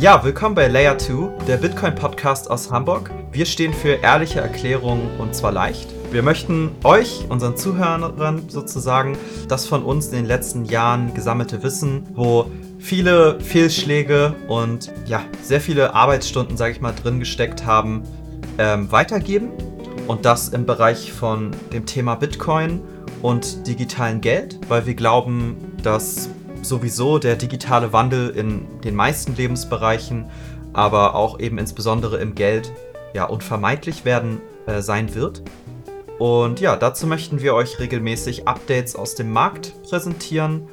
Ja, 0.00 0.24
willkommen 0.24 0.54
bei 0.54 0.66
Layer 0.66 0.96
2, 0.96 1.44
der 1.46 1.58
Bitcoin-Podcast 1.58 2.50
aus 2.50 2.70
Hamburg. 2.70 3.10
Wir 3.32 3.44
stehen 3.44 3.74
für 3.74 3.96
ehrliche 4.02 4.40
Erklärungen 4.40 5.20
und 5.20 5.34
zwar 5.34 5.52
leicht. 5.52 5.90
Wir 6.10 6.22
möchten 6.22 6.70
euch, 6.84 7.26
unseren 7.28 7.54
Zuhörern 7.54 8.48
sozusagen, 8.48 9.18
das 9.48 9.66
von 9.66 9.82
uns 9.82 10.06
in 10.06 10.12
den 10.14 10.24
letzten 10.24 10.64
Jahren 10.64 11.12
gesammelte 11.12 11.62
Wissen, 11.62 12.06
wo 12.14 12.50
viele 12.78 13.38
Fehlschläge 13.40 14.34
und 14.48 14.90
ja, 15.04 15.22
sehr 15.42 15.60
viele 15.60 15.92
Arbeitsstunden, 15.92 16.56
sage 16.56 16.72
ich 16.72 16.80
mal, 16.80 16.94
drin 16.94 17.18
gesteckt 17.18 17.66
haben, 17.66 18.04
ähm, 18.56 18.90
weitergeben. 18.90 19.50
Und 20.06 20.24
das 20.24 20.48
im 20.48 20.64
Bereich 20.64 21.12
von 21.12 21.50
dem 21.74 21.84
Thema 21.84 22.14
Bitcoin 22.14 22.80
und 23.20 23.66
digitalen 23.66 24.22
Geld, 24.22 24.58
weil 24.66 24.86
wir 24.86 24.94
glauben, 24.94 25.58
dass 25.82 26.30
sowieso 26.62 27.18
der 27.18 27.36
digitale 27.36 27.92
Wandel 27.92 28.30
in 28.30 28.80
den 28.80 28.94
meisten 28.94 29.36
Lebensbereichen, 29.36 30.30
aber 30.72 31.14
auch 31.14 31.40
eben 31.40 31.58
insbesondere 31.58 32.18
im 32.18 32.34
Geld, 32.34 32.72
ja, 33.14 33.24
unvermeidlich 33.24 34.04
werden 34.04 34.40
äh, 34.66 34.82
sein 34.82 35.14
wird. 35.14 35.42
Und 36.18 36.60
ja, 36.60 36.76
dazu 36.76 37.06
möchten 37.06 37.40
wir 37.40 37.54
euch 37.54 37.78
regelmäßig 37.78 38.46
Updates 38.46 38.94
aus 38.94 39.14
dem 39.14 39.32
Markt 39.32 39.74
präsentieren 39.82 40.68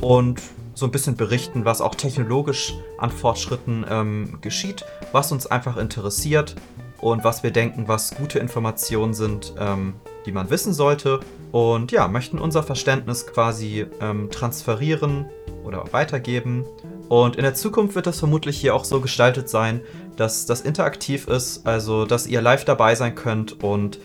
und 0.00 0.40
so 0.74 0.86
ein 0.86 0.90
bisschen 0.90 1.16
berichten, 1.16 1.64
was 1.64 1.80
auch 1.80 1.94
technologisch 1.94 2.74
an 2.98 3.10
Fortschritten 3.10 3.84
ähm, 3.88 4.38
geschieht, 4.40 4.84
was 5.12 5.32
uns 5.32 5.46
einfach 5.46 5.76
interessiert 5.76 6.56
und 7.00 7.24
was 7.24 7.42
wir 7.42 7.50
denken, 7.50 7.88
was 7.88 8.14
gute 8.14 8.38
Informationen 8.38 9.14
sind, 9.14 9.54
ähm, 9.58 9.94
die 10.26 10.32
man 10.32 10.50
wissen 10.50 10.72
sollte. 10.72 11.20
Und 11.50 11.92
ja, 11.92 12.08
möchten 12.08 12.38
unser 12.38 12.62
Verständnis 12.62 13.26
quasi 13.26 13.86
ähm, 14.00 14.30
transferieren 14.30 15.26
oder 15.64 15.84
weitergeben. 15.92 16.64
Und 17.08 17.36
in 17.36 17.42
der 17.42 17.54
Zukunft 17.54 17.94
wird 17.94 18.06
das 18.06 18.18
vermutlich 18.18 18.58
hier 18.58 18.74
auch 18.74 18.84
so 18.84 19.00
gestaltet 19.00 19.48
sein, 19.48 19.80
dass 20.16 20.46
das 20.46 20.62
interaktiv 20.62 21.28
ist, 21.28 21.66
also 21.66 22.06
dass 22.06 22.26
ihr 22.26 22.40
live 22.40 22.64
dabei 22.64 22.94
sein 22.94 23.14
könnt 23.14 23.62
und 23.62 23.98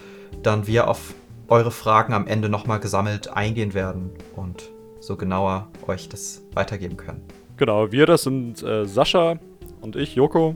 dann 0.43 0.67
wir 0.67 0.89
auf 0.89 1.13
eure 1.47 1.71
Fragen 1.71 2.13
am 2.13 2.27
Ende 2.27 2.49
nochmal 2.49 2.79
gesammelt 2.79 3.29
eingehen 3.29 3.73
werden 3.73 4.11
und 4.35 4.69
so 4.99 5.15
genauer 5.15 5.69
euch 5.87 6.09
das 6.09 6.43
weitergeben 6.53 6.97
können. 6.97 7.23
Genau, 7.55 7.91
wir, 7.91 8.05
das 8.05 8.23
sind 8.23 8.61
äh, 8.61 8.85
Sascha 8.85 9.39
und 9.81 9.95
ich, 9.95 10.15
Joko. 10.15 10.55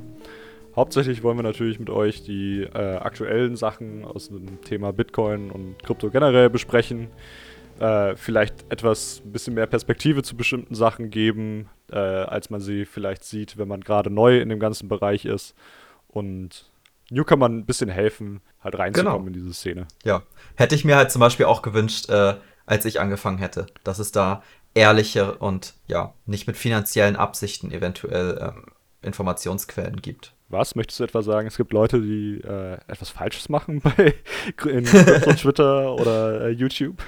Hauptsächlich 0.75 1.23
wollen 1.23 1.38
wir 1.38 1.44
natürlich 1.44 1.80
mit 1.80 1.89
euch 1.89 2.23
die 2.23 2.61
äh, 2.64 2.95
aktuellen 2.97 3.55
Sachen 3.55 4.05
aus 4.05 4.30
dem 4.30 4.61
Thema 4.61 4.94
Bitcoin 4.94 5.52
und 5.52 5.81
Krypto 5.83 6.09
generell 6.09 6.50
besprechen. 6.50 7.08
Äh, 7.80 8.16
vielleicht 8.16 8.72
etwas 8.72 9.22
ein 9.25 9.31
bisschen 9.31 9.55
mehr 9.55 9.67
Perspektive 9.67 10.23
zu 10.23 10.38
bestimmten 10.38 10.75
Sachen 10.75 11.09
geben, 11.09 11.69
äh, 11.91 11.97
als 11.97 12.50
man 12.50 12.61
sie 12.61 12.86
vielleicht 12.86 13.23
sieht, 13.23 13.58
wenn 13.58 13.67
man 13.67 13.81
gerade 13.81 14.09
neu 14.09 14.39
in 14.39 14.50
dem 14.50 14.59
ganzen 14.59 14.88
Bereich 14.88 15.25
ist. 15.25 15.55
Und 16.08 16.72
Newcomern 17.09 17.58
ein 17.58 17.66
bisschen 17.66 17.89
helfen, 17.89 18.41
halt 18.63 18.78
reinzukommen 18.78 19.25
genau. 19.25 19.28
in 19.28 19.33
diese 19.33 19.53
Szene. 19.53 19.88
Ja, 20.03 20.23
hätte 20.56 20.75
ich 20.75 20.85
mir 20.85 20.95
halt 20.95 21.11
zum 21.11 21.19
Beispiel 21.19 21.47
auch 21.47 21.61
gewünscht, 21.61 22.09
äh, 22.09 22.35
als 22.66 22.85
ich 22.85 23.00
angefangen 23.00 23.39
hätte, 23.39 23.66
dass 23.83 24.00
es 24.00 24.11
da 24.11 24.44
ehrliche 24.73 25.35
und 25.35 25.73
ja, 25.88 26.13
nicht 26.25 26.47
mit 26.47 26.56
finanziellen 26.56 27.16
Absichten 27.16 27.72
eventuell 27.72 28.39
ähm, 28.41 28.66
Informationsquellen 29.02 30.02
gibt. 30.02 30.33
Was? 30.52 30.75
Möchtest 30.75 30.99
du 30.99 31.03
etwa 31.05 31.21
sagen, 31.21 31.47
es 31.47 31.57
gibt 31.57 31.71
Leute, 31.71 32.02
die 32.02 32.41
äh, 32.44 32.73
etwas 32.88 33.09
Falsches 33.09 33.49
machen 33.49 33.81
bei 33.83 34.13
in 34.66 34.85
Twitter 34.85 35.94
oder 35.95 36.41
äh, 36.41 36.49
YouTube? 36.49 37.02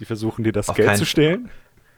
Die 0.00 0.04
versuchen 0.04 0.44
dir 0.44 0.52
das 0.52 0.68
Auf 0.68 0.76
Geld 0.76 0.96
zu 0.96 1.06
stehlen? 1.06 1.50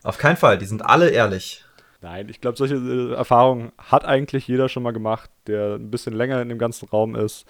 Auf 0.03 0.19
keinen 0.19 0.37
Fall, 0.37 0.59
die 0.59 0.67
sind 0.67 0.85
alle 0.85 1.11
ehrlich. 1.11 1.65
Nein, 2.03 2.29
ich 2.31 2.41
glaube, 2.41 2.57
solche 2.57 2.77
äh, 2.77 3.15
Erfahrungen 3.15 3.73
hat 3.79 4.05
eigentlich 4.05 4.49
jeder 4.49 4.69
schon 4.69 4.83
mal 4.83 4.93
gemacht, 4.93 5.31
der 5.47 5.75
ein 5.75 5.91
bisschen 5.91 6.15
länger 6.15 6.41
in 6.41 6.49
dem 6.49 6.59
ganzen 6.59 6.89
Raum 6.89 7.15
ist. 7.15 7.47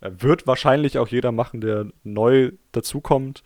Äh, 0.00 0.10
wird 0.18 0.46
wahrscheinlich 0.46 0.98
auch 0.98 1.08
jeder 1.08 1.32
machen, 1.32 1.60
der 1.60 1.86
neu 2.04 2.52
dazukommt, 2.72 3.42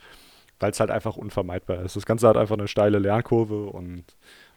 weil 0.61 0.71
es 0.71 0.81
halt 0.81 0.91
einfach 0.91 1.17
unvermeidbar 1.17 1.83
ist. 1.83 1.97
Das 1.97 2.07
Ganze 2.07 2.29
hat 2.29 2.37
einfach 2.37 2.59
eine 2.59 2.69
steile 2.69 2.99
Lernkurve 2.99 3.67
und 3.67 4.05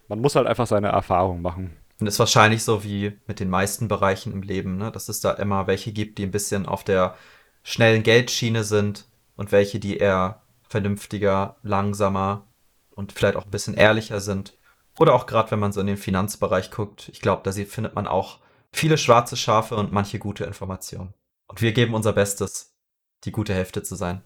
man 0.08 0.20
muss 0.20 0.36
halt 0.36 0.48
einfach 0.48 0.68
seine 0.68 0.90
Erfahrungen 0.90 1.42
machen. 1.42 1.78
Und 2.00 2.08
ist 2.08 2.20
wahrscheinlich 2.20 2.64
so 2.64 2.84
wie 2.84 3.20
mit 3.26 3.40
den 3.40 3.50
meisten 3.50 3.88
Bereichen 3.88 4.34
im 4.34 4.42
Leben, 4.42 4.78
ne? 4.78 4.92
dass 4.92 5.08
es 5.08 5.22
da 5.22 5.32
immer 5.32 5.68
welche 5.68 5.94
gibt, 5.94 6.18
die 6.18 6.24
ein 6.24 6.32
bisschen 6.32 6.66
auf 6.66 6.84
der 6.84 7.16
schnellen 7.64 8.04
Geldschiene 8.04 8.64
sind 8.64 9.06
und 9.36 9.52
welche, 9.52 9.80
die 9.80 9.98
eher 9.98 10.42
vernünftiger, 10.68 11.56
langsamer 11.64 12.48
und 12.92 13.12
vielleicht 13.12 13.38
auch 13.38 13.46
ein 13.46 13.52
bisschen 13.52 13.76
ehrlicher 13.76 14.20
sind. 14.20 14.58
Oder 15.00 15.14
auch 15.14 15.26
gerade, 15.26 15.52
wenn 15.52 15.60
man 15.60 15.72
so 15.72 15.82
in 15.82 15.88
den 15.88 15.98
Finanzbereich 15.98 16.72
guckt. 16.72 17.10
Ich 17.12 17.22
glaube, 17.22 17.42
da 17.44 17.52
findet 17.52 17.96
man 17.96 18.08
auch 18.08 18.40
viele 18.72 18.98
schwarze 18.98 19.38
Schafe 19.38 19.76
und 19.76 19.92
manche 19.92 20.20
gute 20.20 20.46
Informationen. 20.46 21.14
Und 21.48 21.62
wir 21.62 21.74
geben 21.74 21.94
unser 21.94 22.14
Bestes, 22.14 22.76
die 23.24 23.32
gute 23.32 23.54
Hälfte 23.54 23.84
zu 23.84 23.96
sein. 23.96 24.22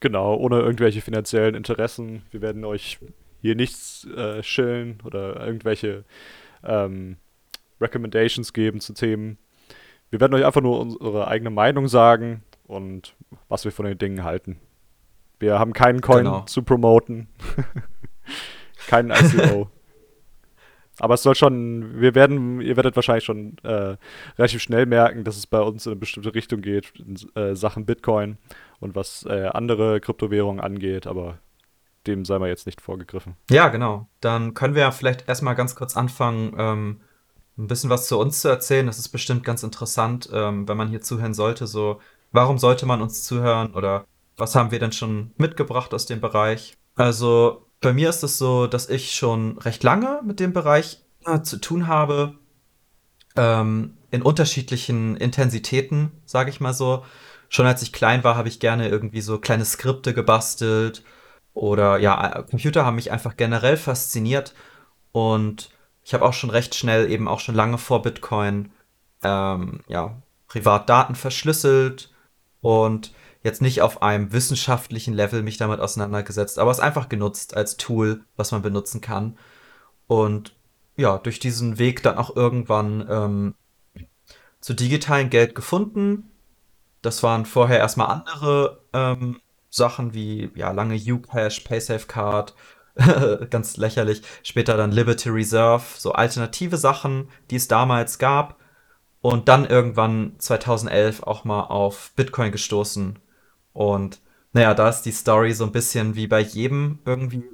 Genau, 0.00 0.34
ohne 0.36 0.60
irgendwelche 0.60 1.02
finanziellen 1.02 1.54
Interessen. 1.54 2.22
Wir 2.30 2.40
werden 2.40 2.64
euch 2.64 2.98
hier 3.42 3.54
nichts 3.54 4.06
äh, 4.06 4.42
schillen 4.42 5.00
oder 5.04 5.44
irgendwelche 5.46 6.04
ähm, 6.64 7.16
Recommendations 7.80 8.52
geben 8.52 8.80
zu 8.80 8.92
Themen. 8.92 9.38
Wir 10.10 10.20
werden 10.20 10.34
euch 10.34 10.44
einfach 10.44 10.60
nur 10.60 10.80
unsere 10.80 11.28
eigene 11.28 11.50
Meinung 11.50 11.88
sagen 11.88 12.42
und 12.66 13.14
was 13.48 13.64
wir 13.64 13.72
von 13.72 13.86
den 13.86 13.98
Dingen 13.98 14.24
halten. 14.24 14.58
Wir 15.38 15.58
haben 15.58 15.72
keinen 15.72 16.00
Coin 16.00 16.24
genau. 16.24 16.42
zu 16.42 16.62
promoten. 16.62 17.28
keinen 18.86 19.10
ICO. 19.10 19.70
Aber 21.00 21.14
es 21.14 21.22
soll 21.22 21.34
schon, 21.34 21.98
wir 21.98 22.14
werden, 22.14 22.60
ihr 22.60 22.76
werdet 22.76 22.94
wahrscheinlich 22.94 23.24
schon 23.24 23.56
äh, 23.62 23.96
relativ 24.36 24.60
schnell 24.60 24.84
merken, 24.84 25.24
dass 25.24 25.38
es 25.38 25.46
bei 25.46 25.60
uns 25.60 25.86
in 25.86 25.92
eine 25.92 26.00
bestimmte 26.00 26.34
Richtung 26.34 26.60
geht, 26.60 26.92
in 26.98 27.16
äh, 27.40 27.56
Sachen 27.56 27.86
Bitcoin 27.86 28.36
und 28.80 28.94
was 28.94 29.24
äh, 29.24 29.46
andere 29.46 30.00
Kryptowährungen 30.00 30.62
angeht, 30.62 31.06
aber 31.06 31.38
dem 32.06 32.24
sei 32.24 32.38
mal 32.38 32.48
jetzt 32.48 32.66
nicht 32.66 32.80
vorgegriffen. 32.80 33.36
Ja, 33.50 33.68
genau. 33.68 34.08
Dann 34.20 34.54
können 34.54 34.74
wir 34.74 34.82
ja 34.82 34.90
vielleicht 34.90 35.28
erstmal 35.28 35.54
ganz 35.54 35.74
kurz 35.74 35.96
anfangen, 35.96 36.54
ähm, 36.58 37.00
ein 37.58 37.66
bisschen 37.66 37.90
was 37.90 38.06
zu 38.06 38.18
uns 38.18 38.40
zu 38.40 38.48
erzählen. 38.48 38.86
Das 38.86 38.98
ist 38.98 39.10
bestimmt 39.10 39.44
ganz 39.44 39.62
interessant, 39.62 40.28
ähm, 40.32 40.66
wenn 40.66 40.76
man 40.76 40.88
hier 40.88 41.02
zuhören 41.02 41.34
sollte. 41.34 41.66
So, 41.66 42.00
warum 42.32 42.58
sollte 42.58 42.86
man 42.86 43.02
uns 43.02 43.22
zuhören 43.24 43.74
oder 43.74 44.06
was 44.36 44.54
haben 44.54 44.70
wir 44.70 44.78
denn 44.78 44.92
schon 44.92 45.32
mitgebracht 45.36 45.92
aus 45.92 46.06
dem 46.06 46.20
Bereich? 46.20 46.74
Also, 46.96 47.66
bei 47.80 47.92
mir 47.92 48.08
ist 48.08 48.22
es 48.22 48.38
so, 48.38 48.66
dass 48.66 48.88
ich 48.88 49.14
schon 49.14 49.58
recht 49.58 49.82
lange 49.82 50.20
mit 50.24 50.40
dem 50.40 50.52
Bereich 50.52 51.02
äh, 51.26 51.42
zu 51.42 51.58
tun 51.58 51.86
habe. 51.86 52.34
Ähm, 53.36 53.96
in 54.10 54.22
unterschiedlichen 54.22 55.16
Intensitäten, 55.16 56.10
sage 56.24 56.50
ich 56.50 56.60
mal 56.60 56.74
so. 56.74 57.04
Schon 57.48 57.66
als 57.66 57.82
ich 57.82 57.92
klein 57.92 58.24
war, 58.24 58.36
habe 58.36 58.48
ich 58.48 58.60
gerne 58.60 58.88
irgendwie 58.88 59.20
so 59.20 59.38
kleine 59.38 59.64
Skripte 59.64 60.14
gebastelt 60.14 61.02
oder 61.60 61.98
ja, 61.98 62.42
Computer 62.48 62.86
haben 62.86 62.94
mich 62.94 63.12
einfach 63.12 63.36
generell 63.36 63.76
fasziniert 63.76 64.54
und 65.12 65.68
ich 66.02 66.14
habe 66.14 66.24
auch 66.24 66.32
schon 66.32 66.48
recht 66.48 66.74
schnell, 66.74 67.10
eben 67.10 67.28
auch 67.28 67.40
schon 67.40 67.54
lange 67.54 67.76
vor 67.76 68.00
Bitcoin, 68.00 68.72
ähm, 69.22 69.80
ja, 69.86 70.22
Privatdaten 70.48 71.14
verschlüsselt 71.14 72.14
und 72.62 73.12
jetzt 73.42 73.60
nicht 73.60 73.82
auf 73.82 74.00
einem 74.00 74.32
wissenschaftlichen 74.32 75.12
Level 75.12 75.42
mich 75.42 75.58
damit 75.58 75.80
auseinandergesetzt, 75.80 76.58
aber 76.58 76.70
es 76.70 76.80
einfach 76.80 77.10
genutzt 77.10 77.54
als 77.54 77.76
Tool, 77.76 78.24
was 78.36 78.52
man 78.52 78.62
benutzen 78.62 79.02
kann. 79.02 79.36
Und 80.06 80.56
ja, 80.96 81.18
durch 81.18 81.40
diesen 81.40 81.78
Weg 81.78 82.02
dann 82.02 82.16
auch 82.16 82.34
irgendwann 82.34 83.06
ähm, 83.10 83.54
zu 84.60 84.72
digitalen 84.72 85.28
Geld 85.28 85.54
gefunden. 85.54 86.30
Das 87.02 87.22
waren 87.22 87.44
vorher 87.44 87.78
erstmal 87.78 88.06
andere 88.08 88.82
ähm, 88.94 89.42
Sachen 89.70 90.12
wie 90.14 90.50
ja 90.54 90.72
lange 90.72 90.96
Ucash, 90.96 91.60
PaySafeCard, 91.60 92.54
ganz 93.50 93.76
lächerlich. 93.76 94.22
Später 94.42 94.76
dann 94.76 94.92
Liberty 94.92 95.30
Reserve, 95.30 95.84
so 95.96 96.12
alternative 96.12 96.76
Sachen, 96.76 97.28
die 97.50 97.56
es 97.56 97.68
damals 97.68 98.18
gab. 98.18 98.58
Und 99.22 99.48
dann 99.48 99.66
irgendwann 99.66 100.34
2011 100.38 101.22
auch 101.22 101.44
mal 101.44 101.64
auf 101.64 102.12
Bitcoin 102.16 102.52
gestoßen. 102.52 103.18
Und 103.72 104.20
naja, 104.52 104.74
da 104.74 104.88
ist 104.88 105.02
die 105.02 105.12
Story 105.12 105.52
so 105.52 105.64
ein 105.64 105.72
bisschen 105.72 106.14
wie 106.16 106.26
bei 106.26 106.40
jedem 106.40 106.98
irgendwie, 107.04 107.44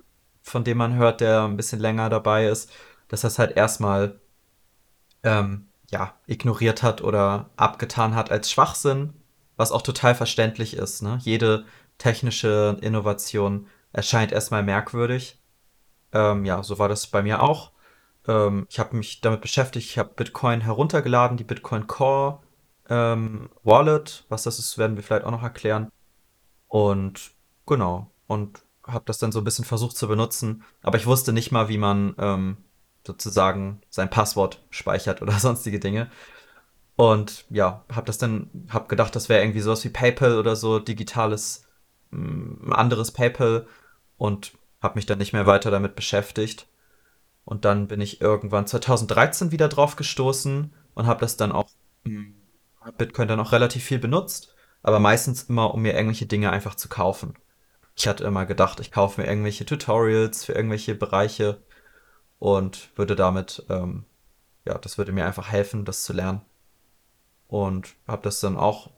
von 0.42 0.64
dem 0.64 0.78
man 0.78 0.94
hört, 0.94 1.20
der 1.20 1.44
ein 1.44 1.56
bisschen 1.56 1.80
länger 1.80 2.08
dabei 2.08 2.46
ist, 2.46 2.70
dass 3.08 3.22
das 3.22 3.38
halt 3.38 3.56
erstmal 3.56 4.20
ähm, 5.24 5.66
ja, 5.90 6.14
ignoriert 6.26 6.82
hat 6.82 7.02
oder 7.02 7.50
abgetan 7.56 8.14
hat 8.14 8.30
als 8.30 8.50
Schwachsinn, 8.50 9.12
was 9.56 9.72
auch 9.72 9.82
total 9.82 10.14
verständlich 10.14 10.76
ist. 10.76 11.02
Ne? 11.02 11.18
Jede 11.20 11.64
technische 11.98 12.76
Innovation 12.80 13.66
erscheint 13.92 14.32
erstmal 14.32 14.62
merkwürdig. 14.62 15.40
Ähm, 16.12 16.44
ja, 16.44 16.62
so 16.62 16.78
war 16.78 16.88
das 16.88 17.06
bei 17.06 17.22
mir 17.22 17.42
auch. 17.42 17.72
Ähm, 18.26 18.66
ich 18.68 18.78
habe 18.78 18.96
mich 18.96 19.20
damit 19.20 19.40
beschäftigt, 19.40 19.86
ich 19.86 19.98
habe 19.98 20.14
Bitcoin 20.14 20.60
heruntergeladen, 20.60 21.36
die 21.36 21.44
Bitcoin 21.44 21.86
Core 21.86 22.40
ähm, 22.88 23.50
Wallet. 23.62 24.24
Was 24.28 24.44
das 24.44 24.58
ist, 24.58 24.78
werden 24.78 24.96
wir 24.96 25.02
vielleicht 25.02 25.24
auch 25.24 25.30
noch 25.30 25.42
erklären. 25.42 25.90
Und 26.68 27.32
genau, 27.66 28.10
und 28.26 28.62
habe 28.86 29.04
das 29.06 29.18
dann 29.18 29.32
so 29.32 29.40
ein 29.40 29.44
bisschen 29.44 29.64
versucht 29.64 29.96
zu 29.96 30.08
benutzen. 30.08 30.62
Aber 30.82 30.96
ich 30.96 31.06
wusste 31.06 31.32
nicht 31.32 31.50
mal, 31.50 31.68
wie 31.68 31.78
man 31.78 32.14
ähm, 32.18 32.56
sozusagen 33.06 33.80
sein 33.88 34.10
Passwort 34.10 34.62
speichert 34.70 35.22
oder 35.22 35.32
sonstige 35.38 35.80
Dinge. 35.80 36.10
Und 36.96 37.44
ja, 37.50 37.84
habe 37.92 38.06
das 38.06 38.18
dann, 38.18 38.50
habe 38.70 38.88
gedacht, 38.88 39.14
das 39.14 39.28
wäre 39.28 39.42
irgendwie 39.42 39.60
sowas 39.60 39.84
wie 39.84 39.90
PayPal 39.90 40.38
oder 40.38 40.56
so, 40.56 40.78
digitales, 40.78 41.65
ein 42.16 42.72
anderes 42.72 43.12
PayPal 43.12 43.66
und 44.16 44.52
habe 44.82 44.96
mich 44.96 45.06
dann 45.06 45.18
nicht 45.18 45.32
mehr 45.32 45.46
weiter 45.46 45.70
damit 45.70 45.96
beschäftigt. 45.96 46.66
Und 47.44 47.64
dann 47.64 47.88
bin 47.88 48.00
ich 48.00 48.20
irgendwann 48.20 48.66
2013 48.66 49.52
wieder 49.52 49.68
drauf 49.68 49.96
gestoßen 49.96 50.72
und 50.94 51.06
habe 51.06 51.20
das 51.20 51.36
dann 51.36 51.52
auch, 51.52 51.68
mm, 52.04 52.32
Bitcoin 52.98 53.28
dann 53.28 53.40
auch 53.40 53.52
relativ 53.52 53.84
viel 53.84 53.98
benutzt, 53.98 54.54
aber 54.82 54.98
meistens 55.00 55.44
immer, 55.44 55.74
um 55.74 55.82
mir 55.82 55.94
irgendwelche 55.94 56.26
Dinge 56.26 56.50
einfach 56.50 56.74
zu 56.74 56.88
kaufen. 56.88 57.34
Ich 57.96 58.06
hatte 58.06 58.24
immer 58.24 58.46
gedacht, 58.46 58.80
ich 58.80 58.92
kaufe 58.92 59.20
mir 59.20 59.26
irgendwelche 59.26 59.64
Tutorials 59.64 60.44
für 60.44 60.52
irgendwelche 60.52 60.94
Bereiche 60.94 61.58
und 62.38 62.90
würde 62.96 63.16
damit, 63.16 63.64
ähm, 63.68 64.04
ja, 64.64 64.78
das 64.78 64.98
würde 64.98 65.12
mir 65.12 65.26
einfach 65.26 65.48
helfen, 65.48 65.84
das 65.84 66.04
zu 66.04 66.12
lernen 66.12 66.42
und 67.48 67.94
habe 68.06 68.22
das 68.22 68.40
dann 68.40 68.56
auch 68.56 68.90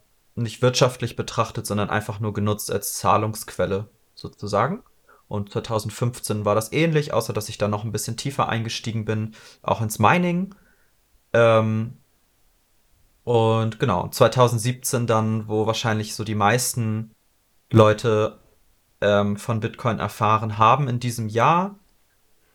nicht 0.43 0.63
wirtschaftlich 0.63 1.17
betrachtet, 1.17 1.67
sondern 1.67 1.91
einfach 1.91 2.21
nur 2.21 2.33
genutzt 2.33 2.71
als 2.71 2.95
Zahlungsquelle 2.95 3.89
sozusagen. 4.15 4.83
Und 5.29 5.53
2015 5.53 6.45
war 6.45 6.55
das 6.55 6.73
ähnlich, 6.73 7.13
außer 7.13 7.33
dass 7.33 7.49
ich 7.49 7.59
da 7.59 7.69
noch 7.69 7.85
ein 7.85 7.93
bisschen 7.93 8.17
tiefer 8.17 8.49
eingestiegen 8.49 9.05
bin, 9.05 9.35
auch 9.63 9.83
ins 9.83 9.99
Mining. 9.99 10.55
Ähm, 11.35 11.99
und 13.25 13.79
genau, 13.79 14.09
2017 14.09 15.07
dann, 15.07 15.49
wo 15.49 15.67
wahrscheinlich 15.67 16.15
so 16.15 16.25
die 16.25 16.35
meisten 16.35 17.15
Leute 17.71 18.39
ähm, 19.03 19.37
von 19.37 19.61
Bitcoin 19.61 19.99
erfahren 19.99 20.57
haben 20.57 20.89
in 20.89 20.99
diesem 20.99 21.29
Jahr, 21.29 21.79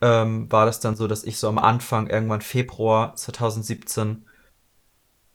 ähm, 0.01 0.51
war 0.51 0.65
das 0.65 0.79
dann 0.79 0.95
so, 0.95 1.07
dass 1.07 1.23
ich 1.23 1.37
so 1.37 1.47
am 1.47 1.59
Anfang, 1.59 2.07
irgendwann 2.07 2.41
Februar 2.41 3.15
2017, 3.15 4.25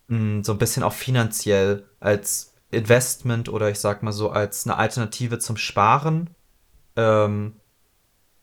mh, 0.09 0.45
so 0.45 0.53
ein 0.53 0.59
bisschen 0.59 0.83
auch 0.83 0.93
finanziell 0.93 1.89
als 2.01 2.55
Investment 2.71 3.49
oder 3.49 3.71
ich 3.71 3.81
sag 3.81 4.03
mal 4.03 4.13
so 4.13 4.31
als 4.31 4.67
eine 4.67 4.77
Alternative 4.77 5.39
zum 5.39 5.57
Sparen 5.57 6.31
ähm, 6.97 7.57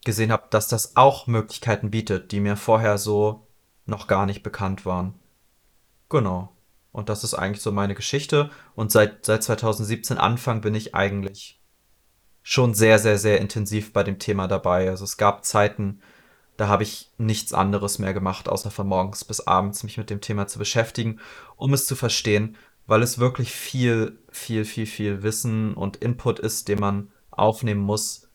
gesehen 0.04 0.32
habe, 0.32 0.48
dass 0.50 0.68
das 0.68 0.96
auch 0.96 1.28
Möglichkeiten 1.28 1.92
bietet, 1.92 2.32
die 2.32 2.40
mir 2.40 2.56
vorher 2.56 2.98
so 2.98 3.48
noch 3.86 4.08
gar 4.08 4.26
nicht 4.26 4.44
bekannt 4.44 4.86
waren. 4.86 5.14
Genau. 6.10 6.56
Und 6.92 7.10
das 7.10 7.24
ist 7.24 7.34
eigentlich 7.34 7.62
so 7.62 7.72
meine 7.72 7.94
Geschichte. 7.94 8.50
Und 8.74 8.92
seit, 8.92 9.26
seit 9.26 9.44
2017 9.44 10.18
Anfang 10.18 10.62
bin 10.62 10.74
ich 10.76 10.96
eigentlich 10.96 11.62
schon 12.42 12.74
sehr, 12.74 13.00
sehr, 13.00 13.18
sehr 13.18 13.42
intensiv 13.42 13.92
bei 13.92 14.04
dem 14.04 14.18
Thema 14.18 14.48
dabei. 14.48 14.90
Also 14.90 15.04
es 15.04 15.18
gab 15.18 15.44
Zeiten, 15.44 16.00
da 16.57 16.68
habe 16.68 16.84
ich 16.84 17.12
nichts 17.18 17.54
anderes 17.54 18.00
mehr 18.00 18.13
gemacht, 18.13 18.48
außer 18.48 18.72
von 18.72 18.88
morgens 18.88 19.25
bis 19.25 19.42
abends 19.42 19.84
mich 19.84 19.98
mit 19.98 20.10
dem 20.10 20.22
Thema 20.22 20.48
zu 20.48 20.60
beschäftigen, 20.60 21.19
um 21.57 21.74
es 21.74 21.86
zu 21.86 21.96
verstehen, 21.96 22.56
weil 22.88 23.02
es 23.02 23.19
wirklich 23.19 23.52
viel, 23.52 24.18
viel, 24.30 24.66
viel, 24.66 24.86
viel 24.86 25.24
Wissen 25.24 25.74
und 25.74 25.98
Input 25.98 26.40
ist, 26.40 26.68
den 26.68 26.80
man 26.80 27.12
aufnehmen 27.31 27.81
muss, 27.81 28.30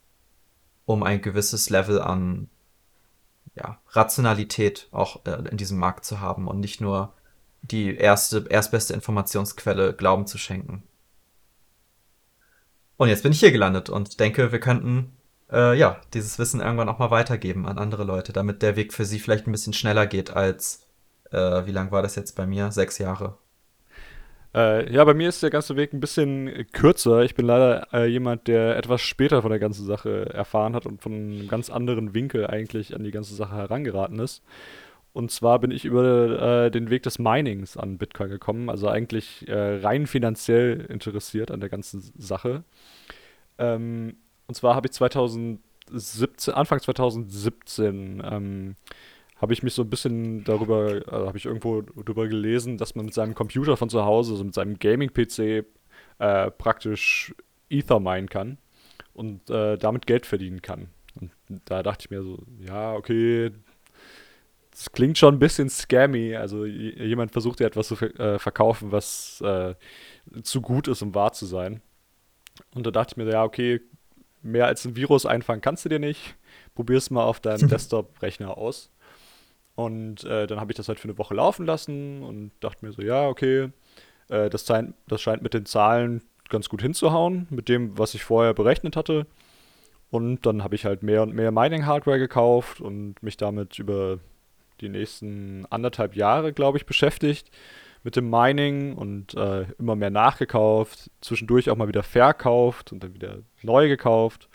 um 0.84 1.02
ein 1.02 1.22
gewisses 1.22 1.70
Level 1.70 2.00
an 2.00 2.48
ja, 3.54 3.80
Rationalität 3.90 4.88
auch 4.90 5.24
äh, 5.24 5.48
in 5.50 5.56
diesem 5.56 5.78
Markt 5.78 6.04
zu 6.04 6.20
haben 6.20 6.48
und 6.48 6.60
nicht 6.60 6.80
nur 6.80 7.14
die 7.62 7.94
erste, 7.94 8.46
erstbeste 8.48 8.94
Informationsquelle 8.94 9.94
Glauben 9.94 10.26
zu 10.26 10.38
schenken. 10.38 10.82
Und 12.96 13.08
jetzt 13.08 13.22
bin 13.22 13.32
ich 13.32 13.40
hier 13.40 13.52
gelandet 13.52 13.88
und 13.88 14.20
denke, 14.20 14.52
wir 14.52 14.60
könnten 14.60 15.16
äh, 15.52 15.76
ja, 15.76 16.00
dieses 16.14 16.38
Wissen 16.38 16.60
irgendwann 16.60 16.88
auch 16.88 16.98
mal 16.98 17.10
weitergeben 17.10 17.66
an 17.66 17.78
andere 17.78 18.04
Leute, 18.04 18.32
damit 18.32 18.62
der 18.62 18.76
Weg 18.76 18.92
für 18.92 19.04
sie 19.04 19.18
vielleicht 19.18 19.46
ein 19.46 19.52
bisschen 19.52 19.72
schneller 19.72 20.06
geht 20.06 20.30
als, 20.30 20.86
äh, 21.30 21.66
wie 21.66 21.72
lang 21.72 21.90
war 21.90 22.02
das 22.02 22.16
jetzt 22.16 22.36
bei 22.36 22.46
mir? 22.46 22.70
Sechs 22.72 22.98
Jahre. 22.98 23.36
Äh, 24.52 24.92
ja, 24.92 25.04
bei 25.04 25.14
mir 25.14 25.28
ist 25.28 25.42
der 25.42 25.50
ganze 25.50 25.76
Weg 25.76 25.92
ein 25.92 26.00
bisschen 26.00 26.66
kürzer. 26.72 27.22
Ich 27.22 27.34
bin 27.34 27.46
leider 27.46 27.86
äh, 27.92 28.06
jemand, 28.06 28.48
der 28.48 28.76
etwas 28.76 29.00
später 29.00 29.42
von 29.42 29.50
der 29.50 29.60
ganzen 29.60 29.86
Sache 29.86 30.28
erfahren 30.34 30.74
hat 30.74 30.86
und 30.86 31.00
von 31.00 31.12
einem 31.12 31.48
ganz 31.48 31.70
anderen 31.70 32.14
Winkel 32.14 32.46
eigentlich 32.46 32.94
an 32.94 33.04
die 33.04 33.12
ganze 33.12 33.34
Sache 33.34 33.54
herangeraten 33.54 34.18
ist. 34.18 34.42
Und 35.12 35.30
zwar 35.30 35.58
bin 35.58 35.70
ich 35.70 35.84
über 35.84 36.66
äh, 36.66 36.70
den 36.70 36.90
Weg 36.90 37.02
des 37.02 37.18
Minings 37.18 37.76
an 37.76 37.98
Bitcoin 37.98 38.30
gekommen, 38.30 38.70
also 38.70 38.88
eigentlich 38.88 39.46
äh, 39.48 39.80
rein 39.80 40.06
finanziell 40.06 40.86
interessiert 40.88 41.50
an 41.50 41.60
der 41.60 41.68
ganzen 41.68 42.00
Sache. 42.16 42.62
Ähm, 43.58 44.16
und 44.50 44.54
zwar 44.54 44.74
habe 44.74 44.88
ich 44.88 44.92
2017, 44.94 46.52
Anfang 46.54 46.80
2017, 46.80 48.20
ähm, 48.24 48.74
habe 49.36 49.52
ich 49.52 49.62
mich 49.62 49.74
so 49.74 49.82
ein 49.82 49.90
bisschen 49.90 50.42
darüber, 50.42 51.06
äh, 51.06 51.26
habe 51.28 51.38
ich 51.38 51.46
irgendwo 51.46 51.82
darüber 51.82 52.26
gelesen, 52.26 52.76
dass 52.76 52.96
man 52.96 53.04
mit 53.04 53.14
seinem 53.14 53.36
Computer 53.36 53.76
von 53.76 53.88
zu 53.88 54.04
Hause, 54.04 54.32
also 54.32 54.42
mit 54.42 54.54
seinem 54.54 54.76
Gaming-PC, 54.80 55.64
äh, 56.18 56.50
praktisch 56.50 57.32
Ether 57.68 58.00
meinen 58.00 58.28
kann 58.28 58.58
und 59.14 59.48
äh, 59.50 59.78
damit 59.78 60.08
Geld 60.08 60.26
verdienen 60.26 60.62
kann. 60.62 60.88
Und 61.20 61.30
da 61.66 61.84
dachte 61.84 62.06
ich 62.06 62.10
mir 62.10 62.24
so, 62.24 62.42
ja, 62.58 62.94
okay, 62.94 63.52
das 64.72 64.90
klingt 64.90 65.16
schon 65.16 65.36
ein 65.36 65.38
bisschen 65.38 65.70
scammy. 65.70 66.34
Also 66.34 66.66
jemand 66.66 67.30
versucht 67.30 67.60
ja 67.60 67.68
etwas 67.68 67.86
zu 67.86 67.94
äh, 67.94 68.40
verkaufen, 68.40 68.90
was 68.90 69.40
äh, 69.42 69.76
zu 70.42 70.60
gut 70.60 70.88
ist, 70.88 71.02
um 71.02 71.14
wahr 71.14 71.34
zu 71.34 71.46
sein. 71.46 71.82
Und 72.74 72.84
da 72.84 72.90
dachte 72.90 73.12
ich 73.12 73.16
mir, 73.16 73.30
ja, 73.30 73.44
okay, 73.44 73.80
mehr 74.42 74.66
als 74.66 74.84
ein 74.84 74.96
Virus 74.96 75.26
einfangen 75.26 75.60
kannst 75.60 75.84
du 75.84 75.88
dir 75.88 75.98
nicht. 75.98 76.36
Probier 76.74 76.98
es 76.98 77.10
mal 77.10 77.24
auf 77.24 77.40
deinem 77.40 77.68
Desktop-Rechner 77.68 78.56
aus. 78.56 78.90
Und 79.74 80.24
äh, 80.24 80.46
dann 80.46 80.60
habe 80.60 80.72
ich 80.72 80.76
das 80.76 80.88
halt 80.88 81.00
für 81.00 81.08
eine 81.08 81.18
Woche 81.18 81.34
laufen 81.34 81.64
lassen 81.64 82.22
und 82.22 82.52
dachte 82.60 82.84
mir 82.84 82.92
so, 82.92 83.02
ja, 83.02 83.28
okay, 83.28 83.70
äh, 84.28 84.50
das, 84.50 84.66
scheint, 84.66 84.94
das 85.08 85.22
scheint 85.22 85.42
mit 85.42 85.54
den 85.54 85.66
Zahlen 85.66 86.22
ganz 86.48 86.68
gut 86.68 86.82
hinzuhauen, 86.82 87.46
mit 87.50 87.68
dem, 87.68 87.96
was 87.96 88.14
ich 88.14 88.24
vorher 88.24 88.54
berechnet 88.54 88.96
hatte. 88.96 89.26
Und 90.10 90.44
dann 90.44 90.64
habe 90.64 90.74
ich 90.74 90.84
halt 90.84 91.02
mehr 91.02 91.22
und 91.22 91.34
mehr 91.34 91.52
Mining-Hardware 91.52 92.18
gekauft 92.18 92.80
und 92.80 93.22
mich 93.22 93.36
damit 93.36 93.78
über 93.78 94.18
die 94.80 94.88
nächsten 94.88 95.66
anderthalb 95.70 96.16
Jahre, 96.16 96.52
glaube 96.52 96.78
ich, 96.78 96.86
beschäftigt 96.86 97.50
mit 98.02 98.16
dem 98.16 98.30
Mining 98.30 98.94
und 98.94 99.34
äh, 99.34 99.66
immer 99.78 99.94
mehr 99.94 100.10
nachgekauft, 100.10 101.10
zwischendurch 101.20 101.70
auch 101.70 101.76
mal 101.76 101.88
wieder 101.88 102.02
verkauft 102.02 102.92
und 102.92 103.04
dann 103.04 103.14
wieder 103.14 103.38
neu 103.62 103.88
gekauft. 103.88 104.48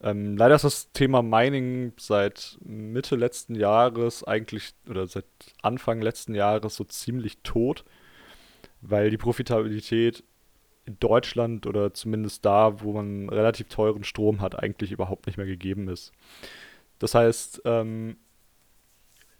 Ähm, 0.00 0.36
leider 0.36 0.56
ist 0.56 0.64
das 0.64 0.92
Thema 0.92 1.22
Mining 1.22 1.92
seit 1.96 2.58
Mitte 2.64 3.14
letzten 3.16 3.54
Jahres 3.54 4.24
eigentlich 4.24 4.74
oder 4.88 5.06
seit 5.06 5.26
Anfang 5.62 6.00
letzten 6.02 6.34
Jahres 6.34 6.74
so 6.74 6.84
ziemlich 6.84 7.38
tot, 7.42 7.84
weil 8.80 9.10
die 9.10 9.18
Profitabilität 9.18 10.24
in 10.84 10.98
Deutschland 10.98 11.66
oder 11.66 11.94
zumindest 11.94 12.44
da, 12.44 12.80
wo 12.80 12.92
man 12.92 13.28
relativ 13.28 13.68
teuren 13.68 14.02
Strom 14.02 14.40
hat, 14.40 14.58
eigentlich 14.58 14.90
überhaupt 14.90 15.26
nicht 15.26 15.36
mehr 15.36 15.46
gegeben 15.46 15.88
ist. 15.88 16.12
Das 16.98 17.14
heißt, 17.14 17.62
ähm, 17.64 18.16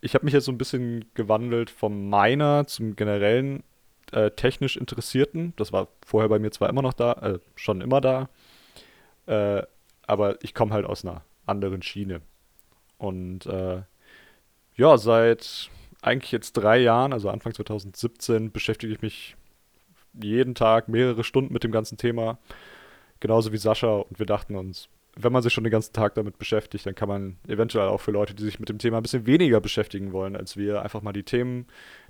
ich 0.00 0.14
habe 0.14 0.24
mich 0.24 0.34
jetzt 0.34 0.44
so 0.44 0.52
ein 0.52 0.58
bisschen 0.58 1.04
gewandelt 1.14 1.70
vom 1.70 2.08
Miner 2.08 2.66
zum 2.66 2.94
generellen 2.94 3.64
äh, 4.12 4.30
technisch 4.30 4.76
Interessierten. 4.76 5.54
Das 5.56 5.72
war 5.72 5.88
vorher 6.04 6.28
bei 6.28 6.38
mir 6.38 6.50
zwar 6.50 6.68
immer 6.68 6.82
noch 6.82 6.92
da, 6.92 7.12
äh, 7.14 7.38
schon 7.56 7.80
immer 7.80 8.00
da, 8.00 8.28
äh, 9.32 9.62
aber 10.06 10.42
ich 10.42 10.54
komme 10.54 10.74
halt 10.74 10.84
aus 10.84 11.04
einer 11.04 11.22
anderen 11.46 11.82
Schiene. 11.82 12.20
Und 12.98 13.46
äh, 13.46 13.82
ja, 14.76 14.98
seit 14.98 15.70
eigentlich 16.02 16.32
jetzt 16.32 16.52
drei 16.52 16.78
Jahren, 16.78 17.12
also 17.12 17.30
Anfang 17.30 17.54
2017, 17.54 18.52
beschäftige 18.52 18.92
ich 18.92 19.02
mich 19.02 19.36
jeden 20.20 20.54
Tag 20.54 20.88
mehrere 20.88 21.24
Stunden 21.24 21.52
mit 21.52 21.64
dem 21.64 21.72
ganzen 21.72 21.96
Thema. 21.96 22.38
Genauso 23.20 23.52
wie 23.52 23.58
Sascha. 23.58 23.96
Und 23.96 24.18
wir 24.18 24.26
dachten 24.26 24.56
uns, 24.56 24.88
wenn 25.16 25.32
man 25.32 25.42
sich 25.42 25.52
schon 25.52 25.64
den 25.64 25.70
ganzen 25.70 25.92
Tag 25.92 26.14
damit 26.14 26.38
beschäftigt, 26.38 26.84
dann 26.84 26.94
kann 26.94 27.08
man 27.08 27.36
eventuell 27.46 27.88
auch 27.88 28.00
für 28.00 28.10
Leute, 28.10 28.34
die 28.34 28.42
sich 28.42 28.60
mit 28.60 28.68
dem 28.68 28.78
Thema 28.78 28.98
ein 28.98 29.02
bisschen 29.02 29.26
weniger 29.26 29.60
beschäftigen 29.60 30.12
wollen 30.12 30.36
als 30.36 30.56
wir, 30.56 30.82
einfach 30.82 31.02
mal 31.02 31.12
die 31.12 31.22
Themen 31.22 31.66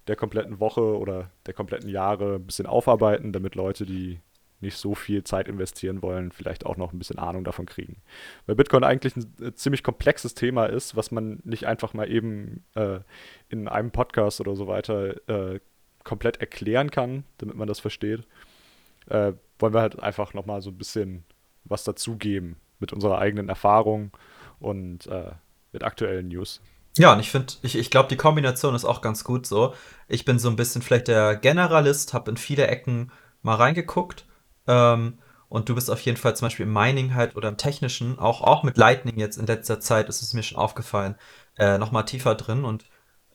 der 0.08 0.16
kompletten 0.16 0.58
Woche 0.58 0.98
oder 0.98 1.30
der 1.46 1.54
kompletten 1.54 1.88
Jahre 1.88 2.36
ein 2.36 2.46
bisschen 2.46 2.66
aufarbeiten, 2.66 3.32
damit 3.32 3.54
Leute, 3.54 3.86
die 3.86 4.20
nicht 4.62 4.76
so 4.76 4.94
viel 4.94 5.24
Zeit 5.24 5.48
investieren 5.48 6.02
wollen, 6.02 6.32
vielleicht 6.32 6.66
auch 6.66 6.76
noch 6.76 6.92
ein 6.92 6.98
bisschen 6.98 7.18
Ahnung 7.18 7.44
davon 7.44 7.66
kriegen. 7.66 7.96
Weil 8.46 8.56
Bitcoin 8.56 8.84
eigentlich 8.84 9.16
ein 9.16 9.34
äh, 9.40 9.54
ziemlich 9.54 9.82
komplexes 9.82 10.34
Thema 10.34 10.66
ist, 10.66 10.96
was 10.96 11.10
man 11.10 11.40
nicht 11.44 11.66
einfach 11.66 11.94
mal 11.94 12.10
eben 12.10 12.64
äh, 12.74 13.00
in 13.48 13.68
einem 13.68 13.90
Podcast 13.90 14.40
oder 14.40 14.56
so 14.56 14.66
weiter 14.66 15.28
äh, 15.28 15.60
komplett 16.04 16.40
erklären 16.40 16.90
kann, 16.90 17.24
damit 17.38 17.56
man 17.56 17.68
das 17.68 17.80
versteht. 17.80 18.26
Äh, 19.06 19.32
wollen 19.58 19.74
wir 19.74 19.80
halt 19.80 20.00
einfach 20.00 20.34
nochmal 20.34 20.62
so 20.62 20.70
ein 20.70 20.78
bisschen 20.78 21.24
was 21.64 21.84
dazugeben, 21.84 22.56
mit 22.78 22.92
unserer 22.92 23.18
eigenen 23.18 23.48
Erfahrung 23.48 24.10
und 24.58 25.06
äh, 25.06 25.32
mit 25.72 25.84
aktuellen 25.84 26.28
News. 26.28 26.60
Ja, 26.98 27.12
und 27.14 27.20
ich 27.20 27.30
finde, 27.30 27.54
ich, 27.62 27.76
ich 27.76 27.90
glaube, 27.90 28.08
die 28.08 28.16
Kombination 28.16 28.74
ist 28.74 28.84
auch 28.84 29.00
ganz 29.00 29.24
gut 29.24 29.46
so. 29.46 29.74
Ich 30.08 30.24
bin 30.24 30.38
so 30.38 30.50
ein 30.50 30.56
bisschen 30.56 30.82
vielleicht 30.82 31.08
der 31.08 31.36
Generalist, 31.36 32.12
habe 32.12 32.30
in 32.30 32.36
viele 32.36 32.66
Ecken 32.66 33.10
mal 33.42 33.54
reingeguckt. 33.54 34.26
Ähm, 34.66 35.18
und 35.48 35.68
du 35.68 35.74
bist 35.74 35.90
auf 35.90 36.00
jeden 36.00 36.16
Fall 36.16 36.34
zum 36.34 36.46
Beispiel 36.46 36.66
im 36.66 36.72
Mining 36.72 37.14
halt 37.14 37.36
oder 37.36 37.48
im 37.48 37.58
Technischen, 37.58 38.18
auch, 38.18 38.40
auch 38.40 38.62
mit 38.62 38.78
Lightning 38.78 39.18
jetzt 39.18 39.36
in 39.36 39.46
letzter 39.46 39.80
Zeit 39.80 40.08
ist 40.08 40.22
es 40.22 40.32
mir 40.32 40.42
schon 40.42 40.56
aufgefallen, 40.56 41.16
äh, 41.58 41.76
nochmal 41.76 42.06
tiefer 42.06 42.34
drin 42.34 42.64
und 42.64 42.86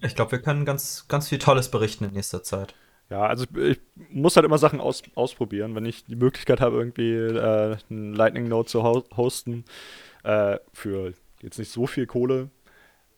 ich 0.02 0.16
glaube, 0.16 0.32
wir 0.32 0.42
können 0.42 0.66
ganz, 0.66 1.06
ganz 1.08 1.30
viel 1.30 1.38
Tolles 1.38 1.70
berichten 1.70 2.06
in 2.06 2.14
nächster 2.14 2.44
Zeit. 2.44 2.76
Ja, 3.10 3.22
also 3.22 3.46
ich, 3.56 3.80
ich 3.96 4.10
muss 4.10 4.36
halt 4.36 4.46
immer 4.46 4.58
Sachen 4.58 4.82
aus, 4.82 5.02
ausprobieren. 5.16 5.76
Wenn 5.76 5.86
ich 5.86 6.06
die 6.06 6.16
Möglichkeit 6.16 6.60
habe, 6.60 6.78
irgendwie 6.78 7.14
äh, 7.14 7.78
einen 7.90 8.14
Lightning 8.14 8.48
Node 8.48 8.68
zu 8.68 8.84
ho 8.84 9.04
hosten, 9.16 9.64
äh, 10.24 10.58
für 10.74 11.14
jetzt 11.42 11.58
nicht 11.58 11.72
so 11.72 11.88
viel 11.88 12.06
Kohle, 12.06 12.50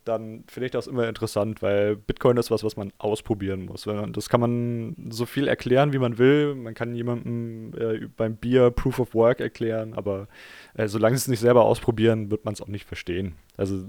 dann 0.05 0.43
finde 0.47 0.65
ich 0.65 0.71
das 0.71 0.87
immer 0.87 1.07
interessant, 1.07 1.61
weil 1.61 1.95
Bitcoin 1.95 2.37
ist 2.37 2.51
was, 2.51 2.63
was 2.63 2.77
man 2.77 2.91
ausprobieren 2.97 3.65
muss. 3.65 3.87
Das 4.11 4.29
kann 4.29 4.39
man 4.39 4.95
so 5.09 5.25
viel 5.25 5.47
erklären, 5.47 5.93
wie 5.93 5.99
man 5.99 6.17
will. 6.17 6.55
Man 6.55 6.73
kann 6.73 6.95
jemandem 6.95 7.73
äh, 7.77 8.07
beim 8.17 8.35
Bier 8.35 8.71
Proof 8.71 8.99
of 8.99 9.13
Work 9.13 9.39
erklären, 9.39 9.93
aber 9.93 10.27
äh, 10.73 10.87
solange 10.87 11.17
sie 11.17 11.23
es 11.23 11.27
nicht 11.27 11.39
selber 11.39 11.65
ausprobieren, 11.65 12.31
wird 12.31 12.45
man 12.45 12.53
es 12.53 12.61
auch 12.61 12.67
nicht 12.67 12.85
verstehen. 12.85 13.35
Also 13.57 13.85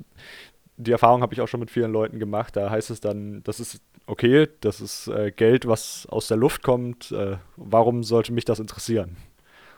die 0.76 0.92
Erfahrung 0.92 1.22
habe 1.22 1.34
ich 1.34 1.40
auch 1.40 1.48
schon 1.48 1.60
mit 1.60 1.70
vielen 1.70 1.92
Leuten 1.92 2.18
gemacht. 2.18 2.56
Da 2.56 2.70
heißt 2.70 2.90
es 2.90 3.00
dann, 3.00 3.42
das 3.44 3.60
ist 3.60 3.82
okay, 4.06 4.48
das 4.60 4.80
ist 4.80 5.08
äh, 5.08 5.30
Geld, 5.30 5.66
was 5.66 6.06
aus 6.06 6.28
der 6.28 6.36
Luft 6.36 6.62
kommt. 6.62 7.12
Äh, 7.12 7.36
warum 7.56 8.02
sollte 8.02 8.32
mich 8.32 8.44
das 8.44 8.60
interessieren? 8.60 9.16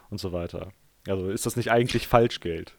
Und 0.09 0.19
so 0.19 0.31
weiter. 0.31 0.71
Also 1.07 1.29
ist 1.29 1.45
das 1.45 1.55
nicht 1.55 1.71
eigentlich 1.71 2.07
Falschgeld? 2.07 2.73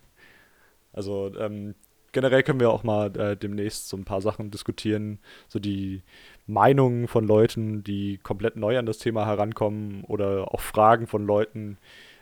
Also 0.92 1.32
ähm, 1.38 1.74
generell 2.14 2.42
können 2.42 2.60
wir 2.60 2.70
auch 2.70 2.82
mal 2.82 3.14
äh, 3.18 3.36
demnächst 3.36 3.88
so 3.88 3.96
ein 3.98 4.06
paar 4.06 4.22
Sachen 4.22 4.50
diskutieren, 4.50 5.18
so 5.48 5.58
die 5.58 6.02
Meinungen 6.46 7.08
von 7.08 7.26
Leuten, 7.26 7.84
die 7.84 8.18
komplett 8.22 8.56
neu 8.56 8.78
an 8.78 8.86
das 8.86 8.98
Thema 8.98 9.26
herankommen 9.26 10.04
oder 10.04 10.54
auch 10.54 10.60
Fragen 10.60 11.06
von 11.06 11.26
Leuten, 11.26 11.76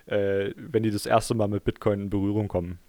äh, 0.06 0.50
wenn 0.56 0.82
die 0.82 0.90
das 0.90 1.06
erste 1.06 1.34
Mal 1.34 1.46
mit 1.46 1.62
Bitcoin 1.64 2.00
in 2.00 2.10
Berührung 2.10 2.48
kommen. 2.48 2.80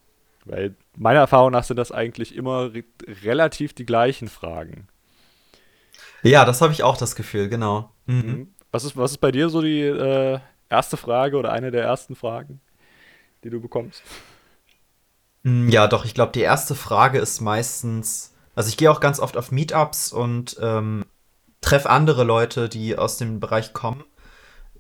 Weil 0.46 0.76
meiner 0.96 1.20
Erfahrung 1.20 1.52
nach 1.52 1.64
sind 1.64 1.78
das 1.78 1.92
eigentlich 1.92 2.36
immer 2.36 2.74
re 2.74 2.84
relativ 3.24 3.74
die 3.74 3.86
gleichen 3.86 4.28
Fragen. 4.28 4.88
Ja, 6.24 6.46
das 6.46 6.62
habe 6.62 6.74
ich 6.74 6.84
auch 6.84 6.98
das 6.98 7.16
Gefühl, 7.16 7.50
genau. 7.50 7.92
Mhm. 8.08 8.16
mhm. 8.16 8.48
Was, 8.72 8.84
ist, 8.86 8.98
was 8.98 9.12
ist 9.12 9.20
bei 9.20 9.32
dir 9.32 9.50
so 9.50 9.62
die 9.62 9.82
äh, 9.82 10.40
erste 10.68 10.98
Frage 10.98 11.38
oder 11.38 11.52
eine 11.52 11.70
der 11.70 11.84
ersten 11.84 12.16
Fragen, 12.16 12.60
die 13.44 13.52
du 13.52 13.62
bekommst? 13.62 14.02
Mm, 15.44 15.70
ja, 15.70 15.88
doch, 15.88 16.06
ich 16.06 16.14
glaube, 16.14 16.32
die 16.32 16.42
erste 16.42 16.76
Frage 16.76 17.20
ist 17.20 17.42
meistens, 17.42 18.34
also 18.56 18.70
ich 18.70 18.78
gehe 18.78 18.92
auch 18.92 19.00
ganz 19.00 19.20
oft 19.20 19.38
auf 19.38 19.52
Meetups 19.52 20.12
und 20.12 20.58
ähm, 20.62 21.06
treffe 21.62 21.90
andere 21.90 22.24
Leute, 22.24 22.70
die 22.70 22.98
aus 22.98 23.18
dem 23.18 23.40
Bereich 23.40 23.74
kommen, 23.74 24.04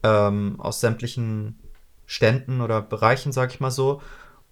ähm, 0.03 0.59
aus 0.59 0.79
sämtlichen 0.79 1.59
Ständen 2.05 2.61
oder 2.61 2.81
Bereichen, 2.81 3.31
sag 3.31 3.53
ich 3.53 3.59
mal 3.59 3.71
so. 3.71 4.01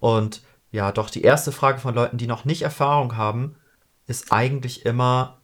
Und 0.00 0.42
ja, 0.70 0.92
doch, 0.92 1.10
die 1.10 1.22
erste 1.22 1.52
Frage 1.52 1.78
von 1.78 1.94
Leuten, 1.94 2.18
die 2.18 2.26
noch 2.26 2.44
nicht 2.44 2.62
Erfahrung 2.62 3.16
haben, 3.16 3.56
ist 4.06 4.32
eigentlich 4.32 4.84
immer, 4.86 5.40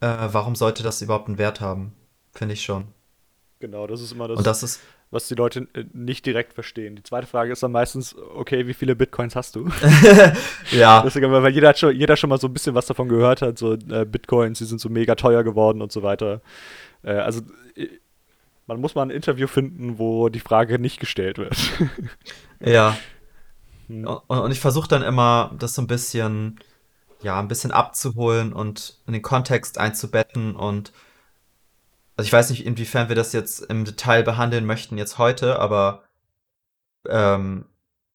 äh, 0.00 0.06
warum 0.30 0.54
sollte 0.54 0.82
das 0.82 1.02
überhaupt 1.02 1.28
einen 1.28 1.38
Wert 1.38 1.60
haben? 1.60 1.94
Finde 2.32 2.54
ich 2.54 2.62
schon. 2.62 2.88
Genau, 3.58 3.86
das 3.86 4.00
ist 4.00 4.12
immer 4.12 4.28
das. 4.28 4.38
Und 4.38 4.46
das 4.46 4.62
ist, 4.62 4.80
was 5.10 5.28
die 5.28 5.34
Leute 5.34 5.68
äh, 5.74 5.84
nicht 5.92 6.26
direkt 6.26 6.52
verstehen. 6.52 6.96
Die 6.96 7.02
zweite 7.02 7.26
Frage 7.26 7.52
ist 7.52 7.62
dann 7.62 7.72
meistens, 7.72 8.16
okay, 8.34 8.66
wie 8.66 8.74
viele 8.74 8.94
Bitcoins 8.94 9.36
hast 9.36 9.56
du? 9.56 9.70
ja. 10.70 11.02
Deswegen, 11.02 11.30
weil 11.30 11.52
jeder, 11.52 11.74
schon, 11.74 11.94
jeder 11.94 12.16
schon 12.16 12.30
mal 12.30 12.38
so 12.38 12.48
ein 12.48 12.52
bisschen 12.52 12.74
was 12.74 12.86
davon 12.86 13.08
gehört 13.08 13.42
hat, 13.42 13.58
so 13.58 13.74
äh, 13.74 14.04
Bitcoins, 14.04 14.58
die 14.58 14.64
sind 14.64 14.80
so 14.80 14.88
mega 14.88 15.14
teuer 15.14 15.44
geworden 15.44 15.80
und 15.80 15.92
so 15.92 16.02
weiter. 16.02 16.42
Äh, 17.02 17.12
also 17.12 17.40
äh, 17.74 17.88
man 18.66 18.80
muss 18.80 18.94
mal 18.94 19.02
ein 19.02 19.10
Interview 19.10 19.46
finden, 19.46 19.98
wo 19.98 20.28
die 20.28 20.40
Frage 20.40 20.78
nicht 20.78 21.00
gestellt 21.00 21.38
wird. 21.38 21.56
ja. 22.60 22.96
Hm. 23.88 24.06
Und, 24.06 24.40
und 24.40 24.50
ich 24.50 24.60
versuche 24.60 24.88
dann 24.88 25.02
immer, 25.02 25.54
das 25.58 25.74
so 25.74 25.80
ein 25.80 25.86
bisschen, 25.86 26.60
ja, 27.22 27.40
ein 27.40 27.48
bisschen 27.48 27.70
abzuholen 27.70 28.52
und 28.52 28.98
in 29.06 29.14
den 29.14 29.22
Kontext 29.22 29.78
einzubetten 29.78 30.54
und 30.54 30.92
also 32.18 32.26
ich 32.26 32.32
weiß 32.32 32.50
nicht, 32.50 32.66
inwiefern 32.66 33.08
wir 33.08 33.14
das 33.14 33.32
jetzt 33.32 33.60
im 33.60 33.84
Detail 33.84 34.24
behandeln 34.24 34.66
möchten 34.66 34.98
jetzt 34.98 35.18
heute, 35.18 35.60
aber 35.60 36.02
ähm, 37.08 37.66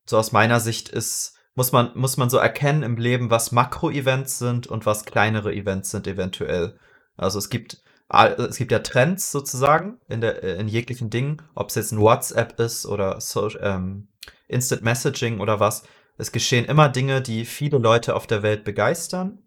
so 0.05 0.17
aus 0.17 0.33
meiner 0.33 0.59
Sicht 0.59 0.89
ist, 0.89 1.37
muss 1.55 1.71
man, 1.71 1.91
muss 1.95 2.17
man 2.17 2.29
so 2.29 2.37
erkennen 2.37 2.83
im 2.83 2.97
Leben, 2.97 3.29
was 3.29 3.53
Makro-Events 3.53 4.39
sind 4.39 4.67
und 4.67 4.85
was 4.85 5.05
kleinere 5.05 5.53
Events 5.53 5.91
sind 5.91 6.05
eventuell. 6.05 6.77
Also 7.15 7.39
es 7.39 7.49
gibt, 7.49 7.81
es 8.09 8.57
gibt 8.57 8.73
ja 8.73 8.79
Trends 8.79 9.31
sozusagen 9.31 10.01
in, 10.09 10.19
der, 10.19 10.43
in 10.57 10.67
jeglichen 10.67 11.09
Dingen, 11.09 11.41
ob 11.55 11.69
es 11.69 11.75
jetzt 11.75 11.93
ein 11.93 12.01
WhatsApp 12.01 12.59
ist 12.59 12.85
oder 12.85 13.21
Social, 13.21 13.57
ähm, 13.63 14.09
Instant 14.49 14.81
Messaging 14.81 15.39
oder 15.39 15.61
was. 15.61 15.83
Es 16.17 16.33
geschehen 16.33 16.65
immer 16.65 16.89
Dinge, 16.89 17.21
die 17.21 17.45
viele 17.45 17.77
Leute 17.77 18.17
auf 18.17 18.27
der 18.27 18.43
Welt 18.43 18.65
begeistern 18.65 19.39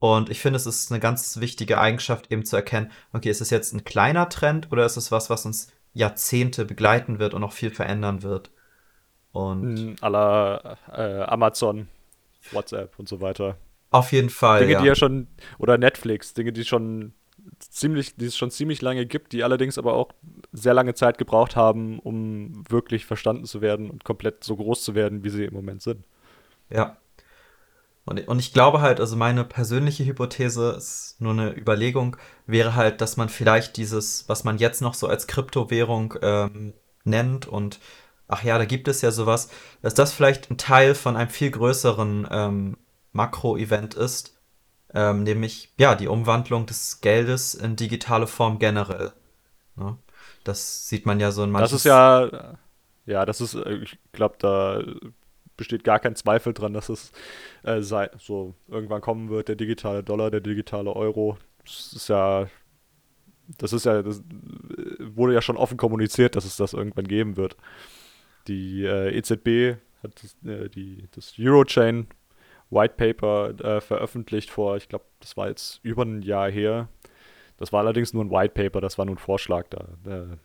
und 0.00 0.30
ich 0.30 0.40
finde, 0.40 0.56
es 0.56 0.64
ist 0.64 0.90
eine 0.90 0.98
ganz 0.98 1.40
wichtige 1.40 1.78
Eigenschaft, 1.78 2.32
eben 2.32 2.46
zu 2.46 2.56
erkennen, 2.56 2.90
okay, 3.12 3.28
ist 3.28 3.42
es 3.42 3.50
jetzt 3.50 3.74
ein 3.74 3.84
kleiner 3.84 4.30
Trend 4.30 4.72
oder 4.72 4.86
ist 4.86 4.96
es 4.96 5.12
was, 5.12 5.28
was 5.28 5.44
uns 5.44 5.70
Jahrzehnte 5.92 6.64
begleiten 6.64 7.18
wird 7.18 7.34
und 7.34 7.42
noch 7.42 7.52
viel 7.52 7.70
verändern 7.70 8.22
wird? 8.22 8.50
Und 9.32 9.96
à 10.00 10.08
la 10.08 10.78
äh, 10.90 11.22
Amazon, 11.24 11.88
WhatsApp 12.50 12.98
und 12.98 13.10
so 13.10 13.20
weiter. 13.20 13.58
Auf 13.90 14.12
jeden 14.12 14.30
Fall. 14.30 14.60
Dinge, 14.60 14.72
ja. 14.72 14.80
die 14.80 14.86
ja 14.86 14.94
schon, 14.94 15.28
oder 15.58 15.76
Netflix, 15.76 16.32
Dinge, 16.32 16.54
die 16.54 16.64
schon 16.64 17.12
ziemlich, 17.58 18.16
die 18.16 18.24
es 18.24 18.38
schon 18.38 18.50
ziemlich 18.50 18.80
lange 18.80 19.04
gibt, 19.04 19.34
die 19.34 19.44
allerdings 19.44 19.76
aber 19.76 19.92
auch 19.92 20.12
sehr 20.52 20.72
lange 20.72 20.94
Zeit 20.94 21.18
gebraucht 21.18 21.56
haben, 21.56 21.98
um 21.98 22.64
wirklich 22.70 23.04
verstanden 23.04 23.44
zu 23.44 23.60
werden 23.60 23.90
und 23.90 24.04
komplett 24.04 24.44
so 24.44 24.56
groß 24.56 24.82
zu 24.82 24.94
werden, 24.94 25.24
wie 25.24 25.30
sie 25.30 25.44
im 25.44 25.52
Moment 25.52 25.82
sind. 25.82 26.06
Ja, 26.70 26.96
und, 28.04 28.26
und 28.26 28.38
ich 28.38 28.52
glaube 28.52 28.80
halt, 28.80 29.00
also 29.00 29.16
meine 29.16 29.44
persönliche 29.44 30.04
Hypothese 30.04 30.74
ist 30.76 31.16
nur 31.20 31.32
eine 31.32 31.56
Überlegung, 31.56 32.16
wäre 32.46 32.74
halt, 32.74 33.00
dass 33.00 33.16
man 33.16 33.28
vielleicht 33.28 33.76
dieses, 33.76 34.28
was 34.28 34.44
man 34.44 34.58
jetzt 34.58 34.80
noch 34.80 34.94
so 34.94 35.06
als 35.06 35.26
Kryptowährung 35.26 36.14
ähm, 36.22 36.74
nennt 37.04 37.46
und 37.46 37.78
ach 38.28 38.44
ja, 38.44 38.58
da 38.58 38.64
gibt 38.64 38.88
es 38.88 39.02
ja 39.02 39.10
sowas, 39.10 39.50
dass 39.82 39.94
das 39.94 40.12
vielleicht 40.12 40.50
ein 40.50 40.58
Teil 40.58 40.94
von 40.94 41.16
einem 41.16 41.30
viel 41.30 41.50
größeren 41.50 42.28
ähm, 42.30 42.76
Makro-Event 43.12 43.94
ist, 43.94 44.38
ähm, 44.94 45.22
nämlich 45.22 45.72
ja 45.78 45.94
die 45.94 46.08
Umwandlung 46.08 46.66
des 46.66 47.00
Geldes 47.00 47.54
in 47.54 47.76
digitale 47.76 48.26
Form 48.26 48.58
generell. 48.58 49.12
Ne? 49.76 49.98
Das 50.44 50.88
sieht 50.88 51.06
man 51.06 51.20
ja 51.20 51.32
so 51.32 51.44
in 51.44 51.50
manchen. 51.50 51.64
Das 51.64 51.72
ist 51.72 51.84
ja, 51.84 52.56
ja, 53.06 53.26
das 53.26 53.40
ist, 53.40 53.54
äh, 53.54 53.74
ich 53.74 53.98
glaube, 54.12 54.36
da 54.38 54.82
besteht 55.60 55.84
gar 55.84 55.98
kein 55.98 56.16
Zweifel 56.16 56.54
dran, 56.54 56.72
dass 56.72 56.88
es 56.88 57.12
äh, 57.64 57.82
sei, 57.82 58.08
so 58.18 58.54
irgendwann 58.66 59.02
kommen 59.02 59.28
wird, 59.28 59.48
der 59.48 59.56
digitale 59.56 60.02
Dollar, 60.02 60.30
der 60.30 60.40
digitale 60.40 60.96
Euro. 60.96 61.36
Das 61.66 61.92
ist 61.92 62.08
ja, 62.08 62.48
das 63.58 63.74
ist 63.74 63.84
ja, 63.84 64.02
das 64.02 64.22
wurde 65.00 65.34
ja 65.34 65.42
schon 65.42 65.58
offen 65.58 65.76
kommuniziert, 65.76 66.34
dass 66.34 66.46
es 66.46 66.56
das 66.56 66.72
irgendwann 66.72 67.06
geben 67.06 67.36
wird. 67.36 67.58
Die 68.48 68.84
äh, 68.84 69.14
EZB 69.14 69.78
hat 70.02 70.22
das, 70.22 70.34
äh, 70.50 70.70
das 71.14 71.34
Eurochain 71.38 72.06
White 72.70 72.94
Paper 72.96 73.50
äh, 73.62 73.80
veröffentlicht 73.82 74.48
vor, 74.48 74.78
ich 74.78 74.88
glaube, 74.88 75.04
das 75.18 75.36
war 75.36 75.48
jetzt 75.48 75.80
über 75.82 76.04
ein 76.04 76.22
Jahr 76.22 76.50
her. 76.50 76.88
Das 77.58 77.70
war 77.70 77.80
allerdings 77.80 78.14
nur 78.14 78.24
ein 78.24 78.30
White 78.30 78.54
Paper, 78.54 78.80
das 78.80 78.96
war 78.96 79.04
nur 79.04 79.16
ein 79.16 79.18
Vorschlag 79.18 79.68
da. 79.68 79.88
Äh, 80.06 80.36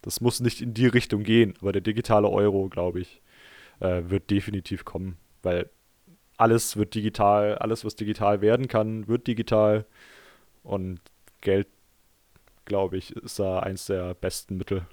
das 0.00 0.22
muss 0.22 0.40
nicht 0.40 0.62
in 0.62 0.72
die 0.72 0.86
Richtung 0.86 1.22
gehen, 1.22 1.52
aber 1.60 1.72
der 1.72 1.82
digitale 1.82 2.30
Euro, 2.30 2.70
glaube 2.70 3.00
ich, 3.00 3.20
äh, 3.80 4.02
wird 4.06 4.30
definitiv 4.30 4.84
kommen, 4.84 5.16
weil 5.42 5.70
alles 6.36 6.76
wird 6.76 6.94
digital, 6.94 7.56
alles, 7.58 7.84
was 7.84 7.96
digital 7.96 8.40
werden 8.40 8.68
kann, 8.68 9.06
wird 9.06 9.26
digital 9.26 9.86
und 10.62 11.00
Geld, 11.40 11.68
glaube 12.64 12.96
ich, 12.96 13.14
ist 13.16 13.38
da 13.38 13.60
eins 13.60 13.86
der 13.86 14.14
besten 14.14 14.56
Mittel. 14.56 14.86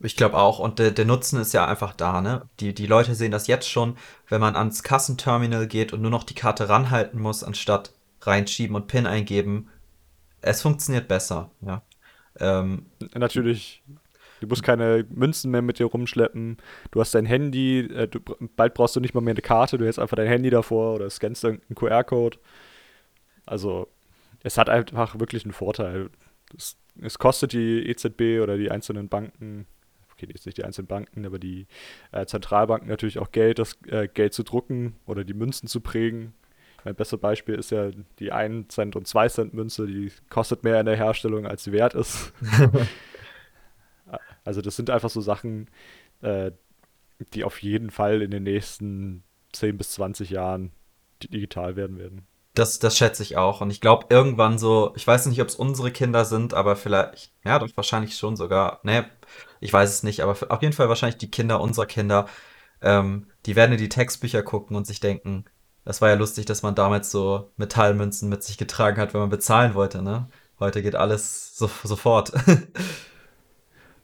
Ich 0.00 0.16
glaube 0.16 0.36
auch. 0.36 0.58
Und 0.58 0.78
der, 0.78 0.90
der, 0.90 1.04
Nutzen 1.04 1.40
ist 1.40 1.52
ja 1.52 1.66
einfach 1.66 1.94
da, 1.94 2.20
ne? 2.20 2.48
Die, 2.60 2.74
die 2.74 2.86
Leute 2.86 3.14
sehen 3.14 3.30
das 3.30 3.46
jetzt 3.46 3.68
schon, 3.68 3.96
wenn 4.28 4.40
man 4.40 4.56
ans 4.56 4.82
Kassenterminal 4.82 5.66
geht 5.66 5.92
und 5.92 6.02
nur 6.02 6.10
noch 6.10 6.24
die 6.24 6.34
Karte 6.34 6.68
ranhalten 6.68 7.20
muss, 7.20 7.44
anstatt 7.44 7.92
reinschieben 8.20 8.76
und 8.76 8.86
PIN 8.86 9.06
eingeben. 9.06 9.68
Es 10.40 10.62
funktioniert 10.62 11.08
besser, 11.08 11.50
ja. 11.60 11.82
Ähm, 12.40 12.86
Natürlich 13.14 13.82
Du 14.40 14.46
musst 14.46 14.62
keine 14.62 15.04
Münzen 15.08 15.50
mehr 15.50 15.62
mit 15.62 15.78
dir 15.78 15.86
rumschleppen. 15.86 16.58
Du 16.90 17.00
hast 17.00 17.14
dein 17.14 17.26
Handy. 17.26 17.80
Äh, 17.80 18.08
du, 18.08 18.20
bald 18.56 18.74
brauchst 18.74 18.96
du 18.96 19.00
nicht 19.00 19.14
mal 19.14 19.20
mehr 19.20 19.32
eine 19.32 19.42
Karte. 19.42 19.78
Du 19.78 19.84
hältst 19.84 19.98
einfach 19.98 20.16
dein 20.16 20.28
Handy 20.28 20.50
davor 20.50 20.94
oder 20.94 21.08
scannst 21.10 21.44
irgendeinen 21.44 21.74
QR-Code. 21.74 22.38
Also, 23.46 23.88
es 24.42 24.58
hat 24.58 24.68
einfach 24.68 25.18
wirklich 25.18 25.44
einen 25.44 25.52
Vorteil. 25.52 26.10
Es, 26.56 26.76
es, 27.00 27.18
kostet 27.18 27.52
die 27.52 27.88
EZB 27.88 28.42
oder 28.42 28.56
die 28.56 28.70
einzelnen 28.70 29.08
Banken, 29.08 29.66
okay, 30.12 30.28
jetzt 30.32 30.46
nicht 30.46 30.58
die 30.58 30.64
einzelnen 30.64 30.86
Banken, 30.86 31.26
aber 31.26 31.38
die 31.38 31.66
äh, 32.12 32.26
Zentralbanken 32.26 32.88
natürlich 32.88 33.18
auch 33.18 33.32
Geld, 33.32 33.58
das 33.58 33.78
äh, 33.88 34.08
Geld 34.08 34.32
zu 34.32 34.42
drucken 34.42 34.96
oder 35.06 35.24
die 35.24 35.34
Münzen 35.34 35.68
zu 35.68 35.80
prägen. 35.80 36.34
Mein 36.84 36.94
bestes 36.94 37.18
Beispiel 37.18 37.54
ist 37.54 37.70
ja 37.70 37.90
die 38.18 38.30
1 38.30 38.68
Cent 38.68 38.94
und 38.94 39.08
2 39.08 39.28
Cent 39.28 39.54
Münze, 39.54 39.86
die 39.86 40.12
kostet 40.28 40.64
mehr 40.64 40.78
in 40.78 40.86
der 40.86 40.96
Herstellung, 40.96 41.46
als 41.46 41.64
sie 41.64 41.72
wert 41.72 41.94
ist. 41.94 42.32
Also 44.44 44.60
das 44.60 44.76
sind 44.76 44.90
einfach 44.90 45.10
so 45.10 45.20
Sachen, 45.20 45.68
äh, 46.20 46.52
die 47.32 47.44
auf 47.44 47.62
jeden 47.62 47.90
Fall 47.90 48.22
in 48.22 48.30
den 48.30 48.42
nächsten 48.42 49.24
10 49.52 49.78
bis 49.78 49.92
20 49.92 50.30
Jahren 50.30 50.72
digital 51.22 51.76
werden 51.76 51.98
werden. 51.98 52.26
Das, 52.54 52.78
das 52.78 52.96
schätze 52.96 53.22
ich 53.22 53.36
auch. 53.36 53.60
Und 53.60 53.70
ich 53.70 53.80
glaube, 53.80 54.06
irgendwann 54.10 54.58
so, 54.58 54.92
ich 54.94 55.06
weiß 55.06 55.26
nicht, 55.26 55.40
ob 55.40 55.48
es 55.48 55.56
unsere 55.56 55.90
Kinder 55.90 56.24
sind, 56.24 56.54
aber 56.54 56.76
vielleicht, 56.76 57.32
ja, 57.44 57.58
doch 57.58 57.68
wahrscheinlich 57.74 58.16
schon 58.16 58.36
sogar. 58.36 58.80
Ne, 58.84 59.06
ich 59.60 59.72
weiß 59.72 59.90
es 59.90 60.02
nicht, 60.02 60.20
aber 60.20 60.36
auf 60.50 60.62
jeden 60.62 60.72
Fall 60.72 60.88
wahrscheinlich 60.88 61.18
die 61.18 61.30
Kinder 61.30 61.60
unserer 61.60 61.86
Kinder. 61.86 62.26
Ähm, 62.80 63.26
die 63.46 63.56
werden 63.56 63.72
in 63.72 63.78
die 63.78 63.88
Textbücher 63.88 64.42
gucken 64.42 64.76
und 64.76 64.86
sich 64.86 65.00
denken, 65.00 65.46
das 65.84 66.00
war 66.00 66.10
ja 66.10 66.14
lustig, 66.14 66.46
dass 66.46 66.62
man 66.62 66.74
damals 66.74 67.10
so 67.10 67.50
Metallmünzen 67.56 68.28
mit 68.28 68.42
sich 68.42 68.56
getragen 68.56 69.00
hat, 69.00 69.14
wenn 69.14 69.20
man 69.20 69.30
bezahlen 69.30 69.74
wollte, 69.74 70.02
ne? 70.02 70.28
Heute 70.60 70.82
geht 70.82 70.94
alles 70.94 71.56
so, 71.56 71.68
sofort. 71.82 72.32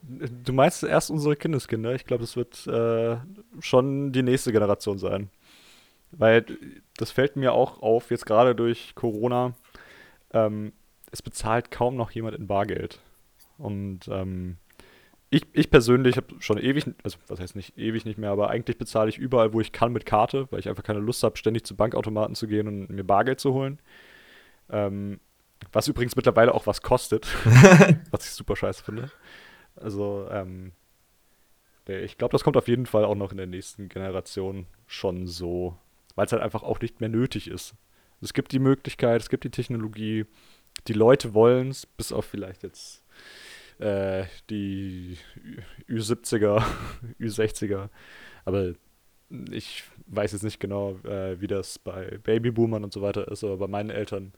Du 0.02 0.52
meinst 0.52 0.82
erst 0.82 1.10
unsere 1.10 1.36
Kindeskinder? 1.36 1.94
Ich 1.94 2.06
glaube, 2.06 2.22
das 2.22 2.36
wird 2.36 2.66
äh, 2.66 3.16
schon 3.60 4.12
die 4.12 4.22
nächste 4.22 4.52
Generation 4.52 4.98
sein. 4.98 5.30
Weil 6.12 6.44
das 6.96 7.10
fällt 7.10 7.36
mir 7.36 7.52
auch 7.52 7.82
auf, 7.82 8.10
jetzt 8.10 8.26
gerade 8.26 8.54
durch 8.54 8.94
Corona, 8.94 9.54
ähm, 10.32 10.72
es 11.12 11.22
bezahlt 11.22 11.70
kaum 11.70 11.96
noch 11.96 12.10
jemand 12.10 12.36
in 12.36 12.46
Bargeld. 12.46 13.00
Und 13.58 14.08
ähm, 14.08 14.56
ich, 15.28 15.46
ich 15.52 15.70
persönlich 15.70 16.16
habe 16.16 16.34
schon 16.40 16.58
ewig, 16.58 16.86
also 17.04 17.18
was 17.28 17.38
heißt 17.38 17.54
nicht 17.54 17.78
ewig 17.78 18.04
nicht 18.04 18.18
mehr, 18.18 18.30
aber 18.30 18.50
eigentlich 18.50 18.78
bezahle 18.78 19.08
ich 19.08 19.18
überall, 19.18 19.52
wo 19.52 19.60
ich 19.60 19.70
kann, 19.70 19.92
mit 19.92 20.06
Karte, 20.06 20.48
weil 20.50 20.58
ich 20.58 20.68
einfach 20.68 20.82
keine 20.82 20.98
Lust 20.98 21.22
habe, 21.22 21.36
ständig 21.36 21.64
zu 21.64 21.76
Bankautomaten 21.76 22.34
zu 22.34 22.48
gehen 22.48 22.66
und 22.66 22.90
mir 22.90 23.04
Bargeld 23.04 23.38
zu 23.38 23.52
holen. 23.52 23.78
Ähm, 24.70 25.20
was 25.72 25.86
übrigens 25.88 26.16
mittlerweile 26.16 26.54
auch 26.54 26.66
was 26.66 26.82
kostet, 26.82 27.28
was 28.10 28.24
ich 28.24 28.32
super 28.32 28.56
scheiße 28.56 28.82
finde. 28.82 29.10
Also, 29.80 30.28
ähm, 30.30 30.72
ich 31.86 32.18
glaube, 32.18 32.32
das 32.32 32.44
kommt 32.44 32.56
auf 32.56 32.68
jeden 32.68 32.86
Fall 32.86 33.04
auch 33.04 33.14
noch 33.14 33.32
in 33.32 33.36
der 33.36 33.46
nächsten 33.46 33.88
Generation 33.88 34.66
schon 34.86 35.26
so, 35.26 35.76
weil 36.14 36.26
es 36.26 36.32
halt 36.32 36.42
einfach 36.42 36.62
auch 36.62 36.80
nicht 36.80 37.00
mehr 37.00 37.08
nötig 37.08 37.48
ist. 37.48 37.74
Es 38.20 38.34
gibt 38.34 38.52
die 38.52 38.58
Möglichkeit, 38.58 39.20
es 39.20 39.30
gibt 39.30 39.44
die 39.44 39.50
Technologie, 39.50 40.26
die 40.86 40.92
Leute 40.92 41.34
wollen 41.34 41.70
es, 41.70 41.86
bis 41.86 42.12
auf 42.12 42.26
vielleicht 42.26 42.62
jetzt 42.62 43.04
äh, 43.78 44.24
die 44.50 45.18
Ü70er, 45.88 46.62
Ü60er. 47.18 47.88
Aber 48.44 48.74
ich 49.50 49.84
weiß 50.06 50.32
jetzt 50.32 50.42
nicht 50.42 50.60
genau, 50.60 50.96
äh, 51.04 51.40
wie 51.40 51.46
das 51.46 51.78
bei 51.78 52.18
Babyboomern 52.22 52.84
und 52.84 52.92
so 52.92 53.02
weiter 53.02 53.28
ist, 53.28 53.44
aber 53.44 53.56
bei 53.56 53.68
meinen 53.68 53.90
Eltern, 53.90 54.32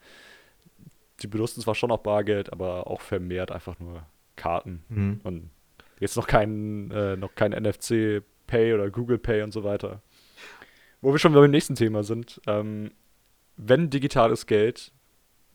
die 1.21 1.27
benutzen 1.27 1.61
zwar 1.61 1.75
schon 1.75 1.89
noch 1.89 1.99
Bargeld, 1.99 2.51
aber 2.51 2.87
auch 2.87 3.01
vermehrt 3.01 3.51
einfach 3.51 3.79
nur 3.79 4.05
Karten. 4.35 4.83
Mhm. 4.89 5.21
Und 5.23 5.49
jetzt 5.99 6.15
noch 6.15 6.27
kein, 6.27 6.91
äh, 6.91 7.15
noch 7.15 7.35
kein 7.35 7.51
NFC 7.51 8.21
Pay 8.47 8.73
oder 8.73 8.89
Google 8.89 9.17
Pay 9.17 9.41
und 9.43 9.51
so 9.51 9.63
weiter. 9.63 10.01
Wo 11.01 11.11
wir 11.11 11.19
schon 11.19 11.33
beim 11.33 11.51
nächsten 11.51 11.75
Thema 11.75 12.03
sind. 12.03 12.41
Ähm, 12.47 12.91
wenn 13.57 13.89
digitales 13.89 14.45
Geld, 14.47 14.91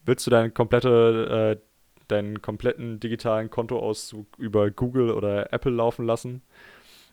willst 0.04 0.26
du 0.26 0.30
deine 0.30 0.50
komplette 0.50 1.58
äh, 1.58 1.68
deinen 2.08 2.42
kompletten 2.42 3.00
digitalen 3.00 3.50
Kontoauszug 3.50 4.26
über 4.38 4.70
Google 4.70 5.11
oder 5.11 5.52
Apple 5.52 5.73
laufen 5.73 6.06
lassen. 6.06 6.42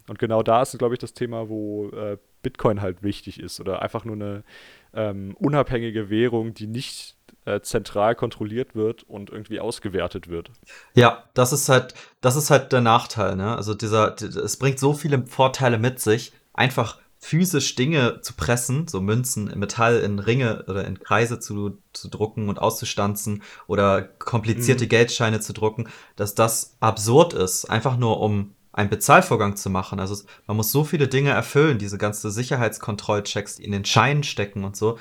Und 0.07 0.19
genau 0.19 0.43
da 0.43 0.61
ist, 0.61 0.77
glaube 0.77 0.95
ich, 0.95 0.99
das 0.99 1.13
Thema, 1.13 1.49
wo 1.49 1.89
äh, 1.89 2.17
Bitcoin 2.41 2.81
halt 2.81 3.03
wichtig 3.03 3.39
ist 3.39 3.59
oder 3.59 3.81
einfach 3.81 4.05
nur 4.05 4.15
eine 4.15 4.43
ähm, 4.93 5.35
unabhängige 5.39 6.09
Währung, 6.09 6.53
die 6.53 6.67
nicht 6.67 7.14
äh, 7.45 7.61
zentral 7.61 8.15
kontrolliert 8.15 8.75
wird 8.75 9.03
und 9.03 9.29
irgendwie 9.29 9.59
ausgewertet 9.59 10.27
wird. 10.27 10.51
Ja, 10.93 11.23
das 11.33 11.53
ist 11.53 11.69
halt, 11.69 11.93
das 12.21 12.35
ist 12.35 12.49
halt 12.49 12.71
der 12.71 12.81
Nachteil, 12.81 13.35
ne? 13.35 13.55
Also 13.55 13.73
dieser, 13.73 14.15
es 14.21 14.57
bringt 14.57 14.79
so 14.79 14.93
viele 14.93 15.25
Vorteile 15.27 15.77
mit 15.77 15.99
sich, 15.99 16.33
einfach 16.53 16.97
physisch 17.17 17.73
Dinge 17.73 18.21
zu 18.21 18.33
pressen, 18.33 18.87
so 18.87 19.01
Münzen, 19.01 19.45
Metall 19.57 19.99
in 19.99 20.19
Ringe 20.19 20.63
oder 20.67 20.85
in 20.85 20.99
Kreise 20.99 21.39
zu, 21.39 21.79
zu 21.91 22.07
drucken 22.07 22.49
und 22.49 22.59
auszustanzen 22.59 23.41
oder 23.65 24.03
komplizierte 24.03 24.85
mhm. 24.85 24.89
Geldscheine 24.89 25.39
zu 25.39 25.53
drucken, 25.53 25.89
dass 26.15 26.35
das 26.35 26.77
absurd 26.81 27.33
ist, 27.33 27.65
einfach 27.65 27.97
nur 27.97 28.19
um 28.19 28.53
einen 28.73 28.89
Bezahlvorgang 28.89 29.55
zu 29.55 29.69
machen. 29.69 29.99
Also 29.99 30.23
man 30.45 30.57
muss 30.57 30.71
so 30.71 30.83
viele 30.83 31.07
Dinge 31.07 31.31
erfüllen, 31.31 31.79
diese 31.79 31.97
ganze 31.97 32.29
Sicherheitskontrollchecks, 32.29 33.55
die 33.55 33.63
in 33.63 33.71
den 33.71 33.85
Scheinen 33.85 34.23
stecken 34.23 34.63
und 34.63 34.75
so, 34.75 34.99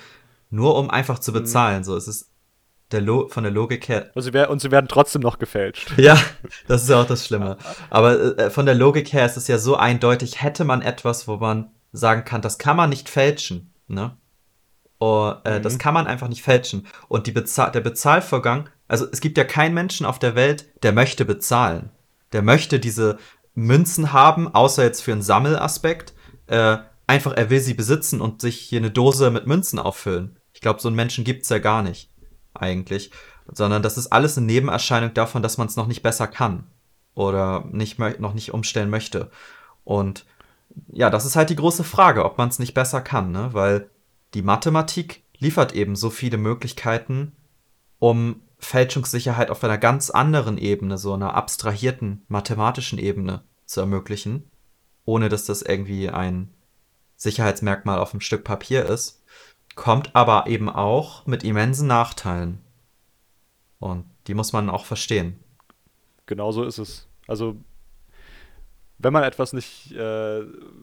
nur 0.49 0.77
um 0.77 0.91
einfach 0.91 1.19
zu 1.19 1.31
mhm. 1.33 1.37
bezahlen. 1.37 1.79
Mhm. 1.81 1.85
So, 1.85 1.97
es 1.97 2.09
ist 2.09 2.31
der 2.93 3.03
von 3.29 3.43
der 3.43 3.53
Logik 3.53 3.89
her. 3.89 4.11
Also 4.15 4.31
und 4.49 4.61
sie 4.61 4.71
werden 4.71 4.89
trotzdem 4.89 5.23
noch 5.23 5.39
gefälscht. 5.39 5.93
Ja, 5.97 6.19
das 6.69 6.83
ist 6.83 6.91
ja 6.91 7.01
auch 7.01 7.07
das 7.07 7.27
Schlimme. 7.27 7.57
Aber 7.91 8.39
äh, 8.39 8.51
von 8.51 8.67
der 8.67 8.75
Logik 8.75 9.13
her 9.13 9.27
ist 9.27 9.37
es 9.37 9.49
ja 9.49 9.59
so 9.59 9.77
eindeutig, 9.77 10.43
hätte 10.43 10.65
man 10.65 10.83
etwas, 10.83 11.27
wo 11.27 11.37
man 11.37 11.71
sagen 11.93 12.25
kann, 12.25 12.43
das 12.43 12.59
kann 12.59 12.77
man 12.77 12.91
nicht 12.91 13.09
fälschen. 13.09 13.73
Ne? 13.89 14.17
Oh, 14.99 15.33
äh, 15.45 15.59
mhm. 15.59 15.63
Das 15.63 15.79
kann 15.79 15.95
man 15.95 16.07
einfach 16.07 16.29
nicht 16.29 16.43
fälschen. 16.43 16.87
Und 17.09 17.33
Bezahl 17.33 17.73
der 17.73 17.81
Bezahlvorgang, 17.81 18.69
also 18.89 19.07
es 19.11 19.21
gibt 19.21 19.39
ja 19.39 19.45
keinen 19.45 19.75
Menschen 19.75 20.07
auf 20.07 20.19
der 20.19 20.35
Welt, 20.35 20.67
der 20.83 20.93
möchte 20.93 21.25
bezahlen. 21.25 21.91
Der 22.33 22.43
möchte 22.43 22.81
diese 22.81 23.19
Münzen 23.55 24.13
haben, 24.13 24.53
außer 24.53 24.83
jetzt 24.83 25.03
für 25.03 25.13
einen 25.13 25.23
Sammelaspekt. 25.23 26.15
Äh, 26.47 26.79
einfach, 27.07 27.33
er 27.33 27.51
will 27.51 27.61
sie 27.61 27.75
besitzen 27.75 28.21
und 28.21 28.41
sich 28.41 28.59
hier 28.59 28.79
eine 28.79 28.91
Dose 28.91 29.31
mit 29.31 29.47
Münzen 29.47 29.79
auffüllen. 29.79 30.39
Ich 30.53 30.61
glaube, 30.61 30.81
so 30.81 30.89
einen 30.89 30.97
Menschen 30.97 31.25
gibt's 31.25 31.49
ja 31.49 31.59
gar 31.59 31.83
nicht, 31.83 32.11
eigentlich. 32.55 33.11
Sondern 33.53 33.83
das 33.83 33.99
ist 33.99 34.13
alles 34.13 34.39
eine 34.39 34.47
Nebenerscheinung 34.47 35.13
davon, 35.15 35.43
dass 35.43 35.59
man 35.59 35.67
es 35.67 35.77
noch 35.77 35.87
nicht 35.87 36.03
besser 36.03 36.27
kann. 36.27 36.65
Oder 37.15 37.65
nicht, 37.71 37.99
noch 37.99 38.35
nicht 38.35 38.53
umstellen 38.53 38.91
möchte. 38.91 39.31
Und 39.85 40.25
ja, 40.89 41.11
das 41.11 41.25
ist 41.25 41.37
halt 41.37 41.51
die 41.51 41.57
große 41.57 41.85
Frage, 41.85 42.25
ob 42.25 42.39
man 42.39 42.49
es 42.49 42.59
nicht 42.59 42.75
besser 42.75 43.01
kann, 43.01 43.31
ne? 43.31 43.51
Weil 43.53 43.89
die 44.35 44.43
Mathematik 44.43 45.23
liefert 45.39 45.75
eben 45.75 45.95
so 45.95 46.11
viele 46.11 46.39
Möglichkeiten, 46.39 47.33
um 47.99 48.43
Fälschungssicherheit 48.59 49.51
auf 49.51 49.63
einer 49.63 49.79
ganz 49.79 50.11
anderen 50.11 50.59
Ebene, 50.59 50.99
so 50.99 51.13
einer 51.13 51.35
abstrahierten 51.35 52.25
mathematischen 52.29 52.99
Ebene 52.99 53.45
zu 53.67 53.81
ermöglichen, 53.81 54.51
ohne 55.05 55.29
dass 55.29 55.45
das 55.45 55.63
irgendwie 55.63 56.09
ein 56.09 56.51
Sicherheitsmerkmal 57.17 57.99
auf 57.99 58.13
einem 58.13 58.21
Stück 58.21 58.43
Papier 58.45 58.87
ist, 58.87 59.23
kommt 59.75 60.15
aber 60.15 60.47
eben 60.47 60.69
auch 60.69 61.27
mit 61.27 61.45
immensen 61.45 61.87
Nachteilen. 61.87 62.61
Und 63.79 64.05
die 64.27 64.35
muss 64.35 64.53
man 64.53 64.71
auch 64.71 64.85
verstehen. 64.85 65.39
Genau 66.27 66.53
so 66.53 66.65
ist 66.65 66.79
es. 66.79 67.07
Also 67.27 67.57
wenn 68.99 69.13
man 69.13 69.25
etwas 69.25 69.53
nicht, 69.53 69.93
äh, 69.93 70.43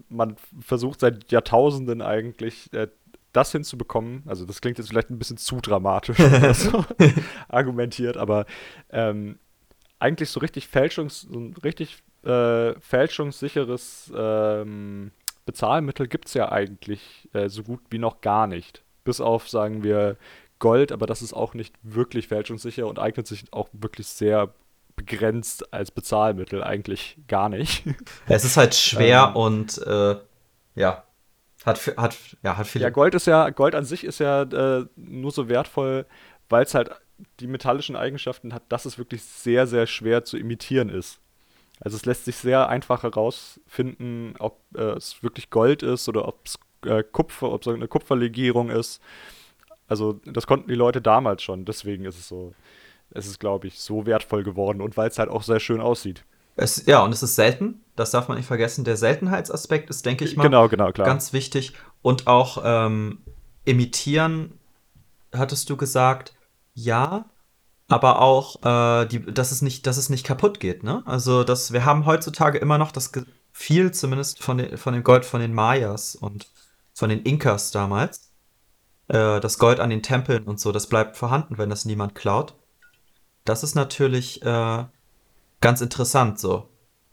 man 0.09 0.35
versucht 0.59 0.99
seit 0.99 1.31
Jahrtausenden 1.31 2.01
eigentlich 2.01 2.71
äh, 2.73 2.87
das 3.33 3.51
hinzubekommen, 3.51 4.23
also 4.27 4.45
das 4.45 4.61
klingt 4.61 4.77
jetzt 4.77 4.89
vielleicht 4.89 5.09
ein 5.09 5.17
bisschen 5.17 5.37
zu 5.37 5.61
dramatisch 5.61 6.17
so 6.53 6.85
argumentiert, 7.47 8.17
aber 8.17 8.45
ähm, 8.89 9.39
eigentlich 9.99 10.29
so 10.29 10.39
richtig 10.39 10.67
Fälschungs, 10.67 11.21
so 11.21 11.39
ein 11.39 11.55
richtig 11.63 12.03
äh, 12.23 12.73
fälschungssicheres 12.79 14.11
ähm, 14.15 15.11
Bezahlmittel 15.45 16.07
gibt 16.07 16.27
es 16.27 16.33
ja 16.33 16.51
eigentlich 16.51 17.29
äh, 17.33 17.49
so 17.49 17.63
gut 17.63 17.81
wie 17.89 17.99
noch 17.99 18.21
gar 18.21 18.47
nicht. 18.47 18.83
Bis 19.03 19.19
auf, 19.19 19.49
sagen 19.49 19.83
wir, 19.83 20.17
Gold, 20.59 20.91
aber 20.91 21.07
das 21.07 21.21
ist 21.21 21.33
auch 21.33 21.53
nicht 21.53 21.75
wirklich 21.81 22.27
fälschungssicher 22.27 22.87
und 22.87 22.99
eignet 22.99 23.27
sich 23.27 23.45
auch 23.51 23.69
wirklich 23.73 24.07
sehr 24.07 24.53
begrenzt 24.95 25.73
als 25.73 25.89
Bezahlmittel 25.91 26.63
eigentlich 26.63 27.17
gar 27.27 27.49
nicht. 27.49 27.83
Es 28.27 28.45
ist 28.45 28.57
halt 28.57 28.75
schwer 28.75 29.29
ähm, 29.29 29.35
und 29.35 29.77
äh, 29.79 30.15
ja, 30.75 31.03
hat, 31.65 31.79
hat, 31.97 32.17
ja, 32.43 32.57
hat 32.57 32.67
viele. 32.67 32.83
Ja, 32.83 32.89
Gold 32.89 33.15
ist 33.15 33.27
ja, 33.27 33.49
Gold 33.49 33.75
an 33.75 33.85
sich 33.85 34.03
ist 34.03 34.19
ja 34.19 34.43
äh, 34.43 34.85
nur 34.95 35.31
so 35.31 35.49
wertvoll, 35.49 36.05
weil 36.49 36.63
es 36.63 36.73
halt 36.73 36.91
die 37.39 37.47
metallischen 37.47 37.95
Eigenschaften 37.95 38.53
hat, 38.53 38.63
dass 38.69 38.85
es 38.85 38.97
wirklich 38.97 39.23
sehr, 39.23 39.67
sehr 39.67 39.87
schwer 39.87 40.23
zu 40.23 40.37
imitieren 40.37 40.89
ist. 40.89 41.19
Also 41.81 41.97
es 41.97 42.05
lässt 42.05 42.25
sich 42.25 42.37
sehr 42.37 42.69
einfach 42.69 43.03
herausfinden, 43.03 44.35
ob 44.39 44.59
äh, 44.75 44.93
es 44.93 45.21
wirklich 45.21 45.49
Gold 45.49 45.83
ist 45.83 46.07
oder 46.07 46.27
ob 46.27 46.45
es 46.45 46.59
äh, 46.85 47.03
Kupfer, 47.03 47.51
ob 47.51 47.61
es 47.61 47.67
eine 47.67 47.87
Kupferlegierung 47.87 48.69
ist. 48.69 49.01
Also 49.87 50.21
das 50.25 50.47
konnten 50.47 50.69
die 50.69 50.75
Leute 50.75 51.01
damals 51.01 51.43
schon, 51.43 51.65
deswegen 51.65 52.05
ist 52.05 52.17
es 52.17 52.27
so 52.29 52.53
es 53.13 53.27
ist, 53.27 53.39
glaube 53.39 53.67
ich, 53.67 53.79
so 53.79 54.05
wertvoll 54.05 54.43
geworden 54.43 54.81
und 54.81 54.97
weil 54.97 55.09
es 55.09 55.19
halt 55.19 55.29
auch 55.29 55.43
sehr 55.43 55.59
schön 55.59 55.81
aussieht. 55.81 56.23
Es, 56.55 56.85
ja, 56.85 57.03
und 57.03 57.11
es 57.11 57.23
ist 57.23 57.35
selten, 57.35 57.81
das 57.95 58.11
darf 58.11 58.27
man 58.27 58.37
nicht 58.37 58.47
vergessen. 58.47 58.83
Der 58.83 58.97
Seltenheitsaspekt 58.97 59.89
ist, 59.89 60.05
denke 60.05 60.25
ich 60.25 60.35
mal, 60.35 60.43
genau, 60.43 60.67
genau, 60.67 60.91
ganz 60.91 61.33
wichtig. 61.33 61.73
Und 62.01 62.27
auch 62.27 62.61
ähm, 62.63 63.19
imitieren, 63.65 64.57
hattest 65.33 65.69
du 65.69 65.77
gesagt, 65.77 66.33
ja, 66.73 67.25
aber 67.91 68.21
auch, 68.21 68.63
äh, 68.63 69.05
die, 69.07 69.25
dass, 69.25 69.51
es 69.51 69.61
nicht, 69.61 69.85
dass 69.85 69.97
es 69.97 70.09
nicht 70.09 70.25
kaputt 70.25 70.59
geht. 70.59 70.83
Ne? 70.83 71.03
Also, 71.05 71.43
dass 71.43 71.73
wir 71.73 71.85
haben 71.85 72.05
heutzutage 72.05 72.57
immer 72.57 72.77
noch 72.77 72.91
das 72.91 73.11
viel 73.51 73.91
zumindest 73.91 74.41
von, 74.41 74.57
den, 74.57 74.77
von 74.77 74.93
dem 74.93 75.03
Gold 75.03 75.25
von 75.25 75.41
den 75.41 75.53
Mayas 75.53 76.15
und 76.15 76.47
von 76.93 77.09
den 77.09 77.21
Inkas 77.23 77.71
damals. 77.71 78.31
Äh, 79.07 79.39
das 79.39 79.57
Gold 79.57 79.79
an 79.79 79.89
den 79.89 80.03
Tempeln 80.03 80.43
und 80.45 80.59
so, 80.59 80.71
das 80.71 80.87
bleibt 80.87 81.17
vorhanden, 81.17 81.57
wenn 81.57 81.69
das 81.69 81.85
niemand 81.85 82.15
klaut. 82.15 82.55
Das 83.43 83.63
ist 83.63 83.75
natürlich 83.75 84.41
äh, 84.43 84.85
ganz 85.59 85.81
interessant 85.81 86.39
so. 86.39 86.69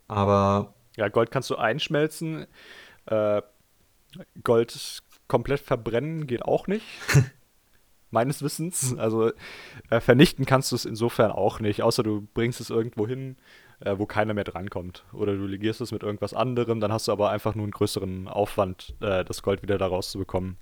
Aber. 0.07 0.75
Ja, 0.97 1.09
Gold 1.09 1.31
kannst 1.31 1.51
du 1.51 1.57
einschmelzen. 1.57 2.47
Äh, 3.07 3.43
Gold 4.45 5.03
komplett 5.27 5.61
verbrennen 5.61 6.27
geht 6.27 6.43
auch 6.43 6.67
nicht. 6.67 6.87
meines 8.11 8.43
Wissens. 8.43 8.97
Also 8.99 9.31
äh, 9.91 10.01
vernichten 10.01 10.47
kannst 10.47 10.73
du 10.73 10.77
es 10.77 10.85
insofern 10.85 11.31
auch 11.31 11.61
nicht, 11.61 11.83
außer 11.83 12.03
du 12.03 12.27
bringst 12.35 12.61
es 12.61 12.71
irgendwo 12.71 13.07
hin, 13.07 13.37
äh, 13.81 13.99
wo 13.99 14.07
keiner 14.07 14.35
mehr 14.35 14.45
drankommt. 14.45 15.05
Oder 15.13 15.35
du 15.37 15.47
legierst 15.47 15.81
es 15.81 15.93
mit 15.93 16.03
irgendwas 16.03 16.35
anderem, 16.35 16.81
dann 16.81 16.93
hast 16.93 17.09
du 17.09 17.13
aber 17.13 17.31
einfach 17.31 17.55
nur 17.55 17.65
einen 17.65 17.73
größeren 17.73 18.29
Aufwand, 18.29 18.95
äh, 19.01 19.25
das 19.25 19.43
Gold 19.43 19.63
wieder 19.63 19.79
da 19.79 19.87
rauszubekommen. 19.87 20.57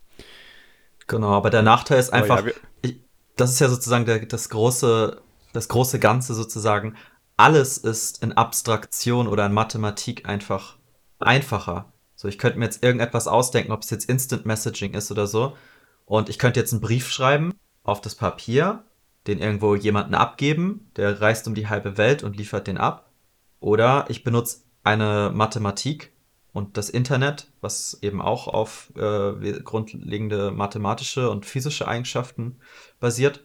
Genau, 1.06 1.30
aber 1.30 1.50
der 1.50 1.62
Nachteil 1.62 1.98
ist 1.98 2.12
einfach, 2.12 2.44
ja, 2.44 2.52
ich, 2.82 3.00
das 3.36 3.52
ist 3.52 3.60
ja 3.60 3.68
sozusagen 3.68 4.06
der, 4.06 4.26
das 4.26 4.48
große, 4.48 5.22
das 5.52 5.68
große 5.68 5.98
Ganze 5.98 6.34
sozusagen. 6.34 6.96
Alles 7.36 7.78
ist 7.78 8.22
in 8.22 8.32
Abstraktion 8.32 9.28
oder 9.28 9.46
in 9.46 9.52
Mathematik 9.52 10.28
einfach 10.28 10.78
einfacher. 11.18 11.92
So, 12.14 12.28
ich 12.28 12.38
könnte 12.38 12.58
mir 12.58 12.64
jetzt 12.64 12.82
irgendetwas 12.82 13.28
ausdenken, 13.28 13.72
ob 13.72 13.82
es 13.82 13.90
jetzt 13.90 14.08
Instant 14.08 14.46
Messaging 14.46 14.94
ist 14.94 15.10
oder 15.10 15.26
so. 15.26 15.54
Und 16.06 16.30
ich 16.30 16.38
könnte 16.38 16.60
jetzt 16.60 16.72
einen 16.72 16.80
Brief 16.80 17.10
schreiben 17.10 17.52
auf 17.82 18.00
das 18.00 18.14
Papier, 18.14 18.84
den 19.26 19.40
irgendwo 19.40 19.74
jemanden 19.74 20.14
abgeben, 20.14 20.90
der 20.96 21.20
reist 21.20 21.46
um 21.46 21.54
die 21.54 21.68
halbe 21.68 21.98
Welt 21.98 22.22
und 22.22 22.36
liefert 22.36 22.68
den 22.68 22.78
ab. 22.78 23.10
Oder 23.60 24.06
ich 24.08 24.22
benutze 24.24 24.60
eine 24.84 25.32
Mathematik 25.34 26.12
und 26.52 26.76
das 26.76 26.88
Internet, 26.88 27.48
was 27.60 27.98
eben 28.02 28.22
auch 28.22 28.46
auf 28.46 28.92
äh, 28.96 29.60
grundlegende 29.62 30.52
mathematische 30.52 31.28
und 31.28 31.44
physische 31.44 31.88
Eigenschaften 31.88 32.60
basiert, 33.00 33.42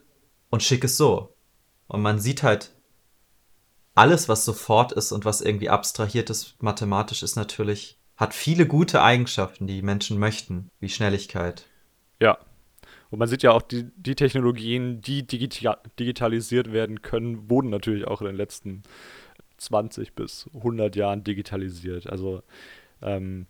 und 0.50 0.62
schicke 0.62 0.86
es 0.86 0.98
so. 0.98 1.34
Und 1.88 2.02
man 2.02 2.20
sieht 2.20 2.44
halt, 2.44 2.74
alles, 3.96 4.30
was 4.30 4.46
sofort 4.46 4.92
ist 4.92 5.12
und 5.12 5.26
was 5.26 5.42
irgendwie 5.42 5.70
abstrahiert 5.70 6.30
ist, 6.30 6.62
mathematisch 6.62 7.24
ist 7.24 7.36
natürlich, 7.36 7.98
hat 8.18 8.34
viele 8.34 8.68
gute 8.68 9.02
Eigenschaften, 9.02 9.66
die 9.66 9.82
Menschen 9.82 10.20
möchten, 10.20 10.70
wie 10.80 10.90
Schnelligkeit. 10.90 11.66
Ja, 12.20 12.38
und 13.12 13.20
man 13.20 13.28
sieht 13.28 13.44
ja 13.44 13.52
auch, 13.52 13.62
die, 13.62 13.84
die 13.98 14.16
Technologien, 14.16 15.02
die 15.02 15.28
digital, 15.28 15.78
digitalisiert 16.00 16.72
werden 16.72 17.02
können, 17.02 17.50
wurden 17.50 17.70
natürlich 17.70 18.08
auch 18.08 18.22
in 18.22 18.28
den 18.28 18.38
letzten 18.38 18.84
20 19.58 20.14
bis 20.14 20.50
100 20.56 20.96
Jahren 20.96 21.24
digitalisiert. 21.24 22.10
Also 22.10 22.42
ähm, 23.02 23.48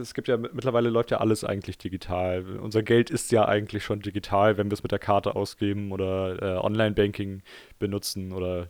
es 0.00 0.14
gibt 0.14 0.28
ja 0.28 0.36
mittlerweile 0.36 0.88
läuft 0.88 1.10
ja 1.10 1.18
alles 1.18 1.44
eigentlich 1.44 1.78
digital. 1.78 2.44
Unser 2.60 2.82
Geld 2.82 3.10
ist 3.10 3.32
ja 3.32 3.46
eigentlich 3.46 3.84
schon 3.84 4.00
digital, 4.00 4.56
wenn 4.56 4.70
wir 4.70 4.74
es 4.74 4.82
mit 4.82 4.92
der 4.92 4.98
Karte 4.98 5.34
ausgeben 5.34 5.90
oder 5.92 6.42
äh, 6.42 6.58
Online-Banking 6.58 7.42
benutzen 7.78 8.32
oder 8.32 8.68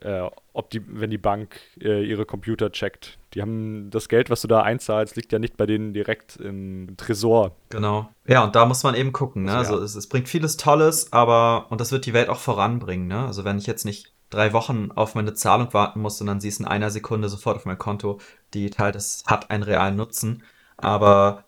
äh, 0.00 0.28
ob 0.52 0.70
die, 0.70 0.82
wenn 0.86 1.10
die 1.10 1.18
Bank 1.18 1.60
äh, 1.80 2.04
ihre 2.04 2.24
Computer 2.24 2.70
checkt. 2.70 3.18
Die 3.34 3.42
haben 3.42 3.90
das 3.90 4.08
Geld, 4.08 4.30
was 4.30 4.42
du 4.42 4.48
da 4.48 4.62
einzahlst, 4.62 5.16
liegt 5.16 5.32
ja 5.32 5.40
nicht 5.40 5.56
bei 5.56 5.66
denen 5.66 5.92
direkt 5.92 6.36
im 6.36 6.96
Tresor. 6.96 7.56
Genau. 7.70 8.08
Ja, 8.26 8.44
und 8.44 8.54
da 8.54 8.64
muss 8.64 8.84
man 8.84 8.94
eben 8.94 9.12
gucken. 9.12 9.44
Ne? 9.44 9.56
Also, 9.56 9.76
ja. 9.76 9.82
es, 9.82 9.96
es 9.96 10.08
bringt 10.08 10.28
vieles 10.28 10.56
Tolles, 10.56 11.12
aber 11.12 11.66
und 11.70 11.80
das 11.80 11.90
wird 11.90 12.06
die 12.06 12.12
Welt 12.12 12.28
auch 12.28 12.38
voranbringen. 12.38 13.08
Ne? 13.08 13.26
Also 13.26 13.44
wenn 13.44 13.58
ich 13.58 13.66
jetzt 13.66 13.84
nicht 13.84 14.14
drei 14.30 14.52
Wochen 14.52 14.90
auf 14.94 15.14
meine 15.14 15.34
Zahlung 15.34 15.72
warten 15.72 16.00
muss 16.00 16.18
dann 16.18 16.40
siehst 16.40 16.58
du 16.58 16.64
in 16.64 16.68
einer 16.68 16.90
Sekunde 16.90 17.28
sofort 17.28 17.56
auf 17.56 17.66
mein 17.66 17.78
Konto 17.78 18.18
digital, 18.54 18.92
das 18.92 19.24
hat 19.26 19.50
einen 19.50 19.62
realen 19.62 19.96
Nutzen. 19.96 20.42
Aber 20.76 21.44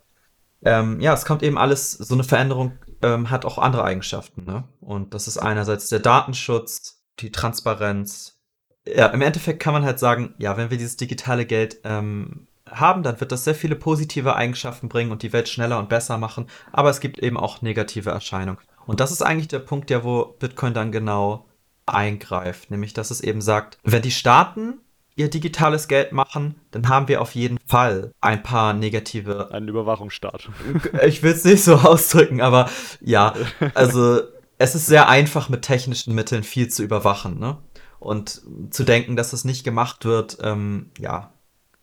ähm, 0.65 1.01
ja, 1.01 1.15
es 1.15 1.25
kommt 1.25 1.43
eben 1.43 1.59
alles, 1.59 1.93
so 1.93 2.15
eine 2.15 2.25
Veränderung 2.25 2.79
ähm, 3.03 3.31
hat 3.31 3.45
auch 3.45 3.59
andere 3.59 3.85
Eigenschaften. 3.85 4.45
Ne? 4.45 4.65
Und 4.81 5.15
das 5.15 5.29
ist 5.29 5.39
einerseits 5.39 5.89
der 5.89 6.01
Datenschutz, 6.01 7.03
die 7.21 7.31
Transparenz. 7.31 8.39
Ja, 8.87 9.07
im 9.07 9.23
Endeffekt 9.23 9.61
kann 9.61 9.73
man 9.73 9.85
halt 9.85 9.99
sagen, 9.99 10.35
ja, 10.39 10.57
wenn 10.57 10.71
wir 10.71 10.79
dieses 10.79 10.97
digitale 10.97 11.45
Geld 11.45 11.81
ähm, 11.85 12.47
haben, 12.69 13.03
dann 13.03 13.21
wird 13.21 13.33
das 13.33 13.45
sehr 13.45 13.55
viele 13.55 13.77
positive 13.77 14.37
Eigenschaften 14.37 14.89
bringen 14.89 15.13
und 15.13 15.23
die 15.23 15.33
Welt 15.33 15.49
schneller 15.49 15.79
und 15.79 15.89
besser 15.89 16.19
machen. 16.19 16.47
Aber 16.73 16.91
es 16.91 17.01
gibt 17.01 17.19
eben 17.19 17.37
auch 17.37 17.63
negative 17.63 18.11
Erscheinungen. 18.11 18.61
Und 18.87 19.01
das 19.01 19.13
ist 19.13 19.23
eigentlich 19.23 19.49
der 19.49 19.59
Punkt, 19.59 19.91
ja, 19.91 20.05
wo 20.05 20.37
Bitcoin 20.39 20.75
dann 20.75 20.93
genau 20.93 21.47
eingreift, 21.87 22.71
nämlich 22.71 22.95
dass 22.95 23.11
es 23.11 23.21
eben 23.21 23.41
sagt, 23.41 23.79
wenn 23.85 24.03
die 24.03 24.11
Staaten 24.11 24.81
ihr 25.17 25.29
digitales 25.29 25.89
Geld 25.89 26.13
machen, 26.13 26.55
dann 26.71 26.89
haben 26.89 27.09
wir 27.09 27.23
auf 27.23 27.35
jeden 27.35 27.59
Fall 27.67 28.13
ein 28.21 28.43
paar 28.43 28.75
negative. 28.75 29.51
Einen 29.51 29.69
Überwachungsstaat. 29.69 30.51
Ich 31.07 31.23
will 31.23 31.33
es 31.33 31.45
nicht 31.45 31.65
so 31.65 31.77
ausdrücken, 31.77 32.41
aber 32.41 32.71
ja, 33.01 33.35
also 33.75 34.21
es 34.59 34.75
ist 34.75 34.87
sehr 34.87 35.09
einfach 35.09 35.49
mit 35.49 35.63
technischen 35.63 36.15
Mitteln 36.15 36.43
viel 36.43 36.69
zu 36.69 36.83
überwachen, 36.83 37.39
ne? 37.39 37.59
Und 37.99 38.43
zu 38.71 38.85
denken, 38.85 39.17
dass 39.17 39.33
es 39.33 39.45
nicht 39.45 39.65
gemacht 39.65 40.05
wird, 40.05 40.39
ähm, 40.43 40.91
ja, 40.99 41.33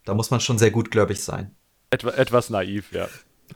da 0.06 0.14
muss 0.14 0.32
man 0.32 0.40
schon 0.40 0.60
sehr 0.60 0.72
gutgläubig 0.72 1.24
sein. 1.24 1.56
Etwa, 1.90 2.12
etwas 2.12 2.50
naiv, 2.50 2.92
ja. 2.92 3.08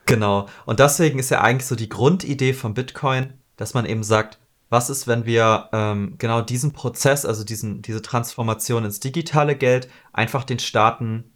Genau. 0.06 0.48
Und 0.66 0.80
deswegen 0.80 1.20
ist 1.20 1.30
ja 1.30 1.42
eigentlich 1.42 1.68
so 1.68 1.76
die 1.76 1.90
Grundidee 1.90 2.54
von 2.54 2.74
Bitcoin, 2.74 3.34
dass 3.58 3.74
man 3.74 3.86
eben 3.86 4.04
sagt, 4.04 4.40
was 4.70 4.90
ist, 4.90 5.08
wenn 5.08 5.26
wir 5.26 5.70
ähm, 5.72 6.16
genau 6.18 6.42
diesen 6.42 6.74
Prozess, 6.74 7.26
also 7.26 7.44
diesen, 7.44 7.82
diese 7.82 8.02
Transformation 8.02 8.86
ins 8.86 9.00
digitale 9.00 9.56
Geld, 9.56 9.90
einfach 10.12 10.44
den 10.44 10.60
Staaten 10.60 11.32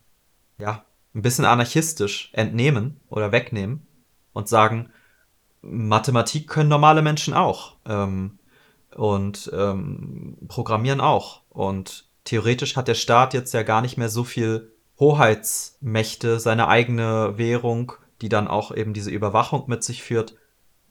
ja 0.58 0.84
ein 1.14 1.22
bisschen 1.22 1.46
anarchistisch 1.46 2.30
entnehmen 2.34 3.00
oder 3.10 3.32
wegnehmen 3.32 3.86
und 4.34 4.48
sagen, 4.48 4.90
Mathematik 5.62 6.48
können 6.48 6.70
normale 6.70 7.02
Menschen 7.02 7.34
auch 7.34 7.76
ähm, 7.86 8.40
und 8.96 9.50
ähm, 9.54 10.38
programmieren 10.48 11.02
auch. 11.02 11.42
Und 11.50 12.06
theoretisch 12.24 12.76
hat 12.76 12.88
der 12.88 12.96
Staat 12.96 13.34
jetzt 13.34 13.54
ja 13.54 13.64
gar 13.64 13.82
nicht 13.82 13.98
mehr 13.98 14.10
so 14.10 14.24
viel 14.24 14.72
Hoheitsmächte, 15.00 16.40
seine 16.40 16.68
eigene 16.68 17.38
Währung, 17.38 17.94
die 18.22 18.30
dann 18.30 18.48
auch 18.48 18.76
eben 18.76 18.94
diese 18.94 19.12
Überwachung 19.12 19.64
mit 19.68 19.84
sich 19.84 20.04
führt, 20.04 20.36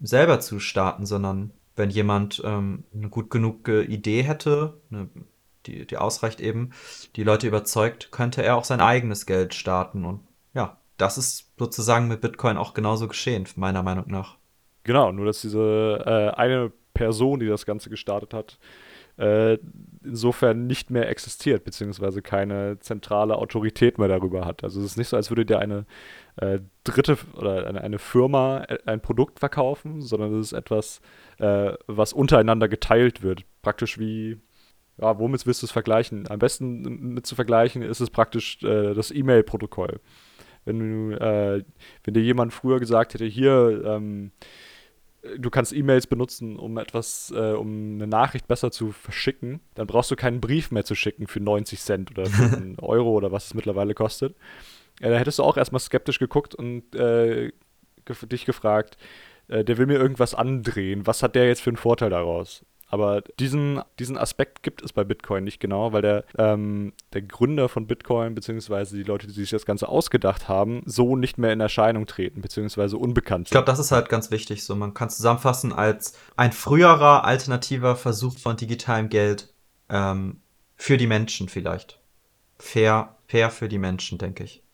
selber 0.00 0.40
zu 0.40 0.60
starten, 0.60 1.06
sondern 1.06 1.52
wenn 1.76 1.90
jemand 1.90 2.42
ähm, 2.44 2.84
eine 2.94 3.08
gut 3.08 3.30
genug 3.30 3.68
Idee 3.68 4.22
hätte, 4.22 4.80
eine, 4.90 5.08
die, 5.66 5.86
die 5.86 5.96
ausreicht 5.96 6.40
eben, 6.40 6.70
die 7.16 7.24
Leute 7.24 7.46
überzeugt, 7.46 8.10
könnte 8.10 8.42
er 8.42 8.56
auch 8.56 8.64
sein 8.64 8.80
eigenes 8.80 9.26
Geld 9.26 9.54
starten. 9.54 10.04
Und 10.04 10.20
ja, 10.54 10.78
das 10.96 11.18
ist 11.18 11.50
sozusagen 11.58 12.08
mit 12.08 12.20
Bitcoin 12.20 12.56
auch 12.56 12.74
genauso 12.74 13.08
geschehen, 13.08 13.46
meiner 13.56 13.82
Meinung 13.82 14.06
nach. 14.08 14.36
Genau, 14.84 15.12
nur 15.12 15.26
dass 15.26 15.42
diese 15.42 16.02
äh, 16.06 16.36
eine 16.36 16.72
Person, 16.94 17.40
die 17.40 17.46
das 17.46 17.66
Ganze 17.66 17.90
gestartet 17.90 18.34
hat, 18.34 18.58
äh, 19.18 19.58
insofern 20.02 20.66
nicht 20.66 20.90
mehr 20.90 21.08
existiert, 21.08 21.64
beziehungsweise 21.64 22.22
keine 22.22 22.78
zentrale 22.80 23.36
Autorität 23.36 23.98
mehr 23.98 24.08
darüber 24.08 24.46
hat. 24.46 24.64
Also 24.64 24.80
es 24.80 24.86
ist 24.86 24.96
nicht 24.96 25.08
so, 25.08 25.16
als 25.16 25.30
würde 25.30 25.44
dir 25.44 25.58
eine 25.58 25.84
äh, 26.40 26.60
dritte 26.84 27.18
oder 27.36 27.66
eine, 27.66 27.82
eine, 27.82 27.98
Firma 27.98 28.64
äh, 28.64 28.78
ein 28.86 29.00
Produkt 29.00 29.38
verkaufen, 29.38 30.00
sondern 30.00 30.34
es 30.34 30.48
ist 30.48 30.52
etwas, 30.52 31.00
äh, 31.38 31.72
was 31.86 32.12
untereinander 32.12 32.68
geteilt 32.68 33.22
wird. 33.22 33.44
Praktisch 33.62 33.98
wie, 33.98 34.38
ja, 34.98 35.18
womit 35.18 35.46
willst 35.46 35.62
du 35.62 35.66
es 35.66 35.72
vergleichen? 35.72 36.28
Am 36.28 36.38
besten 36.38 37.14
mit 37.14 37.26
zu 37.26 37.34
vergleichen 37.34 37.82
ist 37.82 38.00
es 38.00 38.10
praktisch 38.10 38.62
äh, 38.62 38.94
das 38.94 39.10
E-Mail-Protokoll. 39.10 40.00
Wenn 40.64 40.78
du, 40.78 41.16
äh, 41.16 41.62
wenn 42.04 42.14
dir 42.14 42.22
jemand 42.22 42.54
früher 42.54 42.80
gesagt 42.80 43.12
hätte, 43.14 43.26
hier, 43.26 43.82
ähm, 43.84 44.32
du 45.38 45.50
kannst 45.50 45.74
E-Mails 45.74 46.06
benutzen, 46.06 46.56
um 46.56 46.78
etwas, 46.78 47.30
äh, 47.36 47.52
um 47.52 47.96
eine 47.96 48.06
Nachricht 48.06 48.48
besser 48.48 48.70
zu 48.70 48.92
verschicken, 48.92 49.60
dann 49.74 49.86
brauchst 49.86 50.10
du 50.10 50.16
keinen 50.16 50.40
Brief 50.40 50.70
mehr 50.70 50.86
zu 50.86 50.94
schicken 50.94 51.26
für 51.26 51.40
90 51.40 51.80
Cent 51.80 52.10
oder 52.12 52.26
für 52.26 52.44
einen 52.56 52.78
Euro 52.78 53.10
oder 53.10 53.30
was 53.30 53.46
es 53.46 53.54
mittlerweile 53.54 53.92
kostet. 53.92 54.34
Äh, 55.00 55.10
da 55.10 55.18
hättest 55.18 55.38
du 55.38 55.42
auch 55.42 55.56
erstmal 55.56 55.80
skeptisch 55.80 56.18
geguckt 56.18 56.54
und 56.54 56.94
äh, 56.94 57.52
ge 58.04 58.16
dich 58.26 58.44
gefragt, 58.44 58.96
äh, 59.48 59.64
der 59.64 59.78
will 59.78 59.86
mir 59.86 59.98
irgendwas 59.98 60.34
andrehen, 60.34 61.06
was 61.06 61.22
hat 61.22 61.34
der 61.34 61.46
jetzt 61.46 61.62
für 61.62 61.70
einen 61.70 61.76
Vorteil 61.76 62.10
daraus? 62.10 62.64
Aber 62.92 63.22
diesen, 63.38 63.80
diesen 64.00 64.18
Aspekt 64.18 64.64
gibt 64.64 64.82
es 64.82 64.92
bei 64.92 65.04
Bitcoin 65.04 65.44
nicht 65.44 65.60
genau, 65.60 65.92
weil 65.92 66.02
der, 66.02 66.24
ähm, 66.36 66.92
der 67.12 67.22
Gründer 67.22 67.68
von 67.68 67.86
Bitcoin, 67.86 68.34
beziehungsweise 68.34 68.96
die 68.96 69.04
Leute, 69.04 69.28
die 69.28 69.32
sich 69.32 69.50
das 69.50 69.64
Ganze 69.64 69.88
ausgedacht 69.88 70.48
haben, 70.48 70.82
so 70.86 71.14
nicht 71.14 71.38
mehr 71.38 71.52
in 71.52 71.60
Erscheinung 71.60 72.06
treten, 72.06 72.40
beziehungsweise 72.40 72.98
unbekannt 72.98 73.46
sind. 73.46 73.52
Ich 73.52 73.52
glaube, 73.52 73.66
das 73.66 73.78
ist 73.78 73.92
halt 73.92 74.08
ganz 74.08 74.32
wichtig. 74.32 74.64
So, 74.64 74.74
man 74.74 74.92
kann 74.92 75.08
zusammenfassen 75.08 75.72
als 75.72 76.18
ein 76.36 76.50
früherer 76.50 77.24
alternativer 77.24 77.94
Versuch 77.94 78.36
von 78.36 78.56
digitalem 78.56 79.08
Geld 79.08 79.54
ähm, 79.88 80.40
für 80.76 80.96
die 80.96 81.06
Menschen 81.06 81.48
vielleicht. 81.48 82.00
Fair, 82.58 83.16
fair 83.28 83.50
für 83.50 83.68
die 83.68 83.78
Menschen, 83.78 84.18
denke 84.18 84.42
ich. 84.42 84.64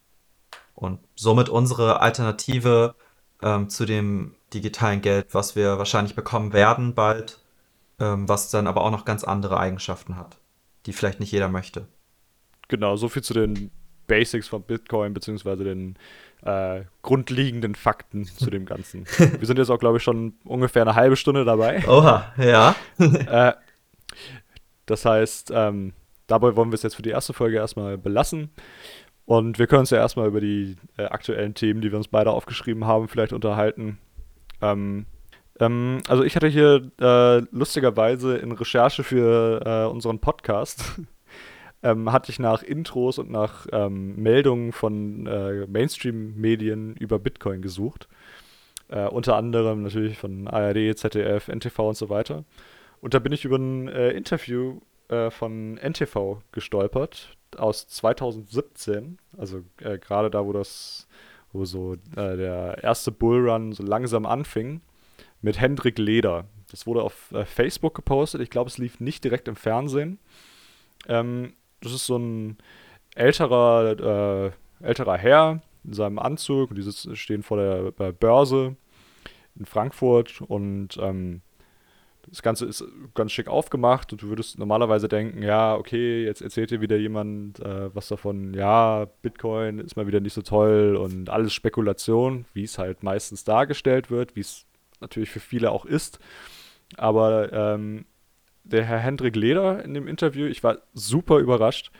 Und 0.76 1.00
somit 1.16 1.48
unsere 1.48 2.00
Alternative 2.00 2.94
ähm, 3.42 3.68
zu 3.68 3.86
dem 3.86 4.34
digitalen 4.54 5.00
Geld, 5.00 5.28
was 5.32 5.56
wir 5.56 5.78
wahrscheinlich 5.78 6.14
bekommen 6.14 6.52
werden 6.52 6.94
bald, 6.94 7.40
ähm, 7.98 8.28
was 8.28 8.50
dann 8.50 8.66
aber 8.66 8.82
auch 8.82 8.90
noch 8.90 9.04
ganz 9.04 9.24
andere 9.24 9.58
Eigenschaften 9.58 10.16
hat, 10.16 10.36
die 10.84 10.92
vielleicht 10.92 11.18
nicht 11.18 11.32
jeder 11.32 11.48
möchte. 11.48 11.88
Genau, 12.68 12.96
so 12.96 13.08
viel 13.08 13.22
zu 13.22 13.34
den 13.34 13.70
Basics 14.06 14.48
von 14.48 14.62
Bitcoin, 14.62 15.14
beziehungsweise 15.14 15.64
den 15.64 15.96
äh, 16.42 16.82
grundlegenden 17.02 17.74
Fakten 17.74 18.24
zu 18.36 18.50
dem 18.50 18.66
Ganzen. 18.66 19.06
Wir 19.18 19.46
sind 19.46 19.58
jetzt 19.58 19.70
auch, 19.70 19.78
glaube 19.78 19.96
ich, 19.96 20.02
schon 20.02 20.34
ungefähr 20.44 20.82
eine 20.82 20.94
halbe 20.94 21.16
Stunde 21.16 21.44
dabei. 21.44 21.86
Oha, 21.88 22.34
ja. 22.38 22.76
äh, 22.98 23.54
das 24.84 25.04
heißt, 25.04 25.50
ähm, 25.54 25.94
dabei 26.26 26.54
wollen 26.54 26.70
wir 26.70 26.74
es 26.76 26.82
jetzt 26.82 26.96
für 26.96 27.02
die 27.02 27.10
erste 27.10 27.32
Folge 27.32 27.56
erstmal 27.56 27.98
belassen. 27.98 28.50
Und 29.26 29.58
wir 29.58 29.66
können 29.66 29.80
uns 29.80 29.90
ja 29.90 29.98
erstmal 29.98 30.28
über 30.28 30.40
die 30.40 30.76
äh, 30.96 31.04
aktuellen 31.04 31.54
Themen, 31.54 31.80
die 31.80 31.90
wir 31.90 31.98
uns 31.98 32.08
beide 32.08 32.30
aufgeschrieben 32.30 32.86
haben, 32.86 33.08
vielleicht 33.08 33.32
unterhalten. 33.32 33.98
Ähm, 34.62 35.06
Ähm, 35.60 36.02
also 36.08 36.22
ich 36.22 36.36
hatte 36.36 36.48
hier 36.48 36.90
äh, 37.00 37.38
lustigerweise 37.50 38.36
in 38.36 38.52
Recherche 38.52 39.04
für 39.04 39.62
äh, 39.64 39.90
unseren 39.90 40.18
Podcast 40.18 41.00
ähm, 41.82 42.12
hatte 42.12 42.30
ich 42.30 42.38
nach 42.38 42.62
Intros 42.62 43.18
und 43.18 43.30
nach 43.30 43.66
ähm, 43.72 44.16
Meldungen 44.16 44.72
von 44.72 45.26
äh, 45.26 45.66
Mainstream-Medien 45.66 46.96
über 46.96 47.18
Bitcoin 47.18 47.62
gesucht. 47.62 48.08
Äh, 48.88 49.06
unter 49.08 49.36
anderem 49.36 49.82
natürlich 49.82 50.18
von 50.18 50.46
ARD, 50.46 50.96
ZDF, 50.96 51.48
NTV 51.48 51.88
und 51.88 51.96
so 51.96 52.08
weiter. 52.08 52.44
Und 53.00 53.14
da 53.14 53.18
bin 53.18 53.32
ich 53.32 53.44
über 53.44 53.56
ein 53.56 53.88
äh, 53.88 54.10
Interview 54.10 54.80
von 55.30 55.76
NTV 55.76 56.42
gestolpert 56.50 57.36
aus 57.58 57.86
2017. 57.88 59.18
Also 59.36 59.62
äh, 59.80 59.98
gerade 59.98 60.30
da, 60.30 60.44
wo 60.44 60.52
das, 60.52 61.06
wo 61.52 61.64
so 61.64 61.94
äh, 61.94 62.36
der 62.36 62.82
erste 62.82 63.12
Bullrun 63.12 63.72
so 63.72 63.82
langsam 63.82 64.26
anfing, 64.26 64.80
mit 65.42 65.60
Hendrik 65.60 65.98
Leder. 65.98 66.46
Das 66.70 66.86
wurde 66.86 67.02
auf 67.02 67.32
Facebook 67.44 67.94
gepostet. 67.94 68.40
Ich 68.40 68.50
glaube, 68.50 68.68
es 68.68 68.78
lief 68.78 69.00
nicht 69.00 69.22
direkt 69.22 69.48
im 69.48 69.56
Fernsehen. 69.56 70.18
Ähm, 71.08 71.54
das 71.80 71.92
ist 71.92 72.06
so 72.06 72.18
ein 72.18 72.58
älterer, 73.14 74.52
äh, 74.80 74.84
älterer 74.84 75.16
Herr 75.16 75.62
in 75.84 75.92
seinem 75.92 76.18
Anzug 76.18 76.70
und 76.70 76.76
die 76.76 77.16
stehen 77.16 77.42
vor 77.42 77.56
der 77.56 78.12
Börse 78.12 78.76
in 79.58 79.66
Frankfurt 79.66 80.40
und 80.42 80.96
ähm, 81.00 81.42
das 82.28 82.42
Ganze 82.42 82.66
ist 82.66 82.84
ganz 83.14 83.32
schick 83.32 83.48
aufgemacht 83.48 84.12
und 84.12 84.22
du 84.22 84.28
würdest 84.28 84.58
normalerweise 84.58 85.08
denken, 85.08 85.42
ja, 85.42 85.74
okay, 85.74 86.24
jetzt 86.24 86.42
erzählt 86.42 86.70
dir 86.70 86.80
wieder 86.80 86.96
jemand 86.96 87.60
äh, 87.60 87.94
was 87.94 88.08
davon, 88.08 88.54
ja, 88.54 89.06
Bitcoin 89.22 89.78
ist 89.78 89.96
mal 89.96 90.06
wieder 90.06 90.20
nicht 90.20 90.34
so 90.34 90.42
toll 90.42 90.96
und 90.96 91.30
alles 91.30 91.52
Spekulation, 91.52 92.44
wie 92.52 92.64
es 92.64 92.78
halt 92.78 93.02
meistens 93.02 93.44
dargestellt 93.44 94.10
wird, 94.10 94.34
wie 94.36 94.40
es 94.40 94.66
natürlich 95.00 95.30
für 95.30 95.40
viele 95.40 95.70
auch 95.70 95.84
ist. 95.84 96.18
Aber 96.96 97.52
ähm, 97.52 98.06
der 98.64 98.84
Herr 98.84 98.98
Hendrik 98.98 99.36
Leder 99.36 99.84
in 99.84 99.94
dem 99.94 100.08
Interview, 100.08 100.46
ich 100.46 100.64
war 100.64 100.78
super 100.94 101.38
überrascht, 101.38 101.92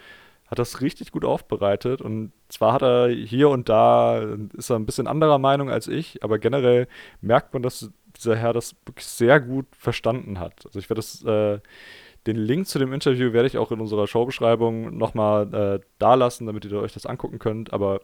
hat 0.47 0.59
das 0.59 0.81
richtig 0.81 1.11
gut 1.13 1.25
aufbereitet 1.25 2.01
und 2.01 2.33
zwar 2.49 2.73
hat 2.73 2.83
er 2.83 3.09
hier 3.09 3.49
und 3.49 3.69
da, 3.69 4.21
ist 4.57 4.71
er 4.71 4.77
ein 4.77 4.87
bisschen 4.87 5.09
anderer 5.09 5.39
Meinung 5.39 5.71
als 5.71 5.89
ich, 5.89 6.23
aber 6.23 6.39
generell 6.39 6.87
merkt 7.21 7.53
man, 7.53 7.63
dass 7.63 7.91
dieser 8.17 8.37
Herr 8.37 8.53
das 8.53 8.75
wirklich 8.85 9.07
sehr 9.07 9.41
gut 9.41 9.67
verstanden 9.77 10.39
hat. 10.39 10.65
Also 10.67 10.79
ich 10.79 10.89
werde 10.89 11.01
das, 11.01 11.23
äh, 11.25 11.61
den 12.27 12.37
Link 12.37 12.67
zu 12.67 12.79
dem 12.79 12.93
Interview 12.93 13.33
werde 13.33 13.47
ich 13.47 13.59
auch 13.59 13.71
in 13.71 13.81
unserer 13.81 14.07
Showbeschreibung 14.07 14.97
nochmal 14.97 15.55
äh, 15.55 15.81
da 15.99 16.15
lassen, 16.15 16.47
damit 16.47 16.65
ihr 16.65 16.73
euch 16.73 16.93
das 16.93 17.07
angucken 17.07 17.39
könnt, 17.39 17.73
aber 17.73 18.01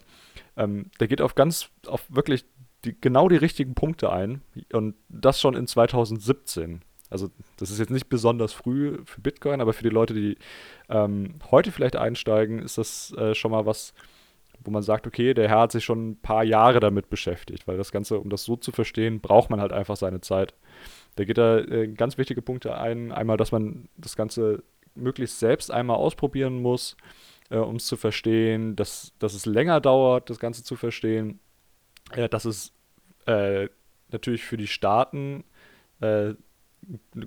ähm, 0.56 0.90
der 1.00 1.08
geht 1.08 1.20
auf 1.20 1.34
ganz, 1.34 1.70
auf 1.86 2.04
wirklich 2.08 2.44
die, 2.84 2.98
genau 3.00 3.28
die 3.28 3.36
richtigen 3.36 3.74
Punkte 3.74 4.12
ein 4.12 4.42
und 4.72 4.94
das 5.08 5.40
schon 5.40 5.54
in 5.54 5.66
2017. 5.66 6.82
Also 7.10 7.30
das 7.58 7.70
ist 7.70 7.78
jetzt 7.78 7.90
nicht 7.90 8.08
besonders 8.08 8.52
früh 8.52 8.98
für 9.04 9.20
Bitcoin, 9.20 9.60
aber 9.60 9.74
für 9.74 9.82
die 9.82 9.90
Leute, 9.90 10.14
die 10.14 10.38
ähm, 10.88 11.34
heute 11.50 11.70
vielleicht 11.70 11.96
einsteigen, 11.96 12.60
ist 12.60 12.78
das 12.78 13.12
äh, 13.18 13.34
schon 13.34 13.50
mal 13.50 13.66
was, 13.66 13.92
wo 14.64 14.70
man 14.70 14.82
sagt, 14.82 15.06
okay, 15.06 15.34
der 15.34 15.48
Herr 15.48 15.60
hat 15.60 15.72
sich 15.72 15.84
schon 15.84 16.10
ein 16.10 16.20
paar 16.20 16.44
Jahre 16.44 16.80
damit 16.80 17.10
beschäftigt, 17.10 17.66
weil 17.66 17.76
das 17.76 17.92
Ganze, 17.92 18.18
um 18.18 18.30
das 18.30 18.44
so 18.44 18.56
zu 18.56 18.72
verstehen, 18.72 19.20
braucht 19.20 19.50
man 19.50 19.60
halt 19.60 19.72
einfach 19.72 19.96
seine 19.96 20.20
Zeit. 20.20 20.54
Da 21.16 21.24
geht 21.24 21.38
da 21.38 21.58
äh, 21.58 21.88
ganz 21.88 22.18
wichtige 22.18 22.42
Punkte 22.42 22.76
ein. 22.76 23.12
Einmal, 23.12 23.36
dass 23.36 23.52
man 23.52 23.88
das 23.96 24.16
Ganze 24.16 24.62
möglichst 24.94 25.38
selbst 25.38 25.70
einmal 25.70 25.96
ausprobieren 25.96 26.60
muss, 26.60 26.96
äh, 27.50 27.56
um 27.56 27.76
es 27.76 27.86
zu 27.86 27.96
verstehen, 27.96 28.76
dass, 28.76 29.12
dass 29.18 29.34
es 29.34 29.46
länger 29.46 29.80
dauert, 29.80 30.30
das 30.30 30.38
Ganze 30.38 30.64
zu 30.64 30.76
verstehen, 30.76 31.40
äh, 32.12 32.28
dass 32.28 32.44
es 32.44 32.72
äh, 33.26 33.68
natürlich 34.10 34.44
für 34.44 34.56
die 34.56 34.66
Staaten 34.66 35.44
äh, 36.00 36.34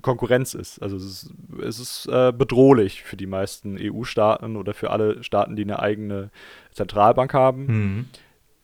Konkurrenz 0.02 0.54
ist. 0.54 0.80
Also 0.82 0.96
es 0.96 1.04
ist, 1.04 1.34
es 1.62 1.78
ist 1.78 2.06
äh, 2.06 2.32
bedrohlich 2.32 3.02
für 3.02 3.16
die 3.16 3.26
meisten 3.26 3.78
EU-Staaten 3.80 4.56
oder 4.56 4.74
für 4.74 4.90
alle 4.90 5.22
Staaten, 5.22 5.56
die 5.56 5.62
eine 5.62 5.80
eigene 5.80 6.30
Zentralbank 6.72 7.32
haben. 7.32 7.66
Mhm. 7.66 8.08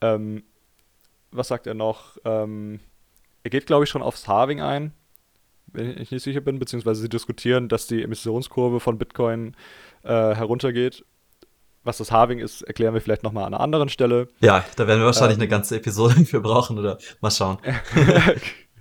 Ähm, 0.01 0.43
was 1.31 1.47
sagt 1.47 1.65
er 1.65 1.73
noch? 1.73 2.17
Ähm, 2.25 2.79
er 3.41 3.49
geht, 3.49 3.65
glaube 3.65 3.85
ich, 3.85 3.89
schon 3.89 4.03
aufs 4.03 4.27
Halving 4.27 4.61
ein, 4.61 4.93
wenn 5.67 5.97
ich 5.97 6.11
nicht 6.11 6.23
sicher 6.23 6.41
bin, 6.41 6.59
beziehungsweise 6.59 7.01
sie 7.01 7.09
diskutieren, 7.09 7.69
dass 7.69 7.87
die 7.87 8.03
Emissionskurve 8.03 8.79
von 8.79 8.97
Bitcoin 8.97 9.55
äh, 10.03 10.09
heruntergeht. 10.09 11.03
Was 11.83 11.97
das 11.97 12.11
Halving 12.11 12.39
ist, 12.39 12.61
erklären 12.61 12.93
wir 12.93 13.01
vielleicht 13.01 13.23
nochmal 13.23 13.43
an 13.43 13.53
einer 13.53 13.63
anderen 13.63 13.89
Stelle. 13.89 14.29
Ja, 14.39 14.63
da 14.77 14.87
werden 14.87 14.99
wir 14.99 15.07
wahrscheinlich 15.07 15.37
ähm, 15.37 15.41
eine 15.41 15.49
ganze 15.49 15.75
Episode 15.77 16.13
für 16.25 16.39
brauchen 16.39 16.77
oder 16.77 16.97
mal 17.19 17.31
schauen. 17.31 17.57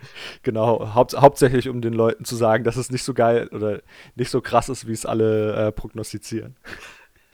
Genau, 0.42 0.94
haupt, 0.94 1.14
hauptsächlich 1.14 1.68
um 1.68 1.80
den 1.80 1.92
Leuten 1.92 2.24
zu 2.24 2.36
sagen, 2.36 2.64
dass 2.64 2.76
es 2.76 2.90
nicht 2.90 3.04
so 3.04 3.14
geil 3.14 3.48
oder 3.52 3.80
nicht 4.14 4.30
so 4.30 4.40
krass 4.40 4.68
ist, 4.68 4.86
wie 4.86 4.92
es 4.92 5.06
alle 5.06 5.68
äh, 5.68 5.72
prognostizieren. 5.72 6.56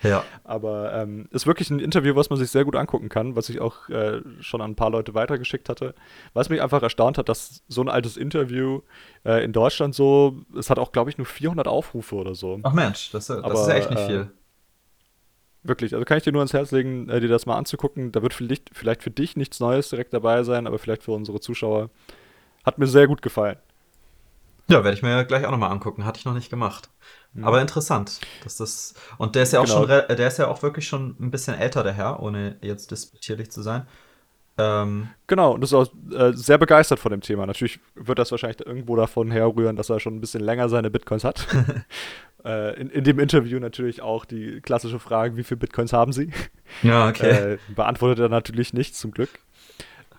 Ja. 0.02 0.24
Aber 0.44 0.92
ähm, 0.94 1.28
ist 1.32 1.46
wirklich 1.46 1.70
ein 1.70 1.80
Interview, 1.80 2.14
was 2.14 2.30
man 2.30 2.38
sich 2.38 2.50
sehr 2.50 2.64
gut 2.64 2.76
angucken 2.76 3.08
kann, 3.08 3.34
was 3.34 3.48
ich 3.48 3.60
auch 3.60 3.88
äh, 3.88 4.20
schon 4.40 4.60
an 4.60 4.72
ein 4.72 4.76
paar 4.76 4.90
Leute 4.90 5.14
weitergeschickt 5.14 5.68
hatte. 5.68 5.94
Was 6.34 6.48
mich 6.48 6.62
einfach 6.62 6.82
erstaunt 6.82 7.18
hat, 7.18 7.28
dass 7.28 7.62
so 7.68 7.80
ein 7.80 7.88
altes 7.88 8.16
Interview 8.16 8.82
äh, 9.24 9.44
in 9.44 9.52
Deutschland 9.52 9.94
so, 9.94 10.36
es 10.56 10.70
hat 10.70 10.78
auch, 10.78 10.92
glaube 10.92 11.10
ich, 11.10 11.18
nur 11.18 11.26
400 11.26 11.66
Aufrufe 11.66 12.14
oder 12.14 12.34
so. 12.34 12.60
Ach 12.62 12.72
Mensch, 12.72 13.10
das, 13.10 13.26
das 13.26 13.42
Aber, 13.42 13.54
ist 13.54 13.68
ja 13.68 13.74
echt 13.74 13.90
nicht 13.90 14.06
viel. 14.06 14.20
Äh, 14.20 15.66
wirklich, 15.68 15.94
also 15.94 16.04
kann 16.04 16.18
ich 16.18 16.24
dir 16.24 16.32
nur 16.32 16.42
ans 16.42 16.52
Herz 16.52 16.70
legen, 16.70 17.08
äh, 17.08 17.20
dir 17.20 17.28
das 17.28 17.46
mal 17.46 17.56
anzugucken. 17.56 18.12
Da 18.12 18.22
wird 18.22 18.34
vielleicht, 18.34 18.70
vielleicht 18.72 19.02
für 19.02 19.10
dich 19.10 19.36
nichts 19.36 19.58
Neues 19.58 19.88
direkt 19.88 20.12
dabei 20.12 20.44
sein, 20.44 20.68
aber 20.68 20.78
vielleicht 20.78 21.02
für 21.02 21.12
unsere 21.12 21.40
Zuschauer 21.40 21.90
hat 22.64 22.78
mir 22.78 22.86
sehr 22.86 23.06
gut 23.06 23.22
gefallen. 23.22 23.56
Ja, 24.70 24.84
werde 24.84 24.96
ich 24.96 25.02
mir 25.02 25.24
gleich 25.24 25.46
auch 25.46 25.50
nochmal 25.50 25.70
angucken. 25.70 26.04
Hatte 26.04 26.18
ich 26.18 26.26
noch 26.26 26.34
nicht 26.34 26.50
gemacht. 26.50 26.90
Mhm. 27.32 27.44
Aber 27.44 27.60
interessant, 27.60 28.20
dass 28.44 28.56
das. 28.56 28.94
Und 29.16 29.34
der 29.34 29.44
ist 29.44 29.52
ja 29.52 29.60
auch 29.60 29.64
genau. 29.64 29.86
schon, 29.86 29.88
der 29.88 30.28
ist 30.28 30.38
ja 30.38 30.48
auch 30.48 30.62
wirklich 30.62 30.86
schon 30.86 31.16
ein 31.18 31.30
bisschen 31.30 31.54
älter, 31.54 31.82
der 31.82 31.94
Herr, 31.94 32.22
ohne 32.22 32.56
jetzt 32.60 32.90
disputierlich 32.90 33.50
zu 33.50 33.62
sein. 33.62 33.86
Ähm, 34.58 35.08
genau, 35.28 35.52
und 35.52 35.62
ist 35.62 35.72
auch 35.72 35.86
äh, 36.12 36.32
sehr 36.32 36.58
begeistert 36.58 36.98
von 36.98 37.12
dem 37.12 37.20
Thema. 37.20 37.46
Natürlich 37.46 37.78
wird 37.94 38.18
das 38.18 38.32
wahrscheinlich 38.32 38.66
irgendwo 38.66 38.96
davon 38.96 39.30
herrühren, 39.30 39.76
dass 39.76 39.88
er 39.88 40.00
schon 40.00 40.16
ein 40.16 40.20
bisschen 40.20 40.42
länger 40.42 40.68
seine 40.68 40.90
Bitcoins 40.90 41.22
hat. 41.22 41.46
äh, 42.44 42.78
in, 42.78 42.90
in, 42.90 43.04
dem 43.04 43.20
Interview 43.20 43.60
natürlich 43.60 44.02
auch 44.02 44.24
die 44.24 44.60
klassische 44.60 44.98
Frage, 44.98 45.36
wie 45.36 45.44
viele 45.44 45.58
Bitcoins 45.58 45.92
haben 45.92 46.12
Sie? 46.12 46.32
Ja, 46.82 47.08
okay. 47.08 47.52
Äh, 47.54 47.58
beantwortet 47.74 48.18
er 48.18 48.28
natürlich 48.28 48.74
nicht, 48.74 48.96
zum 48.96 49.12
Glück. 49.12 49.30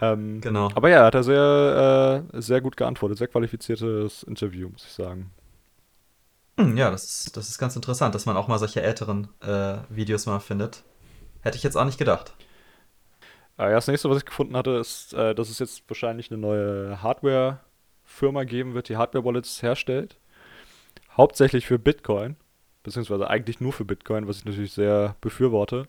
Ähm, 0.02 0.40
genau. 0.42 0.70
Aber 0.76 0.90
ja, 0.90 1.06
hat 1.06 1.16
er 1.16 1.24
sehr, 1.24 2.24
äh, 2.34 2.42
sehr 2.42 2.62
gut 2.62 2.78
geantwortet. 2.78 3.18
Sehr 3.18 3.28
qualifiziertes 3.28 4.24
Interview, 4.24 4.70
muss 4.70 4.86
ich 4.86 4.94
sagen. 4.94 5.32
Hm, 6.58 6.78
ja, 6.78 6.90
das 6.92 7.04
ist, 7.04 7.38
das 7.38 7.50
ist 7.50 7.58
ganz 7.58 7.76
interessant, 7.76 8.16
dass 8.16 8.26
man 8.26 8.38
auch 8.38 8.48
mal 8.48 8.60
solche 8.60 8.82
älteren 8.82 9.28
äh, 9.42 9.78
Videos 9.90 10.26
mal 10.26 10.40
findet. 10.40 10.84
Hätte 11.42 11.58
ich 11.58 11.64
jetzt 11.64 11.76
auch 11.76 11.86
nicht 11.86 11.98
gedacht. 11.98 12.34
Ja, 13.58 13.72
das 13.72 13.88
nächste, 13.88 14.10
was 14.10 14.20
ich 14.20 14.26
gefunden 14.26 14.56
hatte, 14.56 14.72
ist, 14.72 15.14
äh, 15.14 15.36
dass 15.36 15.50
es 15.50 15.60
jetzt 15.60 15.84
wahrscheinlich 15.90 16.32
eine 16.32 16.40
neue 16.40 17.02
Hardware-Firma 17.02 18.46
geben 18.46 18.74
wird, 18.74 18.88
die 18.88 18.98
Hardware-Wallets 18.98 19.62
herstellt. 19.62 20.18
Hauptsächlich 21.16 21.66
für 21.66 21.78
Bitcoin, 21.78 22.38
beziehungsweise 22.84 23.30
eigentlich 23.30 23.60
nur 23.60 23.74
für 23.74 23.84
Bitcoin, 23.84 24.28
was 24.28 24.38
ich 24.38 24.46
natürlich 24.46 24.74
sehr 24.74 25.16
befürworte. 25.20 25.88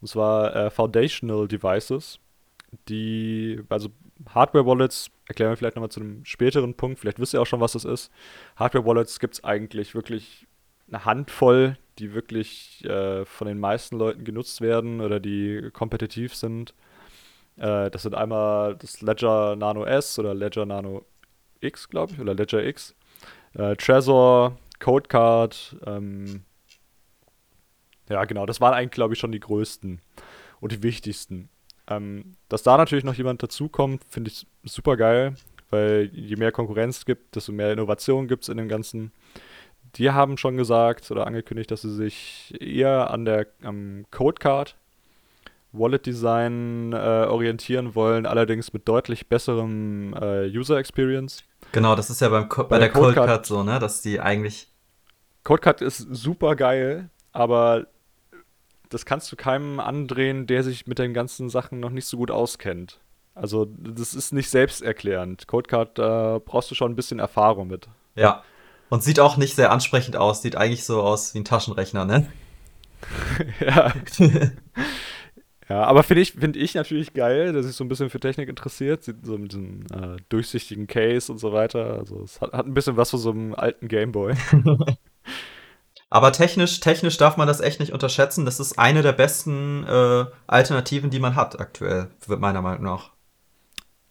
Und 0.00 0.06
zwar 0.06 0.54
äh, 0.54 0.70
Foundational 0.70 1.48
Devices 1.48 2.20
die, 2.88 3.60
also 3.68 3.90
Hardware-Wallets, 4.28 5.10
erklären 5.26 5.50
wir 5.50 5.56
vielleicht 5.56 5.76
nochmal 5.76 5.90
zu 5.90 6.00
einem 6.00 6.24
späteren 6.24 6.74
Punkt, 6.74 6.98
vielleicht 6.98 7.18
wisst 7.18 7.34
ihr 7.34 7.40
auch 7.40 7.46
schon, 7.46 7.60
was 7.60 7.72
das 7.72 7.84
ist. 7.84 8.10
Hardware-Wallets 8.56 9.20
gibt 9.20 9.34
es 9.34 9.44
eigentlich 9.44 9.94
wirklich 9.94 10.46
eine 10.88 11.04
Handvoll, 11.04 11.78
die 11.98 12.14
wirklich 12.14 12.84
äh, 12.84 13.24
von 13.24 13.46
den 13.46 13.58
meisten 13.58 13.96
Leuten 13.96 14.24
genutzt 14.24 14.60
werden 14.60 15.00
oder 15.00 15.20
die 15.20 15.70
kompetitiv 15.72 16.34
sind. 16.34 16.74
Äh, 17.56 17.90
das 17.90 18.02
sind 18.02 18.14
einmal 18.14 18.76
das 18.76 19.00
Ledger 19.02 19.56
Nano 19.56 19.84
S 19.84 20.18
oder 20.18 20.34
Ledger 20.34 20.66
Nano 20.66 21.04
X, 21.60 21.88
glaube 21.88 22.12
ich, 22.12 22.20
oder 22.20 22.34
Ledger 22.34 22.64
X. 22.64 22.94
Äh, 23.54 23.76
Trezor, 23.76 24.56
Codecard, 24.78 25.76
ähm, 25.86 26.44
ja 28.08 28.24
genau, 28.24 28.46
das 28.46 28.60
waren 28.60 28.74
eigentlich, 28.74 28.92
glaube 28.92 29.14
ich, 29.14 29.20
schon 29.20 29.32
die 29.32 29.40
größten 29.40 30.00
und 30.60 30.72
die 30.72 30.82
wichtigsten. 30.82 31.48
Ähm, 31.88 32.34
dass 32.48 32.62
da 32.62 32.76
natürlich 32.76 33.04
noch 33.04 33.14
jemand 33.14 33.42
dazukommt, 33.42 34.02
finde 34.08 34.30
ich 34.30 34.46
super 34.64 34.96
geil, 34.96 35.34
weil 35.70 36.10
je 36.12 36.36
mehr 36.36 36.52
Konkurrenz 36.52 37.04
gibt, 37.04 37.36
desto 37.36 37.52
mehr 37.52 37.72
Innovation 37.72 38.28
gibt 38.28 38.44
es 38.44 38.48
in 38.48 38.58
dem 38.58 38.68
Ganzen. 38.68 39.12
Die 39.96 40.10
haben 40.10 40.36
schon 40.36 40.56
gesagt 40.56 41.10
oder 41.10 41.26
angekündigt, 41.26 41.70
dass 41.70 41.82
sie 41.82 41.94
sich 41.94 42.54
eher 42.60 43.10
an 43.10 43.24
der 43.24 43.46
am 43.62 44.04
Codecard 44.10 44.76
Wallet 45.72 46.06
Design 46.06 46.92
äh, 46.92 46.96
orientieren 46.96 47.94
wollen, 47.94 48.26
allerdings 48.26 48.72
mit 48.72 48.88
deutlich 48.88 49.28
besserem 49.28 50.14
äh, 50.14 50.46
User 50.48 50.78
Experience. 50.78 51.44
Genau, 51.72 51.94
das 51.94 52.10
ist 52.10 52.20
ja 52.20 52.28
beim 52.28 52.48
Co 52.48 52.62
bei, 52.62 52.68
bei 52.68 52.78
der 52.78 52.90
Codecard, 52.90 53.14
Codecard 53.16 53.46
so, 53.46 53.62
ne, 53.62 53.78
dass 53.78 54.00
die 54.00 54.20
eigentlich 54.20 54.68
Codecard 55.44 55.80
ist 55.82 55.98
super 55.98 56.56
geil, 56.56 57.10
aber 57.32 57.86
das 58.88 59.04
kannst 59.04 59.30
du 59.30 59.36
keinem 59.36 59.80
andrehen, 59.80 60.46
der 60.46 60.62
sich 60.62 60.86
mit 60.86 60.98
den 60.98 61.14
ganzen 61.14 61.48
Sachen 61.48 61.80
noch 61.80 61.90
nicht 61.90 62.06
so 62.06 62.16
gut 62.16 62.30
auskennt. 62.30 63.00
Also 63.34 63.66
das 63.78 64.14
ist 64.14 64.32
nicht 64.32 64.50
selbsterklärend. 64.50 65.46
Codecard, 65.46 65.98
da 65.98 66.40
brauchst 66.44 66.70
du 66.70 66.74
schon 66.74 66.92
ein 66.92 66.96
bisschen 66.96 67.20
Erfahrung 67.20 67.68
mit. 67.68 67.88
Ja. 68.16 68.42
Und 68.90 69.02
sieht 69.02 69.20
auch 69.20 69.36
nicht 69.36 69.54
sehr 69.54 69.70
ansprechend 69.70 70.16
aus. 70.16 70.42
Sieht 70.42 70.56
eigentlich 70.56 70.84
so 70.84 71.02
aus 71.02 71.34
wie 71.34 71.38
ein 71.38 71.44
Taschenrechner, 71.44 72.04
ne? 72.04 72.26
ja. 73.60 73.92
ja, 75.68 75.84
aber 75.84 76.02
finde 76.02 76.22
ich, 76.22 76.32
find 76.32 76.56
ich 76.56 76.74
natürlich 76.74 77.12
geil, 77.12 77.52
dass 77.52 77.66
sich 77.66 77.76
so 77.76 77.84
ein 77.84 77.88
bisschen 77.88 78.10
für 78.10 78.18
Technik 78.18 78.48
interessiert. 78.48 79.04
Sieht 79.04 79.24
so 79.24 79.38
mit 79.38 79.52
diesem 79.52 79.82
äh, 79.92 80.16
durchsichtigen 80.30 80.86
Case 80.86 81.30
und 81.30 81.38
so 81.38 81.52
weiter. 81.52 81.98
Also 81.98 82.22
es 82.22 82.40
hat, 82.40 82.52
hat 82.52 82.66
ein 82.66 82.74
bisschen 82.74 82.96
was 82.96 83.10
von 83.10 83.20
so 83.20 83.30
einem 83.30 83.54
alten 83.54 83.86
Gameboy. 83.86 84.34
Aber 86.10 86.32
technisch, 86.32 86.80
technisch 86.80 87.18
darf 87.18 87.36
man 87.36 87.46
das 87.46 87.60
echt 87.60 87.80
nicht 87.80 87.92
unterschätzen. 87.92 88.44
Das 88.44 88.60
ist 88.60 88.78
eine 88.78 89.02
der 89.02 89.12
besten 89.12 89.84
äh, 89.84 90.24
Alternativen, 90.46 91.10
die 91.10 91.20
man 91.20 91.36
hat 91.36 91.60
aktuell, 91.60 92.08
meiner 92.26 92.62
Meinung 92.62 92.84
nach. 92.84 93.10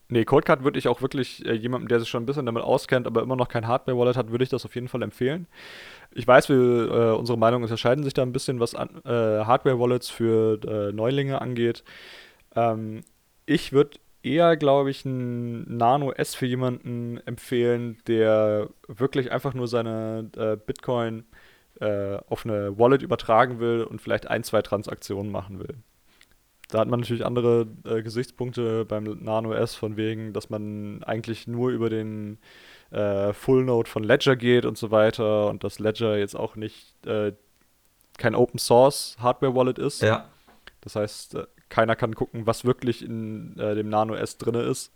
Nee, 0.10 0.23
Codecard 0.23 0.63
würde 0.63 0.79
ich 0.79 0.88
auch 0.88 1.01
wirklich 1.01 1.45
äh, 1.45 1.53
jemandem, 1.53 1.89
der 1.89 1.99
sich 1.99 2.07
schon 2.07 2.23
ein 2.23 2.25
bisschen 2.25 2.45
damit 2.45 2.63
auskennt, 2.63 3.07
aber 3.07 3.21
immer 3.21 3.36
noch 3.36 3.49
kein 3.49 3.67
Hardware-Wallet 3.67 4.15
hat, 4.15 4.31
würde 4.31 4.43
ich 4.43 4.49
das 4.49 4.63
auf 4.63 4.73
jeden 4.75 4.88
Fall 4.88 5.01
empfehlen. 5.01 5.47
Ich 6.13 6.25
weiß, 6.25 6.47
wir, 6.47 6.55
äh, 6.55 7.17
unsere 7.17 7.38
Meinungen 7.38 7.63
unterscheiden 7.63 8.03
sich 8.05 8.13
da 8.13 8.21
ein 8.21 8.31
bisschen, 8.31 8.62
was 8.62 8.73
äh, 8.73 8.77
Hardware-Wallets 9.05 10.10
für 10.10 10.62
äh, 10.63 10.93
Neulinge 10.93 11.41
angeht. 11.41 11.83
Ähm, 12.55 13.01
ich 13.45 13.73
würde 13.73 13.99
eher, 14.23 14.55
glaube 14.55 14.91
ich, 14.91 15.03
ein 15.03 15.77
Nano 15.77 16.13
S 16.13 16.36
für 16.36 16.45
jemanden 16.45 17.17
empfehlen, 17.25 17.97
der 18.07 18.69
wirklich 18.88 19.31
einfach 19.31 19.53
nur 19.53 19.67
seine 19.67 20.29
äh, 20.38 20.55
Bitcoin 20.55 21.25
äh, 21.79 22.17
auf 22.27 22.45
eine 22.45 22.77
Wallet 22.77 23.01
übertragen 23.01 23.59
will 23.59 23.83
und 23.83 24.01
vielleicht 24.01 24.27
ein, 24.27 24.43
zwei 24.43 24.61
Transaktionen 24.61 25.31
machen 25.31 25.59
will. 25.59 25.75
Da 26.69 26.79
hat 26.79 26.89
man 26.89 26.99
natürlich 26.99 27.25
andere 27.25 27.67
äh, 27.85 28.01
Gesichtspunkte 28.01 28.83
beim 28.83 29.03
Nano 29.03 29.53
S, 29.53 29.75
von 29.75 29.95
wegen, 29.95 30.33
dass 30.33 30.49
man 30.49 31.01
eigentlich 31.03 31.47
nur 31.47 31.69
über 31.69 31.89
den 31.89 32.39
äh, 32.91 33.31
Full 33.31 33.63
Node 33.63 33.89
von 33.89 34.03
Ledger 34.03 34.35
geht 34.35 34.65
und 34.65 34.77
so 34.77 34.91
weiter 34.91 35.47
und 35.47 35.63
dass 35.63 35.79
Ledger 35.79 36.17
jetzt 36.17 36.35
auch 36.35 36.55
nicht 36.55 36.93
äh, 37.05 37.31
kein 38.17 38.35
Open 38.35 38.59
Source 38.59 39.15
Hardware 39.19 39.55
Wallet 39.55 39.79
ist. 39.79 40.01
Ja. 40.01 40.27
Das 40.81 40.95
heißt, 40.95 41.35
äh, 41.35 41.47
keiner 41.69 41.95
kann 41.95 42.15
gucken, 42.15 42.45
was 42.45 42.65
wirklich 42.65 43.03
in 43.03 43.57
äh, 43.59 43.75
dem 43.75 43.89
Nano 43.89 44.15
S 44.15 44.37
drin 44.37 44.55
ist. 44.55 44.91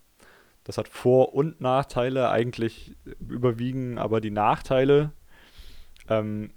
Das 0.63 0.77
hat 0.77 0.87
Vor- 0.87 1.33
und 1.33 1.61
Nachteile. 1.61 2.29
Eigentlich 2.29 2.95
überwiegen 3.19 3.97
aber 3.97 4.21
die 4.21 4.31
Nachteile. 4.31 5.11
Ähm, 6.09 6.51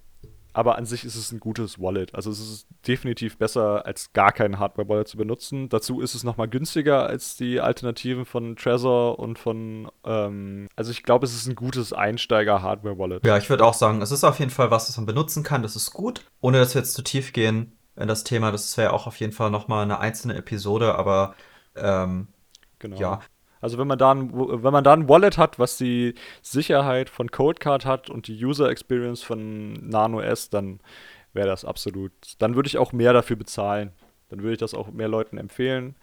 aber 0.55 0.77
an 0.77 0.87
sich 0.87 1.05
ist 1.05 1.17
es 1.17 1.33
ein 1.33 1.41
gutes 1.41 1.79
Wallet. 1.79 2.15
Also 2.15 2.31
es 2.31 2.41
ist 2.41 2.67
definitiv 2.89 3.37
besser, 3.37 3.85
als 3.85 4.13
gar 4.13 4.33
kein 4.33 4.59
Hardware-Wallet 4.59 5.09
zu 5.09 5.17
benutzen. 5.17 5.69
Dazu 5.69 6.01
ist 6.01 6.15
es 6.15 6.25
nochmal 6.25 6.49
günstiger 6.49 7.05
als 7.07 7.37
die 7.37 7.61
Alternativen 7.61 8.25
von 8.25 8.57
Trezor 8.57 9.19
und 9.19 9.39
von, 9.39 9.91
ähm, 10.05 10.69
also 10.77 10.91
ich 10.91 11.03
glaube, 11.03 11.27
es 11.27 11.35
ist 11.35 11.47
ein 11.47 11.57
gutes 11.57 11.93
Einsteiger-Hardware-Wallet. 11.93 13.27
Ja, 13.27 13.37
ich 13.37 13.51
würde 13.51 13.65
auch 13.67 13.75
sagen, 13.75 14.01
es 14.01 14.13
ist 14.13 14.25
auf 14.25 14.39
jeden 14.39 14.51
Fall 14.51 14.71
was, 14.71 14.89
was 14.89 14.97
man 14.97 15.07
benutzen 15.07 15.43
kann. 15.43 15.63
Das 15.63 15.77
ist 15.77 15.93
gut. 15.93 16.25
Ohne 16.41 16.59
dass 16.59 16.75
wir 16.75 16.81
jetzt 16.81 16.95
zu 16.95 17.03
tief 17.03 17.33
gehen 17.33 17.73
in 17.97 18.09
das 18.09 18.25
Thema, 18.25 18.51
das 18.51 18.77
wäre 18.77 18.93
auch 18.93 19.07
auf 19.07 19.21
jeden 19.21 19.33
Fall 19.33 19.51
nochmal 19.51 19.83
eine 19.83 19.99
einzelne 19.99 20.35
Episode, 20.37 20.95
aber 20.95 21.35
ähm, 21.77 22.29
Genau. 22.85 22.99
ja, 22.99 23.21
Also 23.65 23.79
wenn 23.79 23.87
man 23.87 23.97
da 23.97 24.11
ein, 24.11 24.31
wenn 24.35 24.73
man 24.75 24.85
da 24.85 24.93
ein 24.93 25.09
Wallet 25.09 25.39
hat, 25.39 25.59
was 25.59 25.79
die 25.79 26.17
Sicherheit 26.43 27.09
von 27.09 27.31
Codecard 27.31 27.87
hat 27.87 28.11
und 28.11 28.29
die 28.29 28.45
User 28.45 28.69
Experience 28.69 29.23
von 29.23 29.73
Nano 29.89 30.21
S, 30.21 30.51
dann 30.51 30.81
wäre 31.33 31.49
das 31.49 31.65
absolut. 31.65 32.13
Dann 32.41 32.57
würde 32.57 32.67
ich 32.67 32.77
auch 32.77 32.93
mehr 32.93 33.15
dafür 33.15 33.37
bezahlen. 33.37 33.93
Dann 34.29 34.43
würde 34.43 34.53
ich 34.53 34.59
das 34.59 34.75
auch 34.75 34.93
mehr 34.93 35.09
Leuten 35.09 35.39
empfehlen. 35.39 35.97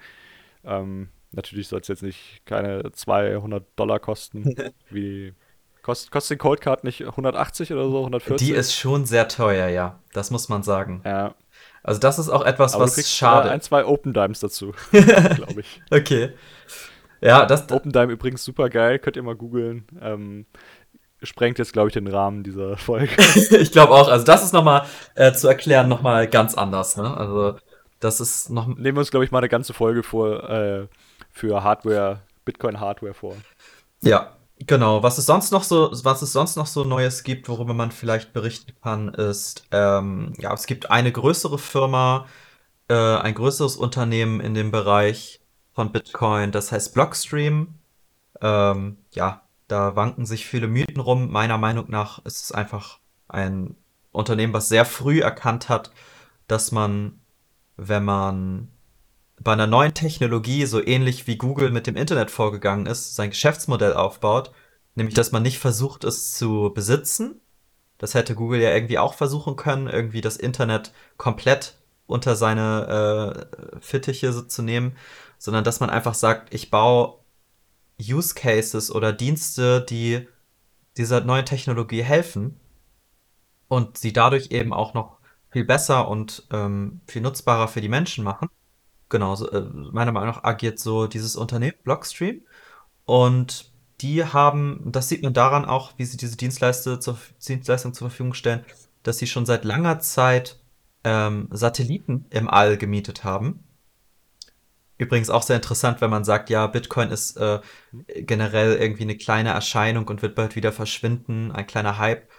Ähm, 0.63 1.09
natürlich 1.33 1.67
soll 1.67 1.81
es 1.81 1.87
jetzt 1.87 2.01
nicht 2.01 2.41
keine 2.45 2.91
200 2.91 3.63
Dollar 3.75 3.99
kosten. 3.99 4.55
wie 4.89 5.35
kost, 5.83 6.09
kostet 6.09 6.39
die 6.39 6.39
Codecard 6.39 6.83
nicht 6.83 7.01
180 7.03 7.71
oder 7.73 7.87
so, 7.91 7.99
140? 7.99 8.47
die 8.47 8.55
ist 8.55 8.73
schon 8.73 9.05
sehr 9.05 9.27
teuer, 9.27 9.67
ja. 9.67 9.99
Das 10.13 10.31
muss 10.31 10.49
man 10.49 10.63
sagen. 10.63 11.03
ja. 11.05 11.35
Also 11.83 11.99
das 11.99 12.19
ist 12.19 12.29
auch 12.29 12.43
etwas, 12.43 12.73
Aber 12.75 12.83
was 12.83 12.95
kriegst 12.95 13.15
schade. 13.15 13.49
äh, 13.49 13.51
ein, 13.51 13.61
zwei 13.61 13.85
Open 13.85 14.13
Dimes 14.13 14.39
dazu, 14.39 14.73
glaube 14.91 15.61
ich. 15.61 15.81
okay. 15.91 16.31
Ja, 17.21 17.45
das, 17.45 17.71
Open 17.71 17.91
Dime 17.91 18.13
übrigens 18.13 18.43
super 18.43 18.69
geil, 18.69 18.99
könnt 18.99 19.15
ihr 19.15 19.23
mal 19.23 19.35
googeln. 19.35 19.85
Ähm, 20.01 20.45
sprengt 21.23 21.59
jetzt, 21.59 21.73
glaube 21.73 21.89
ich, 21.89 21.93
den 21.93 22.07
Rahmen 22.07 22.43
dieser 22.43 22.77
Folge. 22.77 23.15
ich 23.35 23.71
glaube 23.71 23.93
auch. 23.93 24.07
Also 24.07 24.25
das 24.25 24.43
ist 24.43 24.53
nochmal 24.53 24.85
äh, 25.15 25.31
zu 25.33 25.47
erklären, 25.47 25.87
nochmal 25.87 26.27
ganz 26.27 26.55
anders. 26.55 26.97
Ne? 26.97 27.15
Also 27.15 27.55
das 27.99 28.19
ist 28.19 28.49
noch 28.49 28.67
Nehmen 28.67 28.97
wir 28.97 29.01
uns, 29.01 29.11
glaube 29.11 29.25
ich, 29.25 29.31
mal 29.31 29.39
eine 29.39 29.49
ganze 29.49 29.73
Folge 29.73 30.03
vor 30.03 30.49
äh, 30.49 30.87
für 31.31 31.63
Hardware, 31.63 32.21
Bitcoin-Hardware 32.45 33.13
vor. 33.13 33.35
Ja, 34.01 34.35
genau. 34.65 35.03
Was 35.03 35.19
es 35.19 35.27
sonst 35.27 35.51
noch 35.51 35.63
so, 35.63 35.91
was 36.03 36.23
es 36.23 36.33
sonst 36.33 36.55
noch 36.55 36.65
so 36.65 36.83
Neues 36.83 37.23
gibt, 37.23 37.47
worüber 37.47 37.75
man 37.75 37.91
vielleicht 37.91 38.33
berichten 38.33 38.73
kann, 38.81 39.13
ist, 39.13 39.67
ähm, 39.71 40.33
ja, 40.39 40.53
es 40.53 40.65
gibt 40.65 40.89
eine 40.89 41.11
größere 41.11 41.59
Firma, 41.59 42.25
äh, 42.89 42.95
ein 42.95 43.35
größeres 43.35 43.75
Unternehmen 43.75 44.41
in 44.41 44.55
dem 44.55 44.71
Bereich 44.71 45.40
von 45.81 45.91
Bitcoin, 45.91 46.51
das 46.51 46.71
heißt 46.71 46.93
Blockstream. 46.93 47.73
Ähm, 48.39 48.97
ja, 49.13 49.41
da 49.67 49.95
wanken 49.95 50.27
sich 50.27 50.45
viele 50.45 50.67
Mythen 50.67 50.99
rum. 50.99 51.31
Meiner 51.31 51.57
Meinung 51.57 51.89
nach 51.89 52.23
ist 52.23 52.43
es 52.43 52.51
einfach 52.51 52.99
ein 53.27 53.75
Unternehmen, 54.11 54.53
was 54.53 54.69
sehr 54.69 54.85
früh 54.85 55.21
erkannt 55.21 55.69
hat, 55.69 55.89
dass 56.47 56.71
man, 56.71 57.19
wenn 57.77 58.05
man 58.05 58.67
bei 59.39 59.53
einer 59.53 59.65
neuen 59.65 59.95
Technologie, 59.95 60.67
so 60.67 60.85
ähnlich 60.85 61.25
wie 61.25 61.37
Google 61.37 61.71
mit 61.71 61.87
dem 61.87 61.95
Internet 61.95 62.29
vorgegangen 62.29 62.85
ist, 62.85 63.15
sein 63.15 63.31
Geschäftsmodell 63.31 63.93
aufbaut, 63.93 64.51
nämlich 64.93 65.15
dass 65.15 65.31
man 65.31 65.41
nicht 65.41 65.57
versucht, 65.57 66.03
es 66.03 66.35
zu 66.35 66.71
besitzen. 66.75 67.41
Das 67.97 68.13
hätte 68.13 68.35
Google 68.35 68.61
ja 68.61 68.71
irgendwie 68.71 68.99
auch 68.99 69.15
versuchen 69.15 69.55
können, 69.55 69.87
irgendwie 69.87 70.21
das 70.21 70.37
Internet 70.37 70.93
komplett 71.17 71.79
unter 72.05 72.35
seine 72.35 73.47
äh, 73.73 73.79
Fittiche 73.79 74.31
so 74.31 74.43
zu 74.43 74.61
nehmen, 74.61 74.95
sondern 75.41 75.63
dass 75.63 75.79
man 75.79 75.89
einfach 75.89 76.13
sagt, 76.13 76.53
ich 76.53 76.69
baue 76.69 77.15
Use 77.99 78.35
Cases 78.35 78.93
oder 78.93 79.11
Dienste, 79.11 79.81
die 79.81 80.27
dieser 80.97 81.21
neuen 81.21 81.47
Technologie 81.47 82.03
helfen 82.03 82.59
und 83.67 83.97
sie 83.97 84.13
dadurch 84.13 84.51
eben 84.51 84.71
auch 84.71 84.93
noch 84.93 85.17
viel 85.49 85.65
besser 85.65 86.07
und 86.07 86.47
ähm, 86.51 87.01
viel 87.07 87.23
nutzbarer 87.23 87.67
für 87.67 87.81
die 87.81 87.89
Menschen 87.89 88.23
machen. 88.23 88.49
Genau, 89.09 89.33
so, 89.33 89.49
äh, 89.49 89.61
meiner 89.61 90.11
Meinung 90.11 90.29
nach 90.29 90.43
agiert 90.43 90.77
so 90.77 91.07
dieses 91.07 91.35
Unternehmen, 91.35 91.77
Blockstream. 91.83 92.43
Und 93.05 93.71
die 94.01 94.23
haben, 94.23 94.91
das 94.91 95.09
sieht 95.09 95.23
man 95.23 95.33
daran 95.33 95.65
auch, 95.65 95.93
wie 95.97 96.05
sie 96.05 96.17
diese 96.17 96.37
Dienstleiste 96.37 96.99
zur, 96.99 97.17
Dienstleistung 97.47 97.95
zur 97.95 98.09
Verfügung 98.09 98.35
stellen, 98.35 98.63
dass 99.01 99.17
sie 99.17 99.25
schon 99.25 99.47
seit 99.47 99.65
langer 99.65 100.01
Zeit 100.01 100.59
ähm, 101.03 101.47
Satelliten 101.49 102.25
im 102.29 102.47
All 102.47 102.77
gemietet 102.77 103.23
haben. 103.23 103.63
Übrigens 105.01 105.31
auch 105.31 105.41
sehr 105.41 105.55
interessant, 105.55 105.99
wenn 105.99 106.11
man 106.11 106.23
sagt, 106.23 106.51
ja, 106.51 106.67
Bitcoin 106.67 107.09
ist 107.09 107.35
äh, 107.37 107.59
generell 108.07 108.75
irgendwie 108.75 109.01
eine 109.01 109.17
kleine 109.17 109.49
Erscheinung 109.49 110.07
und 110.07 110.21
wird 110.21 110.35
bald 110.35 110.55
wieder 110.55 110.71
verschwinden, 110.71 111.51
ein 111.51 111.65
kleiner 111.65 111.97
Hype. 111.97 112.29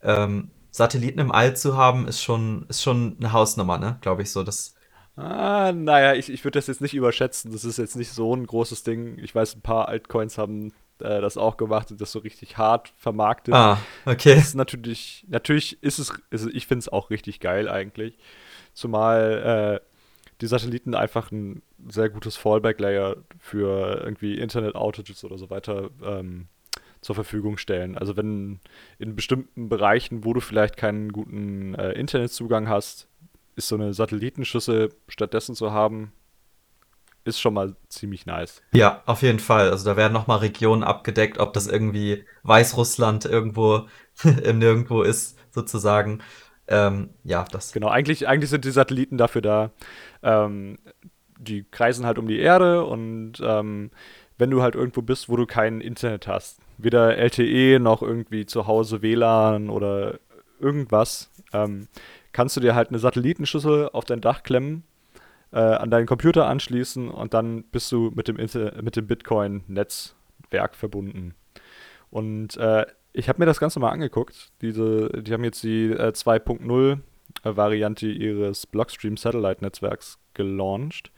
Ähm, 0.00 0.52
Satelliten 0.70 1.18
im 1.18 1.32
All 1.32 1.56
zu 1.56 1.76
haben, 1.76 2.06
ist 2.06 2.22
schon, 2.22 2.66
ist 2.68 2.82
schon 2.82 3.16
eine 3.18 3.32
Hausnummer, 3.32 3.78
ne? 3.78 3.98
Glaube 4.00 4.22
ich 4.22 4.30
so. 4.30 4.44
Das, 4.44 4.76
Ah, 5.16 5.72
naja, 5.72 6.14
ich, 6.14 6.30
ich 6.30 6.44
würde 6.44 6.58
das 6.58 6.68
jetzt 6.68 6.80
nicht 6.80 6.94
überschätzen. 6.94 7.50
Das 7.50 7.64
ist 7.64 7.78
jetzt 7.78 7.96
nicht 7.96 8.12
so 8.12 8.34
ein 8.34 8.46
großes 8.46 8.84
Ding. 8.84 9.18
Ich 9.18 9.34
weiß, 9.34 9.56
ein 9.56 9.62
paar 9.62 9.88
Altcoins 9.88 10.38
haben 10.38 10.72
äh, 11.00 11.20
das 11.20 11.36
auch 11.36 11.56
gemacht 11.56 11.90
und 11.90 12.00
das 12.00 12.12
so 12.12 12.20
richtig 12.20 12.58
hart 12.58 12.92
vermarktet. 12.96 13.54
ah, 13.54 13.78
okay. 14.06 14.36
Das 14.36 14.44
ist 14.46 14.54
natürlich, 14.54 15.24
natürlich 15.28 15.82
ist 15.82 15.98
es, 15.98 16.12
ist, 16.30 16.46
ich 16.46 16.68
finde 16.68 16.80
es 16.80 16.88
auch 16.88 17.10
richtig 17.10 17.40
geil 17.40 17.68
eigentlich. 17.68 18.18
Zumal 18.72 19.80
äh, 19.82 19.93
die 20.40 20.46
Satelliten 20.46 20.94
einfach 20.94 21.30
ein 21.30 21.62
sehr 21.88 22.08
gutes 22.08 22.36
Fallback-Layer 22.36 23.16
für 23.38 24.00
irgendwie 24.02 24.38
Internet-Outages 24.38 25.24
oder 25.24 25.38
so 25.38 25.50
weiter 25.50 25.90
ähm, 26.02 26.48
zur 27.00 27.14
Verfügung 27.14 27.58
stellen. 27.58 27.96
Also 27.96 28.16
wenn 28.16 28.60
in 28.98 29.14
bestimmten 29.14 29.68
Bereichen, 29.68 30.24
wo 30.24 30.32
du 30.32 30.40
vielleicht 30.40 30.76
keinen 30.76 31.12
guten 31.12 31.74
äh, 31.74 31.92
Internetzugang 31.92 32.68
hast, 32.68 33.08
ist 33.56 33.68
so 33.68 33.76
eine 33.76 33.94
Satellitenschüssel 33.94 34.92
stattdessen 35.08 35.54
zu 35.54 35.72
haben, 35.72 36.12
ist 37.24 37.40
schon 37.40 37.54
mal 37.54 37.76
ziemlich 37.88 38.26
nice. 38.26 38.62
Ja, 38.72 39.02
auf 39.06 39.22
jeden 39.22 39.38
Fall. 39.38 39.70
Also 39.70 39.84
da 39.84 39.96
werden 39.96 40.12
nochmal 40.12 40.38
Regionen 40.38 40.82
abgedeckt, 40.82 41.38
ob 41.38 41.52
das 41.52 41.66
irgendwie 41.66 42.24
Weißrussland 42.42 43.24
irgendwo 43.24 43.86
im 44.44 44.58
Nirgendwo 44.58 45.02
ist, 45.02 45.38
sozusagen. 45.50 46.20
Ähm, 46.66 47.10
ja, 47.24 47.44
das. 47.50 47.72
Genau, 47.72 47.88
eigentlich, 47.88 48.26
eigentlich 48.26 48.50
sind 48.50 48.64
die 48.64 48.70
Satelliten 48.70 49.18
dafür 49.18 49.42
da. 49.42 49.70
Ähm, 50.24 50.78
die 51.38 51.64
kreisen 51.70 52.06
halt 52.06 52.18
um 52.18 52.26
die 52.26 52.38
Erde 52.38 52.84
und 52.84 53.34
ähm, 53.42 53.90
wenn 54.38 54.50
du 54.50 54.62
halt 54.62 54.74
irgendwo 54.74 55.02
bist, 55.02 55.28
wo 55.28 55.36
du 55.36 55.46
kein 55.46 55.80
Internet 55.80 56.26
hast, 56.26 56.60
weder 56.78 57.16
LTE 57.16 57.78
noch 57.78 58.02
irgendwie 58.02 58.46
zu 58.46 58.66
Hause 58.66 59.02
WLAN 59.02 59.70
oder 59.70 60.18
irgendwas, 60.58 61.30
ähm, 61.52 61.88
kannst 62.32 62.56
du 62.56 62.60
dir 62.60 62.74
halt 62.74 62.88
eine 62.88 62.98
Satellitenschüssel 62.98 63.90
auf 63.92 64.04
dein 64.04 64.20
Dach 64.20 64.42
klemmen, 64.42 64.82
äh, 65.52 65.60
an 65.60 65.90
deinen 65.90 66.06
Computer 66.06 66.46
anschließen 66.46 67.10
und 67.10 67.34
dann 67.34 67.64
bist 67.64 67.92
du 67.92 68.10
mit 68.14 68.26
dem, 68.26 68.36
mit 68.36 68.96
dem 68.96 69.06
Bitcoin-Netzwerk 69.06 70.74
verbunden. 70.74 71.34
Und 72.10 72.56
äh, 72.56 72.86
ich 73.12 73.28
habe 73.28 73.38
mir 73.40 73.46
das 73.46 73.60
Ganze 73.60 73.78
mal 73.78 73.90
angeguckt. 73.90 74.50
Diese, 74.60 75.22
die 75.22 75.32
haben 75.32 75.44
jetzt 75.44 75.62
die 75.62 75.90
äh, 75.90 76.08
2.0 76.08 76.98
Variante 77.42 78.06
ihres 78.06 78.66
Blockstream 78.66 79.16
Satellite 79.16 79.62
Netzwerks 79.62 80.18
gelauncht. 80.34 81.10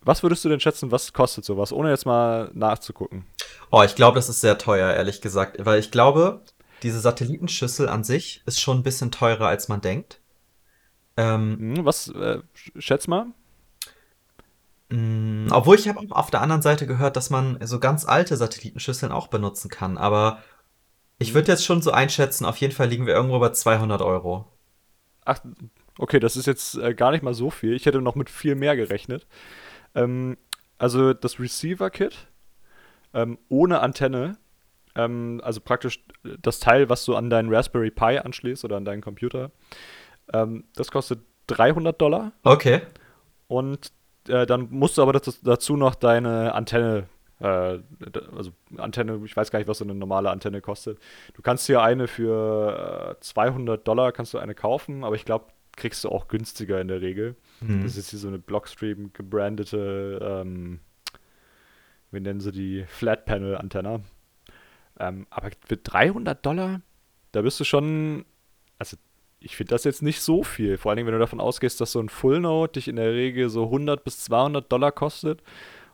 Was 0.00 0.22
würdest 0.22 0.44
du 0.44 0.48
denn 0.48 0.60
schätzen, 0.60 0.90
was 0.90 1.12
kostet 1.12 1.44
sowas, 1.44 1.72
ohne 1.72 1.90
jetzt 1.90 2.06
mal 2.06 2.50
nachzugucken? 2.54 3.26
Oh, 3.70 3.82
ich 3.82 3.94
glaube, 3.94 4.16
das 4.16 4.28
ist 4.28 4.40
sehr 4.40 4.58
teuer, 4.58 4.94
ehrlich 4.94 5.20
gesagt, 5.20 5.56
weil 5.64 5.80
ich 5.80 5.90
glaube, 5.90 6.42
diese 6.82 7.00
Satellitenschüssel 7.00 7.88
an 7.88 8.04
sich 8.04 8.42
ist 8.46 8.60
schon 8.60 8.78
ein 8.78 8.82
bisschen 8.82 9.10
teurer, 9.10 9.48
als 9.48 9.68
man 9.68 9.80
denkt. 9.80 10.20
Ähm, 11.16 11.74
hm, 11.76 11.84
was, 11.84 12.08
äh, 12.08 12.40
schätz 12.78 13.08
mal? 13.08 13.26
Mh, 14.90 15.54
obwohl 15.54 15.76
ich 15.76 15.88
habe 15.88 16.00
auf 16.10 16.30
der 16.30 16.40
anderen 16.40 16.62
Seite 16.62 16.86
gehört, 16.86 17.16
dass 17.16 17.28
man 17.28 17.58
so 17.66 17.80
ganz 17.80 18.04
alte 18.06 18.36
Satellitenschüsseln 18.36 19.12
auch 19.12 19.26
benutzen 19.26 19.68
kann, 19.68 19.98
aber 19.98 20.42
ich 21.18 21.34
würde 21.34 21.50
jetzt 21.50 21.64
schon 21.64 21.82
so 21.82 21.90
einschätzen, 21.90 22.44
auf 22.44 22.56
jeden 22.58 22.72
Fall 22.72 22.88
liegen 22.88 23.06
wir 23.06 23.14
irgendwo 23.14 23.40
bei 23.40 23.50
200 23.50 24.00
Euro. 24.02 24.46
Ach, 25.28 25.40
okay, 25.98 26.20
das 26.20 26.36
ist 26.36 26.46
jetzt 26.46 26.76
äh, 26.76 26.94
gar 26.94 27.10
nicht 27.10 27.22
mal 27.22 27.34
so 27.34 27.50
viel. 27.50 27.74
Ich 27.74 27.84
hätte 27.84 28.00
noch 28.00 28.14
mit 28.14 28.30
viel 28.30 28.54
mehr 28.54 28.76
gerechnet. 28.76 29.26
Ähm, 29.94 30.38
also 30.78 31.12
das 31.12 31.38
Receiver-Kit 31.38 32.28
ähm, 33.12 33.38
ohne 33.50 33.80
Antenne, 33.80 34.38
ähm, 34.94 35.42
also 35.44 35.60
praktisch 35.60 36.02
das 36.40 36.60
Teil, 36.60 36.88
was 36.88 37.04
du 37.04 37.14
an 37.14 37.28
deinen 37.28 37.54
Raspberry 37.54 37.90
Pi 37.90 38.18
anschließt 38.18 38.64
oder 38.64 38.78
an 38.78 38.86
deinen 38.86 39.02
Computer, 39.02 39.50
ähm, 40.32 40.64
das 40.74 40.90
kostet 40.90 41.20
300 41.48 42.00
Dollar. 42.00 42.32
Okay. 42.42 42.80
Und 43.46 43.92
äh, 44.28 44.46
dann 44.46 44.68
musst 44.70 44.96
du 44.96 45.02
aber 45.02 45.12
dazu 45.12 45.76
noch 45.76 45.94
deine 45.94 46.54
Antenne 46.54 47.06
also 47.40 48.50
Antenne, 48.76 49.20
ich 49.24 49.36
weiß 49.36 49.50
gar 49.50 49.58
nicht, 49.58 49.68
was 49.68 49.78
so 49.78 49.84
eine 49.84 49.94
normale 49.94 50.30
Antenne 50.30 50.60
kostet. 50.60 50.98
Du 51.34 51.42
kannst 51.42 51.66
hier 51.66 51.82
eine 51.82 52.08
für 52.08 53.16
äh, 53.16 53.20
200 53.20 53.86
Dollar 53.86 54.12
kannst 54.12 54.34
du 54.34 54.38
eine 54.38 54.54
kaufen, 54.54 55.04
aber 55.04 55.14
ich 55.14 55.24
glaube, 55.24 55.46
kriegst 55.76 56.04
du 56.04 56.08
auch 56.08 56.28
günstiger 56.28 56.80
in 56.80 56.88
der 56.88 57.00
Regel. 57.00 57.36
Mhm. 57.60 57.82
Das 57.82 57.96
ist 57.96 58.10
hier 58.10 58.18
so 58.18 58.28
eine 58.28 58.38
Blockstream 58.38 59.12
gebrandete, 59.12 60.18
ähm, 60.20 60.80
wie 62.10 62.20
nennen 62.20 62.40
sie 62.40 62.52
die, 62.52 62.84
Flat 62.88 63.24
Panel 63.24 63.56
Antenne. 63.56 64.02
Ähm, 64.98 65.26
aber 65.30 65.50
für 65.66 65.76
300 65.76 66.44
Dollar, 66.44 66.80
da 67.30 67.42
bist 67.42 67.60
du 67.60 67.64
schon, 67.64 68.24
also 68.78 68.96
ich 69.40 69.56
finde 69.56 69.70
das 69.70 69.84
jetzt 69.84 70.02
nicht 70.02 70.20
so 70.20 70.42
viel. 70.42 70.76
Vor 70.76 70.90
allen 70.90 70.96
Dingen, 70.96 71.06
wenn 71.06 71.14
du 71.14 71.20
davon 71.20 71.40
ausgehst, 71.40 71.80
dass 71.80 71.92
so 71.92 72.00
ein 72.00 72.08
Full 72.08 72.40
Note 72.40 72.72
dich 72.72 72.88
in 72.88 72.96
der 72.96 73.12
Regel 73.12 73.48
so 73.48 73.64
100 73.64 74.02
bis 74.02 74.24
200 74.24 74.70
Dollar 74.70 74.90
kostet 74.90 75.42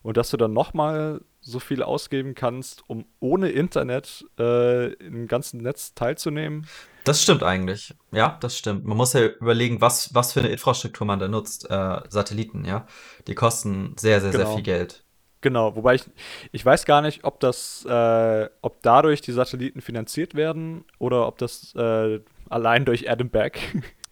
und 0.04 0.18
dass 0.18 0.30
du 0.30 0.36
dann 0.36 0.52
nochmal 0.52 1.22
so 1.40 1.58
viel 1.58 1.82
ausgeben 1.82 2.34
kannst, 2.34 2.84
um 2.88 3.06
ohne 3.20 3.48
Internet 3.48 4.24
äh, 4.38 4.92
im 4.94 5.26
ganzen 5.26 5.62
Netz 5.62 5.94
teilzunehmen. 5.94 6.66
Das 7.04 7.22
stimmt 7.22 7.42
eigentlich. 7.42 7.94
Ja, 8.12 8.36
das 8.40 8.56
stimmt. 8.56 8.84
Man 8.84 8.96
muss 8.98 9.14
ja 9.14 9.26
überlegen, 9.26 9.80
was, 9.80 10.14
was 10.14 10.34
für 10.34 10.40
eine 10.40 10.50
Infrastruktur 10.50 11.06
man 11.06 11.18
da 11.18 11.26
nutzt. 11.26 11.70
Äh, 11.70 12.00
Satelliten, 12.08 12.66
ja. 12.66 12.86
Die 13.26 13.34
kosten 13.34 13.94
sehr, 13.98 14.20
sehr, 14.20 14.30
genau. 14.30 14.44
sehr 14.44 14.54
viel 14.54 14.62
Geld. 14.62 15.04
Genau, 15.40 15.74
wobei 15.74 15.94
ich, 15.94 16.04
ich 16.52 16.64
weiß 16.64 16.84
gar 16.84 17.00
nicht, 17.00 17.24
ob 17.24 17.40
das, 17.40 17.84
äh, 17.86 18.48
ob 18.60 18.82
dadurch 18.82 19.22
die 19.22 19.32
Satelliten 19.32 19.80
finanziert 19.80 20.34
werden 20.34 20.84
oder 20.98 21.26
ob 21.26 21.38
das 21.38 21.74
äh, 21.74 22.20
allein 22.50 22.84
durch 22.84 23.10
Adam 23.10 23.30
Back 23.30 23.60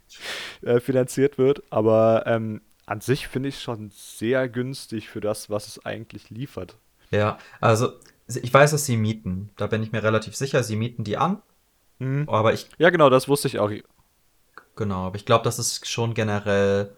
äh, 0.62 0.80
finanziert 0.80 1.36
wird. 1.36 1.62
Aber 1.70 2.24
ähm, 2.26 2.62
an 2.86 3.00
sich 3.00 3.28
finde 3.28 3.48
ich 3.48 3.56
es 3.56 3.62
schon 3.62 3.90
sehr 3.90 4.48
günstig 4.48 5.08
für 5.08 5.20
das, 5.20 5.50
was 5.50 5.68
es 5.68 5.84
eigentlich 5.84 6.30
liefert. 6.30 6.76
Ja, 7.10 7.38
also 7.60 7.92
ich 8.26 8.52
weiß, 8.52 8.70
dass 8.70 8.86
sie 8.86 8.96
mieten. 8.96 9.50
Da 9.56 9.66
bin 9.66 9.82
ich 9.82 9.92
mir 9.92 10.02
relativ 10.02 10.34
sicher. 10.34 10.62
Sie 10.62 10.76
mieten 10.76 11.04
die 11.04 11.16
an. 11.16 11.42
Mhm. 11.98 12.28
Aber 12.28 12.52
ich. 12.52 12.68
Ja, 12.78 12.90
genau, 12.90 13.10
das 13.10 13.28
wusste 13.28 13.48
ich 13.48 13.58
auch. 13.58 13.70
Genau, 14.76 15.06
aber 15.06 15.16
ich 15.16 15.26
glaube, 15.26 15.44
das 15.44 15.58
ist 15.58 15.86
schon 15.86 16.14
generell 16.14 16.96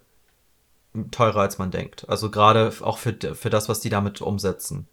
teurer, 1.10 1.40
als 1.40 1.58
man 1.58 1.70
denkt. 1.70 2.08
Also 2.08 2.30
gerade 2.30 2.72
auch 2.80 2.98
für, 2.98 3.14
für 3.34 3.50
das, 3.50 3.68
was 3.68 3.80
die 3.80 3.90
damit 3.90 4.20
umsetzen. 4.22 4.86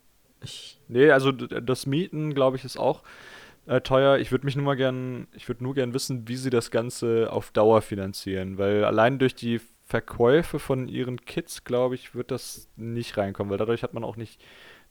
Ich 0.43 0.79
nee, 0.87 1.11
also 1.11 1.31
das 1.31 1.85
Mieten, 1.85 2.33
glaube 2.33 2.57
ich, 2.57 2.65
ist 2.65 2.77
auch 2.77 3.03
äh, 3.67 3.81
teuer. 3.81 4.17
Ich 4.17 4.31
würde 4.31 4.45
mich 4.45 4.55
nur 4.55 4.65
mal 4.65 4.75
gern, 4.75 5.27
ich 5.33 5.47
würde 5.47 5.63
nur 5.63 5.75
gern 5.75 5.93
wissen, 5.93 6.27
wie 6.27 6.35
sie 6.35 6.49
das 6.49 6.71
Ganze 6.71 7.31
auf 7.31 7.51
Dauer 7.51 7.83
finanzieren, 7.83 8.57
weil 8.57 8.83
allein 8.83 9.19
durch 9.19 9.35
die 9.35 9.61
Verkäufe 9.91 10.57
von 10.57 10.87
ihren 10.87 11.19
Kits, 11.25 11.65
glaube 11.65 11.95
ich, 11.95 12.15
wird 12.15 12.31
das 12.31 12.69
nicht 12.77 13.17
reinkommen, 13.17 13.51
weil 13.51 13.57
dadurch 13.57 13.83
hat 13.83 13.93
man 13.93 14.05
auch 14.05 14.15
nicht 14.15 14.41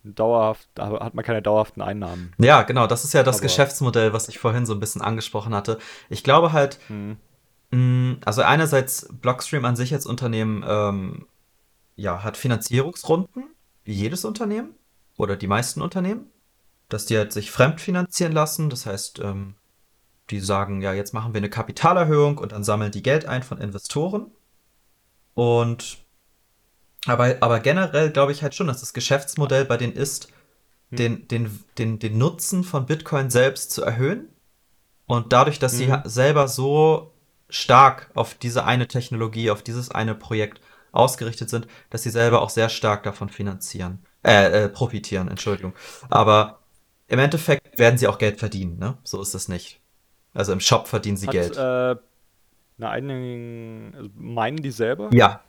dauerhaft, 0.04 0.68
da 0.74 0.90
hat 1.02 1.14
man 1.14 1.24
keine 1.24 1.40
dauerhaften 1.40 1.80
Einnahmen. 1.80 2.34
Ja, 2.36 2.64
genau, 2.64 2.86
das 2.86 3.04
ist 3.04 3.14
ja 3.14 3.22
das 3.22 3.36
Aber 3.36 3.44
Geschäftsmodell, 3.44 4.12
was 4.12 4.28
ich 4.28 4.38
vorhin 4.38 4.66
so 4.66 4.74
ein 4.74 4.80
bisschen 4.80 5.00
angesprochen 5.00 5.54
hatte. 5.54 5.78
Ich 6.10 6.22
glaube 6.22 6.52
halt, 6.52 6.78
hm. 6.88 7.16
mh, 7.70 8.18
also 8.26 8.42
einerseits 8.42 9.08
Blockstream 9.10 9.64
an 9.64 9.74
sich 9.74 9.94
als 9.94 10.04
Unternehmen 10.04 10.62
ähm, 10.68 11.26
ja, 11.96 12.22
hat 12.22 12.36
Finanzierungsrunden, 12.36 13.44
wie 13.84 13.94
jedes 13.94 14.26
Unternehmen 14.26 14.74
oder 15.16 15.34
die 15.34 15.46
meisten 15.46 15.80
Unternehmen, 15.80 16.26
dass 16.90 17.06
die 17.06 17.16
halt 17.16 17.32
sich 17.32 17.50
fremdfinanzieren 17.50 18.34
lassen. 18.34 18.68
Das 18.68 18.84
heißt, 18.84 19.20
ähm, 19.20 19.54
die 20.28 20.40
sagen, 20.40 20.82
ja, 20.82 20.92
jetzt 20.92 21.14
machen 21.14 21.32
wir 21.32 21.38
eine 21.38 21.48
Kapitalerhöhung 21.48 22.36
und 22.36 22.52
dann 22.52 22.64
sammeln 22.64 22.92
die 22.92 23.02
Geld 23.02 23.24
ein 23.24 23.42
von 23.42 23.56
Investoren. 23.56 24.30
Und 25.34 25.98
aber, 27.06 27.36
aber 27.40 27.60
generell 27.60 28.10
glaube 28.10 28.32
ich 28.32 28.42
halt 28.42 28.54
schon, 28.54 28.66
dass 28.66 28.80
das 28.80 28.92
Geschäftsmodell 28.92 29.64
bei 29.64 29.76
denen 29.76 29.94
ist, 29.94 30.28
hm. 30.90 30.96
den, 30.96 31.28
den, 31.28 31.64
den, 31.78 31.98
den 31.98 32.18
Nutzen 32.18 32.64
von 32.64 32.86
Bitcoin 32.86 33.30
selbst 33.30 33.70
zu 33.70 33.82
erhöhen. 33.82 34.28
Und 35.06 35.32
dadurch, 35.32 35.58
dass 35.58 35.72
sie 35.72 35.88
mhm. 35.88 36.02
selber 36.04 36.46
so 36.46 37.12
stark 37.48 38.10
auf 38.14 38.34
diese 38.34 38.64
eine 38.64 38.86
Technologie, 38.86 39.50
auf 39.50 39.60
dieses 39.60 39.90
eine 39.90 40.14
Projekt 40.14 40.60
ausgerichtet 40.92 41.50
sind, 41.50 41.66
dass 41.90 42.04
sie 42.04 42.10
selber 42.10 42.42
auch 42.42 42.50
sehr 42.50 42.68
stark 42.68 43.02
davon 43.02 43.28
finanzieren, 43.28 44.04
äh, 44.24 44.64
äh, 44.64 44.68
profitieren, 44.68 45.26
Entschuldigung. 45.26 45.74
Aber 46.08 46.60
im 47.08 47.18
Endeffekt 47.18 47.76
werden 47.76 47.98
sie 47.98 48.06
auch 48.06 48.18
Geld 48.18 48.38
verdienen, 48.38 48.78
ne? 48.78 48.98
So 49.02 49.20
ist 49.20 49.34
es 49.34 49.48
nicht. 49.48 49.80
Also 50.32 50.52
im 50.52 50.60
Shop 50.60 50.86
verdienen 50.86 51.16
sie 51.16 51.26
Hat, 51.26 51.32
Geld. 51.32 51.56
Äh, 51.56 51.96
na, 52.80 52.90
einen, 52.90 53.94
also 53.96 54.10
meinen 54.16 54.56
die 54.56 54.70
selber? 54.70 55.10
Ja, 55.12 55.40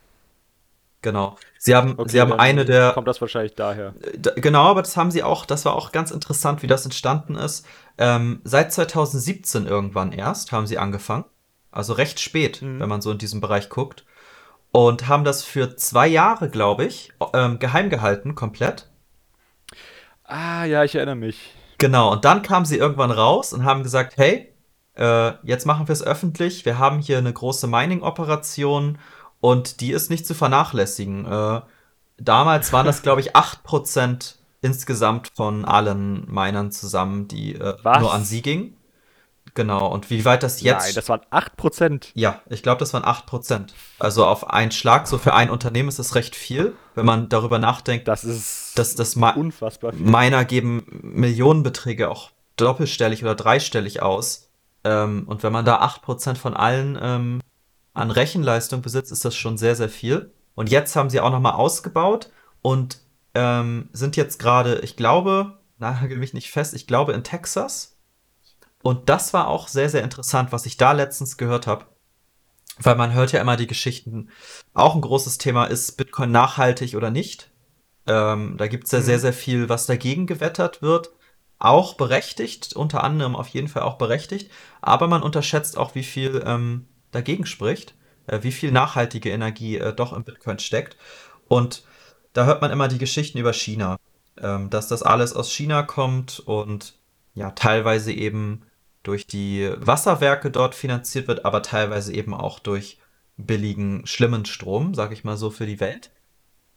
Genau. 1.01 1.36
Sie 1.57 1.75
haben, 1.75 1.95
okay, 1.97 2.09
sie 2.11 2.21
haben 2.21 2.34
eine 2.34 2.63
der. 2.63 2.91
Kommt 2.93 3.07
das 3.07 3.19
wahrscheinlich 3.21 3.55
daher? 3.55 3.93
Genau, 4.36 4.65
aber 4.65 4.84
das 4.84 4.95
haben 4.97 5.09
sie 5.09 5.23
auch, 5.23 5.45
das 5.45 5.65
war 5.65 5.73
auch 5.73 5.91
ganz 5.91 6.11
interessant, 6.11 6.61
wie 6.61 6.67
das 6.67 6.86
entstanden 6.86 7.36
ist. 7.36 7.65
Ähm, 7.97 8.41
seit 8.43 8.71
2017 8.71 9.65
irgendwann 9.65 10.11
erst 10.11 10.51
haben 10.51 10.67
sie 10.67 10.77
angefangen. 10.77 11.25
Also 11.71 11.93
recht 11.93 12.19
spät, 12.19 12.61
mhm. 12.61 12.79
wenn 12.79 12.89
man 12.89 13.01
so 13.01 13.11
in 13.11 13.17
diesem 13.17 13.41
Bereich 13.41 13.69
guckt. 13.69 14.05
Und 14.71 15.07
haben 15.07 15.23
das 15.23 15.43
für 15.43 15.75
zwei 15.75 16.07
Jahre, 16.07 16.49
glaube 16.49 16.86
ich, 16.86 17.11
ähm, 17.34 17.59
geheim 17.59 17.89
gehalten, 17.89 18.36
komplett. 18.36 18.89
Ah, 20.23 20.63
ja, 20.65 20.84
ich 20.84 20.95
erinnere 20.95 21.15
mich. 21.15 21.53
Genau, 21.77 22.11
und 22.11 22.23
dann 22.25 22.41
kamen 22.41 22.65
sie 22.65 22.77
irgendwann 22.77 23.11
raus 23.11 23.53
und 23.53 23.65
haben 23.65 23.84
gesagt, 23.84 24.17
hey, 24.17 24.50
äh, 24.95 25.31
jetzt 25.43 25.65
machen 25.65 25.87
wir 25.87 25.93
es 25.93 26.03
öffentlich. 26.03 26.65
Wir 26.65 26.77
haben 26.79 26.99
hier 26.99 27.17
eine 27.17 27.33
große 27.33 27.67
Mining-Operation 27.67 28.97
und 29.39 29.81
die 29.81 29.91
ist 29.91 30.09
nicht 30.09 30.27
zu 30.27 30.33
vernachlässigen. 30.33 31.25
Äh, 31.25 31.61
damals 32.17 32.73
waren 32.73 32.85
das, 32.85 33.01
glaube 33.01 33.21
ich, 33.21 33.35
8% 33.35 34.35
insgesamt 34.61 35.31
von 35.35 35.65
allen 35.65 36.31
Minern 36.31 36.71
zusammen, 36.71 37.27
die 37.27 37.55
äh, 37.55 37.75
nur 37.99 38.13
an 38.13 38.23
sie 38.23 38.41
gingen. 38.41 38.77
Genau, 39.53 39.87
und 39.87 40.09
wie 40.09 40.23
weit 40.23 40.43
das 40.43 40.61
jetzt. 40.61 40.85
Nein, 40.85 40.95
das 40.95 41.09
waren 41.09 41.21
8%. 41.31 42.11
Ja, 42.13 42.41
ich 42.49 42.63
glaube, 42.63 42.79
das 42.79 42.93
waren 42.93 43.03
8%. 43.03 43.69
Also 43.99 44.25
auf 44.25 44.49
einen 44.49 44.71
Schlag, 44.71 45.07
so 45.07 45.17
für 45.17 45.33
ein 45.33 45.49
Unternehmen 45.49 45.89
ist 45.89 45.99
das 45.99 46.15
recht 46.15 46.35
viel, 46.35 46.73
wenn 46.95 47.05
man 47.05 47.27
darüber 47.27 47.59
nachdenkt. 47.59 48.07
Das 48.07 48.23
ist 48.23 48.77
dass 48.77 48.95
das 48.95 49.15
Ma 49.15 49.31
unfassbar 49.31 49.91
viel. 49.91 50.05
Miner 50.05 50.45
geben 50.45 50.85
Millionenbeträge 51.01 52.09
auch 52.09 52.31
doppelstellig 52.55 53.23
oder 53.23 53.35
dreistellig 53.35 54.01
aus. 54.01 54.50
Ähm, 54.84 55.23
und 55.27 55.43
wenn 55.43 55.53
man 55.53 55.65
da 55.65 55.82
8% 55.82 56.36
von 56.36 56.55
allen 56.55 56.97
ähm, 57.01 57.41
an 57.93 58.11
Rechenleistung 58.11 58.82
besitzt, 58.82 59.11
ist 59.11 59.25
das 59.25 59.36
schon 59.36 59.57
sehr, 59.57 59.75
sehr 59.75 59.89
viel. 59.89 60.34
Und 60.55 60.69
jetzt 60.69 60.95
haben 60.95 61.09
sie 61.09 61.19
auch 61.19 61.32
nochmal 61.32 61.53
ausgebaut 61.53 62.32
und 62.61 62.99
ähm, 63.34 63.89
sind 63.93 64.17
jetzt 64.17 64.39
gerade, 64.39 64.79
ich 64.79 64.95
glaube, 64.95 65.59
nagel 65.77 66.17
mich 66.17 66.34
nicht 66.34 66.51
fest, 66.51 66.73
ich 66.73 66.88
glaube 66.88 67.13
in 67.13 67.23
Texas. 67.23 67.97
Und 68.84 69.09
das 69.09 69.34
war 69.34 69.47
auch 69.47 69.67
sehr, 69.67 69.89
sehr 69.89 70.03
interessant, 70.03 70.51
was 70.51 70.65
ich 70.65 70.77
da 70.77 70.91
letztens 70.91 71.38
gehört 71.38 71.67
habe. 71.67 71.86
Weil 72.79 72.95
man 72.95 73.13
hört 73.13 73.32
ja 73.32 73.41
immer 73.41 73.57
die 73.57 73.67
Geschichten. 73.67 74.29
Auch 74.73 74.95
ein 74.95 75.01
großes 75.01 75.38
Thema 75.38 75.65
ist 75.65 75.97
Bitcoin 75.97 76.32
nachhaltig 76.32 76.95
oder 76.95 77.11
nicht. 77.11 77.51
Ähm, 78.07 78.55
da 78.57 78.67
gibt 78.67 78.86
es 78.86 78.91
ja 78.91 78.99
mhm. 78.99 79.03
sehr, 79.03 79.19
sehr 79.19 79.34
viel, 79.34 79.69
was 79.69 79.86
dagegen 79.86 80.25
gewettert 80.25 80.82
wird. 80.82 81.11
Auch 81.64 81.93
berechtigt, 81.95 82.74
unter 82.76 83.03
anderem 83.03 83.36
auf 83.36 83.47
jeden 83.49 83.68
Fall 83.68 83.84
auch 83.84 83.97
berechtigt. 83.97 84.51
Aber 84.82 85.07
man 85.07 85.24
unterschätzt 85.24 85.78
auch, 85.78 85.95
wie 85.95 86.03
viel 86.03 86.43
ähm, 86.45 86.88
dagegen 87.12 87.45
spricht. 87.45 87.95
äh, 88.28 88.43
wie 88.43 88.51
viel 88.51 88.72
nachhaltige 88.72 89.30
Energie 89.30 89.78
äh, 89.78 89.93
doch 89.93 90.14
im 90.14 90.24
Bitcoin 90.24 90.59
steckt. 90.59 90.97
Und 91.47 91.84
da 92.34 92.45
hört 92.45 92.62
man 92.62 92.72
immer 92.72 92.88
die 92.88 92.97
Geschichten 92.97 93.38
über 93.38 93.53
China, 93.53 93.97
ähm, 94.41 94.70
dass 94.70 94.88
das 94.88 95.03
alles 95.03 95.34
aus 95.34 95.51
China 95.51 95.84
kommt 95.84 96.39
und 96.39 96.97
ja, 97.34 97.51
teilweise 97.51 98.12
eben 98.12 98.64
durch 99.03 99.28
die 99.28 99.70
Wasserwerke 99.78 100.51
dort 100.51 100.76
finanziert 100.76 101.28
wird, 101.28 101.45
aber 101.45 101.62
teilweise 101.64 102.14
eben 102.14 102.34
auch 102.34 102.59
durch 102.59 102.99
billigen, 103.38 104.05
schlimmen 104.05 104.45
Strom, 104.45 104.93
sag 104.93 105.12
ich 105.12 105.24
mal 105.24 105.38
so, 105.38 105.49
für 105.49 105.66
die 105.66 105.80
Welt. 105.80 106.12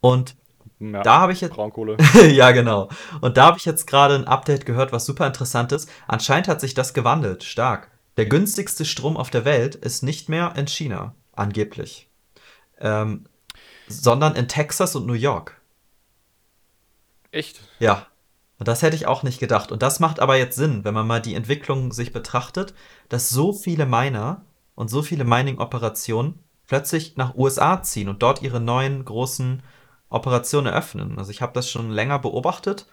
Und 0.00 0.36
ja, 0.78 1.02
da 1.02 1.18
habe 1.20 1.32
ich 1.32 1.40
jetzt. 1.40 1.54
Braunkohle. 1.54 1.96
ja, 2.28 2.50
genau. 2.52 2.88
Und 3.20 3.36
da 3.36 3.46
habe 3.46 3.58
ich 3.58 3.64
jetzt 3.64 3.86
gerade 3.86 4.14
ein 4.14 4.26
Update 4.26 4.66
gehört, 4.66 4.92
was 4.92 5.06
super 5.06 5.26
interessant 5.26 5.72
ist. 5.72 5.88
Anscheinend 6.06 6.48
hat 6.48 6.60
sich 6.60 6.74
das 6.74 6.94
gewandelt, 6.94 7.44
stark. 7.44 7.90
Der 8.16 8.26
günstigste 8.26 8.84
Strom 8.84 9.16
auf 9.16 9.30
der 9.30 9.44
Welt 9.44 9.74
ist 9.74 10.02
nicht 10.02 10.28
mehr 10.28 10.54
in 10.56 10.66
China, 10.66 11.14
angeblich. 11.32 12.08
Ähm, 12.78 13.26
sondern 13.88 14.34
in 14.34 14.48
Texas 14.48 14.96
und 14.96 15.06
New 15.06 15.14
York. 15.14 15.60
Echt? 17.30 17.60
Ja. 17.78 18.06
Und 18.58 18.68
das 18.68 18.82
hätte 18.82 18.96
ich 18.96 19.06
auch 19.06 19.24
nicht 19.24 19.40
gedacht. 19.40 19.72
Und 19.72 19.82
das 19.82 19.98
macht 19.98 20.20
aber 20.20 20.36
jetzt 20.36 20.56
Sinn, 20.56 20.84
wenn 20.84 20.94
man 20.94 21.06
mal 21.06 21.20
die 21.20 21.34
Entwicklung 21.34 21.92
sich 21.92 22.12
betrachtet, 22.12 22.72
dass 23.08 23.28
so 23.28 23.52
viele 23.52 23.86
Miner 23.86 24.44
und 24.76 24.88
so 24.88 25.02
viele 25.02 25.24
Mining-Operationen 25.24 26.38
plötzlich 26.66 27.16
nach 27.16 27.34
USA 27.34 27.82
ziehen 27.82 28.08
und 28.08 28.22
dort 28.22 28.42
ihre 28.42 28.60
neuen 28.60 29.04
großen 29.04 29.62
Operationen 30.14 30.72
eröffnen. 30.72 31.18
Also 31.18 31.30
ich 31.30 31.42
habe 31.42 31.52
das 31.52 31.70
schon 31.70 31.90
länger 31.90 32.18
beobachtet, 32.18 32.86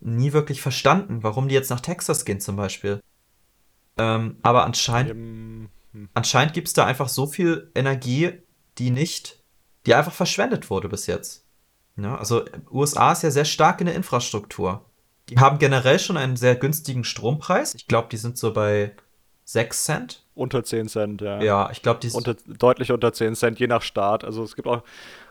nie 0.00 0.32
wirklich 0.32 0.60
verstanden, 0.60 1.22
warum 1.22 1.48
die 1.48 1.54
jetzt 1.54 1.70
nach 1.70 1.80
Texas 1.80 2.24
gehen 2.24 2.40
zum 2.40 2.56
Beispiel. 2.56 3.00
Ähm, 3.96 4.36
aber 4.42 4.64
anscheinend, 4.64 5.70
hm. 5.92 6.08
anscheinend 6.14 6.54
gibt 6.54 6.68
es 6.68 6.74
da 6.74 6.84
einfach 6.84 7.08
so 7.08 7.26
viel 7.26 7.70
Energie, 7.74 8.32
die 8.78 8.90
nicht, 8.90 9.42
die 9.86 9.94
einfach 9.94 10.12
verschwendet 10.12 10.70
wurde 10.70 10.88
bis 10.88 11.06
jetzt. 11.06 11.44
Ja, 11.96 12.16
also 12.16 12.44
USA 12.70 13.12
ist 13.12 13.22
ja 13.22 13.30
sehr 13.30 13.44
stark 13.44 13.80
in 13.80 13.86
der 13.86 13.94
Infrastruktur. 13.94 14.84
Die 15.28 15.38
haben 15.38 15.58
generell 15.58 15.98
schon 15.98 16.16
einen 16.16 16.36
sehr 16.36 16.56
günstigen 16.56 17.04
Strompreis. 17.04 17.74
Ich 17.74 17.86
glaube, 17.86 18.08
die 18.10 18.16
sind 18.16 18.36
so 18.36 18.52
bei 18.52 18.94
6 19.44 19.84
Cent. 19.84 20.26
Unter 20.34 20.64
10 20.64 20.88
Cent, 20.88 21.20
ja. 21.22 21.40
Ja, 21.40 21.70
ich 21.70 21.82
glaube, 21.82 22.00
die 22.00 22.10
sind. 22.10 22.26
Unter, 22.26 22.34
deutlich 22.46 22.90
unter 22.90 23.12
10 23.12 23.34
Cent, 23.36 23.58
je 23.60 23.68
nach 23.68 23.82
Staat. 23.82 24.24
Also 24.24 24.42
es 24.42 24.56
gibt 24.56 24.68
auch 24.68 24.82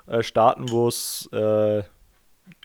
äh, 0.07 0.23
Staaten, 0.23 0.69
wo 0.69 0.87
es 0.87 1.29
äh, 1.31 1.83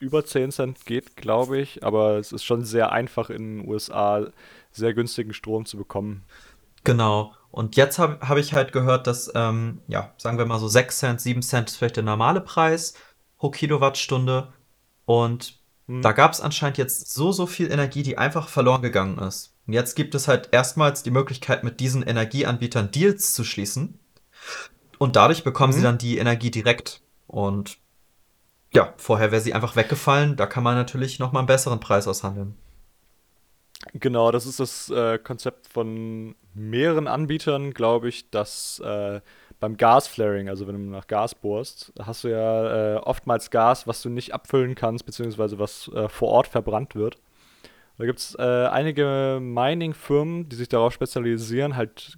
über 0.00 0.24
10 0.24 0.52
Cent 0.52 0.86
geht, 0.86 1.16
glaube 1.16 1.58
ich. 1.58 1.84
Aber 1.84 2.18
es 2.18 2.32
ist 2.32 2.44
schon 2.44 2.64
sehr 2.64 2.92
einfach 2.92 3.30
in 3.30 3.58
den 3.58 3.68
USA 3.68 4.26
sehr 4.70 4.94
günstigen 4.94 5.34
Strom 5.34 5.66
zu 5.66 5.76
bekommen. 5.76 6.24
Genau. 6.84 7.34
Und 7.50 7.76
jetzt 7.76 7.98
habe 7.98 8.26
hab 8.26 8.36
ich 8.36 8.52
halt 8.52 8.72
gehört, 8.72 9.06
dass, 9.06 9.32
ähm, 9.34 9.80
ja, 9.88 10.12
sagen 10.16 10.38
wir 10.38 10.46
mal 10.46 10.58
so 10.58 10.68
6 10.68 10.98
Cent, 10.98 11.20
7 11.20 11.42
Cent 11.42 11.70
ist 11.70 11.76
vielleicht 11.76 11.96
der 11.96 12.04
normale 12.04 12.40
Preis 12.40 12.94
pro 13.36 13.50
Kilowattstunde. 13.50 14.52
Und 15.04 15.58
hm. 15.86 16.02
da 16.02 16.12
gab 16.12 16.32
es 16.32 16.40
anscheinend 16.40 16.78
jetzt 16.78 17.12
so, 17.12 17.32
so 17.32 17.46
viel 17.46 17.70
Energie, 17.70 18.02
die 18.02 18.18
einfach 18.18 18.48
verloren 18.48 18.82
gegangen 18.82 19.18
ist. 19.18 19.54
Und 19.66 19.72
jetzt 19.72 19.94
gibt 19.96 20.14
es 20.14 20.28
halt 20.28 20.50
erstmals 20.52 21.02
die 21.02 21.10
Möglichkeit, 21.10 21.64
mit 21.64 21.80
diesen 21.80 22.02
Energieanbietern 22.02 22.90
Deals 22.90 23.34
zu 23.34 23.44
schließen. 23.44 23.98
Und 24.98 25.16
dadurch 25.16 25.44
bekommen 25.44 25.72
hm. 25.72 25.78
sie 25.78 25.84
dann 25.84 25.98
die 25.98 26.18
Energie 26.18 26.50
direkt. 26.50 27.00
Und 27.28 27.78
ja, 28.74 28.92
vorher 28.96 29.30
wäre 29.30 29.40
sie 29.40 29.54
einfach 29.54 29.76
weggefallen. 29.76 30.36
Da 30.36 30.46
kann 30.46 30.64
man 30.64 30.74
natürlich 30.74 31.20
nochmal 31.20 31.42
einen 31.42 31.46
besseren 31.46 31.78
Preis 31.78 32.08
aushandeln. 32.08 32.56
Genau, 33.94 34.32
das 34.32 34.44
ist 34.44 34.58
das 34.58 34.90
äh, 34.90 35.18
Konzept 35.18 35.68
von 35.68 36.34
mehreren 36.54 37.06
Anbietern, 37.06 37.72
glaube 37.72 38.08
ich, 38.08 38.28
dass 38.30 38.80
äh, 38.80 39.20
beim 39.60 39.76
Gasflaring, 39.76 40.48
also 40.48 40.66
wenn 40.66 40.74
du 40.74 40.90
nach 40.90 41.06
Gas 41.06 41.34
bohrst, 41.34 41.92
hast 41.98 42.24
du 42.24 42.28
ja 42.28 42.96
äh, 42.96 42.98
oftmals 42.98 43.50
Gas, 43.50 43.86
was 43.86 44.02
du 44.02 44.08
nicht 44.08 44.34
abfüllen 44.34 44.74
kannst, 44.74 45.06
beziehungsweise 45.06 45.58
was 45.58 45.88
äh, 45.94 46.08
vor 46.08 46.28
Ort 46.28 46.48
verbrannt 46.48 46.96
wird. 46.96 47.18
Da 47.98 48.06
gibt 48.06 48.18
es 48.18 48.36
äh, 48.36 48.42
einige 48.42 49.38
Mining-Firmen, 49.40 50.48
die 50.48 50.56
sich 50.56 50.68
darauf 50.68 50.92
spezialisieren, 50.92 51.76
halt 51.76 52.16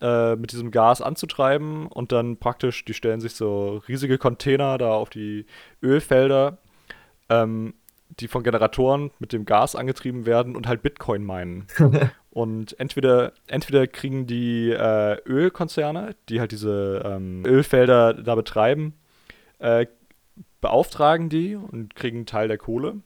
äh, 0.00 0.36
mit 0.36 0.52
diesem 0.52 0.70
Gas 0.70 1.02
anzutreiben 1.02 1.86
und 1.86 2.12
dann 2.12 2.36
praktisch, 2.36 2.84
die 2.84 2.94
stellen 2.94 3.20
sich 3.20 3.34
so 3.34 3.82
riesige 3.88 4.18
Container 4.18 4.78
da 4.78 4.92
auf 4.92 5.10
die 5.10 5.46
Ölfelder. 5.82 6.58
Ähm, 7.28 7.74
die 8.20 8.28
von 8.28 8.42
Generatoren 8.42 9.10
mit 9.18 9.32
dem 9.32 9.44
Gas 9.44 9.76
angetrieben 9.76 10.26
werden 10.26 10.56
und 10.56 10.66
halt 10.66 10.82
Bitcoin 10.82 11.24
meinen. 11.24 11.66
und 12.30 12.78
entweder, 12.80 13.32
entweder 13.46 13.86
kriegen 13.86 14.26
die 14.26 14.70
äh, 14.70 15.18
Ölkonzerne, 15.26 16.14
die 16.28 16.40
halt 16.40 16.52
diese 16.52 17.02
ähm, 17.04 17.44
Ölfelder 17.46 18.14
da 18.14 18.34
betreiben, 18.34 18.94
äh, 19.58 19.86
beauftragen 20.60 21.28
die 21.28 21.54
und 21.56 21.94
kriegen 21.94 22.18
einen 22.18 22.26
Teil 22.26 22.48
der 22.48 22.58
Kohle. 22.58 22.96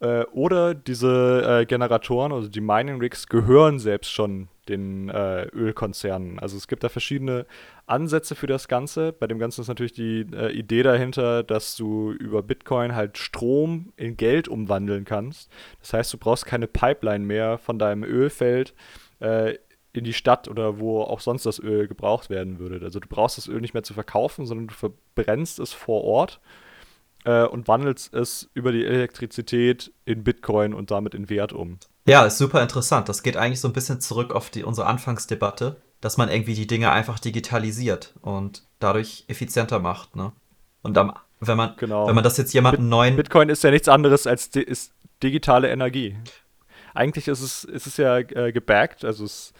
Äh, 0.00 0.24
oder 0.32 0.74
diese 0.74 1.60
äh, 1.60 1.66
Generatoren, 1.66 2.32
also 2.32 2.48
die 2.48 2.60
Mining 2.60 3.00
Rigs, 3.00 3.26
gehören 3.26 3.78
selbst 3.78 4.10
schon 4.10 4.48
den 4.70 5.10
äh, 5.10 5.42
Ölkonzernen. 5.48 6.38
Also 6.38 6.56
es 6.56 6.68
gibt 6.68 6.82
da 6.82 6.88
verschiedene 6.88 7.44
Ansätze 7.86 8.34
für 8.34 8.46
das 8.46 8.68
Ganze. 8.68 9.12
Bei 9.12 9.26
dem 9.26 9.38
Ganzen 9.38 9.60
ist 9.60 9.68
natürlich 9.68 9.92
die 9.92 10.26
äh, 10.32 10.50
Idee 10.52 10.82
dahinter, 10.82 11.42
dass 11.42 11.76
du 11.76 12.12
über 12.12 12.42
Bitcoin 12.42 12.94
halt 12.94 13.18
Strom 13.18 13.92
in 13.96 14.16
Geld 14.16 14.48
umwandeln 14.48 15.04
kannst. 15.04 15.50
Das 15.80 15.92
heißt, 15.92 16.12
du 16.12 16.18
brauchst 16.18 16.46
keine 16.46 16.66
Pipeline 16.66 17.24
mehr 17.24 17.58
von 17.58 17.78
deinem 17.78 18.04
Ölfeld 18.04 18.74
äh, 19.18 19.56
in 19.92 20.04
die 20.04 20.12
Stadt 20.12 20.48
oder 20.48 20.78
wo 20.78 21.02
auch 21.02 21.20
sonst 21.20 21.46
das 21.46 21.58
Öl 21.58 21.88
gebraucht 21.88 22.30
werden 22.30 22.58
würde. 22.58 22.84
Also 22.84 23.00
du 23.00 23.08
brauchst 23.08 23.38
das 23.38 23.48
Öl 23.48 23.60
nicht 23.60 23.74
mehr 23.74 23.82
zu 23.82 23.94
verkaufen, 23.94 24.46
sondern 24.46 24.68
du 24.68 24.74
verbrennst 24.74 25.58
es 25.58 25.72
vor 25.72 26.04
Ort 26.04 26.40
äh, 27.24 27.44
und 27.44 27.68
wandelst 27.68 28.14
es 28.14 28.50
über 28.54 28.72
die 28.72 28.84
Elektrizität 28.84 29.92
in 30.04 30.24
Bitcoin 30.24 30.74
und 30.74 30.90
damit 30.90 31.14
in 31.14 31.28
Wert 31.28 31.52
um. 31.52 31.78
Ja, 32.06 32.24
ist 32.24 32.38
super 32.38 32.62
interessant. 32.62 33.08
Das 33.08 33.22
geht 33.22 33.36
eigentlich 33.36 33.60
so 33.60 33.68
ein 33.68 33.74
bisschen 33.74 34.00
zurück 34.00 34.32
auf 34.32 34.50
die, 34.50 34.64
unsere 34.64 34.86
Anfangsdebatte, 34.86 35.76
dass 36.00 36.16
man 36.16 36.30
irgendwie 36.30 36.54
die 36.54 36.66
Dinge 36.66 36.90
einfach 36.90 37.18
digitalisiert 37.18 38.14
und 38.22 38.64
dadurch 38.78 39.24
effizienter 39.28 39.78
macht. 39.78 40.16
Ne? 40.16 40.32
Und 40.82 40.96
am, 40.96 41.12
wenn, 41.40 41.56
man, 41.56 41.74
genau. 41.76 42.06
wenn 42.06 42.14
man 42.14 42.24
das 42.24 42.36
jetzt 42.36 42.54
jemanden 42.54 42.82
Bit 42.82 42.90
neuen. 42.90 43.16
Bitcoin 43.16 43.48
ist 43.48 43.62
ja 43.62 43.70
nichts 43.70 43.88
anderes 43.88 44.26
als 44.26 44.50
di 44.50 44.60
ist 44.60 44.92
digitale 45.22 45.68
Energie. 45.68 46.16
Eigentlich 46.94 47.28
ist 47.28 47.42
es, 47.42 47.62
ist 47.62 47.86
es 47.86 47.98
ja 47.98 48.18
äh, 48.18 48.50
gebackt, 48.52 49.04
also 49.04 49.24
es, 49.24 49.52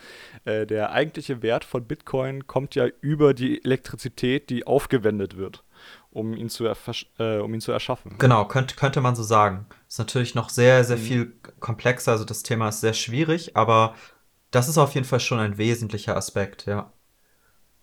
äh, 0.45 0.67
der 0.67 0.91
eigentliche 0.91 1.43
Wert 1.43 1.65
von 1.65 1.85
Bitcoin 1.85 2.49
kommt 2.49 2.75
ja 2.75 2.87
über 3.03 3.35
die 3.35 3.63
Elektrizität, 3.63 4.51
die 4.51 4.67
aufgewendet 4.67 5.37
wird 5.37 5.63
um 6.11 6.35
ihn 6.35 6.49
zu, 6.49 6.67
äh, 6.67 7.39
um 7.39 7.55
ihn 7.55 7.61
zu 7.61 7.73
erschaffen. 7.73 8.17
Genau, 8.19 8.45
könnte, 8.47 8.75
könnte 8.75 9.01
man 9.01 9.15
so 9.15 9.23
sagen. 9.23 9.67
Ist 9.89 9.99
natürlich 9.99 10.35
noch 10.35 10.49
sehr, 10.49 10.85
sehr 10.85 10.97
mhm. 10.97 11.03
viel 11.03 11.33
komplexer, 11.61 12.13
also 12.13 12.25
das 12.25 12.43
Thema 12.43 12.69
ist 12.69 12.81
sehr 12.81 12.95
schwierig, 12.95 13.57
aber 13.57 13.95
das 14.51 14.69
ist 14.69 14.79
auf 14.79 14.95
jeden 14.95 15.07
Fall 15.07 15.21
schon 15.21 15.39
ein 15.39 15.59
wesentlicher 15.59 16.17
Aspekt, 16.17 16.67
ja. 16.67 16.93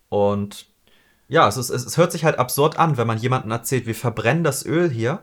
Und 0.08 0.66
ja, 1.28 1.46
es, 1.46 1.56
ist, 1.56 1.70
es, 1.70 1.84
es 1.84 1.96
hört 1.96 2.12
sich 2.12 2.24
halt 2.24 2.38
absurd 2.38 2.78
an, 2.78 2.96
wenn 2.96 3.06
man 3.06 3.18
jemandem 3.18 3.50
erzählt, 3.50 3.86
wir 3.86 3.94
verbrennen 3.94 4.44
das 4.44 4.64
Öl 4.64 4.90
hier 4.90 5.22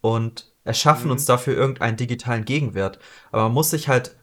und 0.00 0.52
erschaffen 0.64 1.06
mhm. 1.06 1.12
uns 1.12 1.24
dafür 1.24 1.54
irgendeinen 1.54 1.96
digitalen 1.96 2.44
Gegenwert. 2.44 2.98
Aber 3.30 3.44
man 3.44 3.52
muss 3.52 3.70
sich 3.70 3.88
halt 3.88 4.16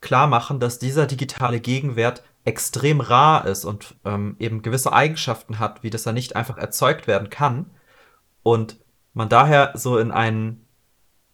klar 0.00 0.26
machen, 0.26 0.60
dass 0.60 0.78
dieser 0.78 1.06
digitale 1.06 1.60
Gegenwert 1.60 2.22
extrem 2.48 3.02
rar 3.02 3.46
ist 3.46 3.66
und 3.66 3.94
ähm, 4.06 4.34
eben 4.38 4.62
gewisse 4.62 4.90
Eigenschaften 4.90 5.58
hat, 5.58 5.82
wie 5.82 5.90
das 5.90 6.06
er 6.06 6.14
nicht 6.14 6.34
einfach 6.34 6.56
erzeugt 6.56 7.06
werden 7.06 7.28
kann. 7.28 7.70
Und 8.42 8.78
man 9.12 9.28
daher 9.28 9.72
so 9.74 9.98
in 9.98 10.10
einen, 10.10 10.66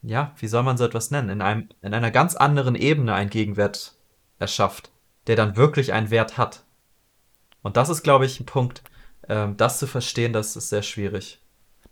ja, 0.01 0.35
wie 0.37 0.47
soll 0.47 0.63
man 0.63 0.75
so 0.75 0.83
etwas 0.83 1.11
nennen, 1.11 1.29
in, 1.29 1.41
einem, 1.41 1.69
in 1.81 1.93
einer 1.93 2.11
ganz 2.11 2.35
anderen 2.35 2.75
Ebene 2.75 3.13
einen 3.13 3.29
Gegenwert 3.29 3.95
erschafft, 4.39 4.91
der 5.27 5.37
dann 5.37 5.55
wirklich 5.55 5.93
einen 5.93 6.09
Wert 6.09 6.37
hat. 6.37 6.65
Und 7.61 7.77
das 7.77 7.87
ist, 7.87 8.03
glaube 8.03 8.25
ich, 8.25 8.41
ein 8.41 8.45
Punkt, 8.45 8.83
ähm, 9.29 9.55
das 9.55 9.79
zu 9.79 9.87
verstehen, 9.87 10.33
das 10.33 10.57
ist 10.57 10.67
sehr 10.67 10.83
schwierig. 10.83 11.39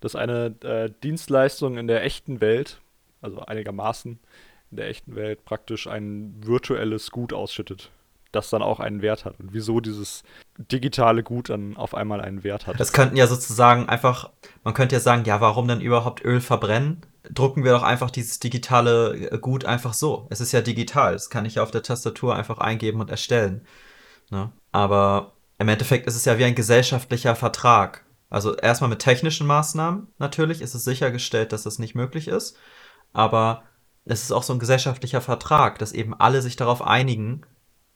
Dass 0.02 0.18
eine 0.18 0.54
äh, 0.64 0.92
Dienstleistung 1.02 1.78
in 1.78 1.88
der 1.88 2.04
echten 2.04 2.42
Welt, 2.42 2.82
also 3.22 3.40
einigermaßen 3.40 4.20
in 4.72 4.78
der 4.78 4.90
echten 4.90 5.16
Welt, 5.16 5.46
praktisch 5.46 5.88
ein 5.88 6.36
virtuelles 6.46 7.10
Gut 7.10 7.32
ausschüttet 7.32 7.90
das 8.34 8.50
dann 8.50 8.62
auch 8.62 8.80
einen 8.80 9.02
Wert 9.02 9.26
hat 9.26 9.40
und 9.40 9.54
wieso 9.54 9.80
dieses 9.80 10.24
digitale 10.58 11.24
Gut 11.24 11.50
dann 11.50 11.78
auf 11.78 11.96
einmal 11.96 12.20
einen 12.20 12.44
Wert 12.44 12.68
hat. 12.68 12.80
Das 12.80 12.92
könnten 12.92 13.16
ja 13.16 13.28
sozusagen 13.28 13.88
einfach, 13.88 14.30
man 14.64 14.74
könnte 14.74 14.96
ja 14.96 15.00
sagen, 15.00 15.24
ja, 15.26 15.40
warum 15.40 15.68
dann 15.68 15.82
überhaupt 15.82 16.24
Öl 16.26 16.42
verbrennen? 16.42 17.02
Drucken 17.32 17.64
wir 17.64 17.72
doch 17.72 17.84
einfach 17.84 18.12
dieses 18.12 18.40
digitale 18.40 19.40
Gut 19.40 19.66
einfach 19.66 19.94
so. 19.94 20.28
Es 20.30 20.42
ist 20.42 20.52
ja 20.52 20.62
digital, 20.62 21.14
das 21.14 21.30
kann 21.30 21.46
ich 21.46 21.56
ja 21.56 21.64
auf 21.64 21.72
der 21.72 21.84
Tastatur 21.84 22.36
einfach 22.36 22.58
eingeben 22.58 23.00
und 23.00 23.10
erstellen. 23.10 23.66
Ne? 24.30 24.52
Aber 24.72 25.34
im 25.60 25.70
Endeffekt 25.70 26.08
ist 26.08 26.16
es 26.16 26.26
ja 26.26 26.38
wie 26.38 26.44
ein 26.44 26.56
gesellschaftlicher 26.56 27.36
Vertrag. 27.36 28.04
Also 28.30 28.56
erstmal 28.56 28.90
mit 28.90 29.00
technischen 29.00 29.46
Maßnahmen 29.46 30.08
natürlich 30.18 30.62
ist 30.62 30.74
es 30.74 30.84
sichergestellt, 30.84 31.54
dass 31.54 31.64
das 31.64 31.78
nicht 31.78 31.94
möglich 31.94 32.28
ist. 32.28 32.58
Aber 33.14 33.64
es 34.06 34.24
ist 34.24 34.32
auch 34.32 34.44
so 34.44 34.54
ein 34.54 34.60
gesellschaftlicher 34.60 35.22
Vertrag, 35.22 35.80
dass 35.80 35.94
eben 35.94 36.14
alle 36.14 36.42
sich 36.42 36.56
darauf 36.56 36.82
einigen, 36.82 37.46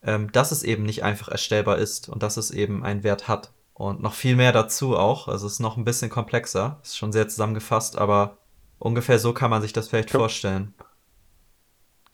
ähm, 0.08 0.32
dass 0.32 0.52
es 0.52 0.64
eben 0.64 0.84
nicht 0.84 1.04
einfach 1.04 1.28
erstellbar 1.28 1.78
ist 1.78 2.08
und 2.08 2.24
dass 2.24 2.38
es 2.38 2.50
eben 2.50 2.84
einen 2.84 3.04
Wert 3.04 3.28
hat. 3.28 3.52
Und 3.74 4.02
noch 4.02 4.14
viel 4.14 4.36
mehr 4.36 4.54
dazu 4.54 4.98
auch. 4.98 5.28
Also 5.28 5.46
es 5.46 5.54
ist 5.54 5.60
noch 5.60 5.78
ein 5.78 5.84
bisschen 5.84 6.10
komplexer. 6.10 6.80
Ist 6.82 6.98
schon 6.98 7.12
sehr 7.12 7.28
zusammengefasst, 7.28 7.98
aber 7.98 8.38
ungefähr 8.80 9.20
so 9.20 9.34
kann 9.34 9.52
man 9.52 9.62
sich 9.62 9.74
das 9.74 9.90
vielleicht 9.90 10.14
ja. 10.14 10.18
vorstellen. 10.20 10.74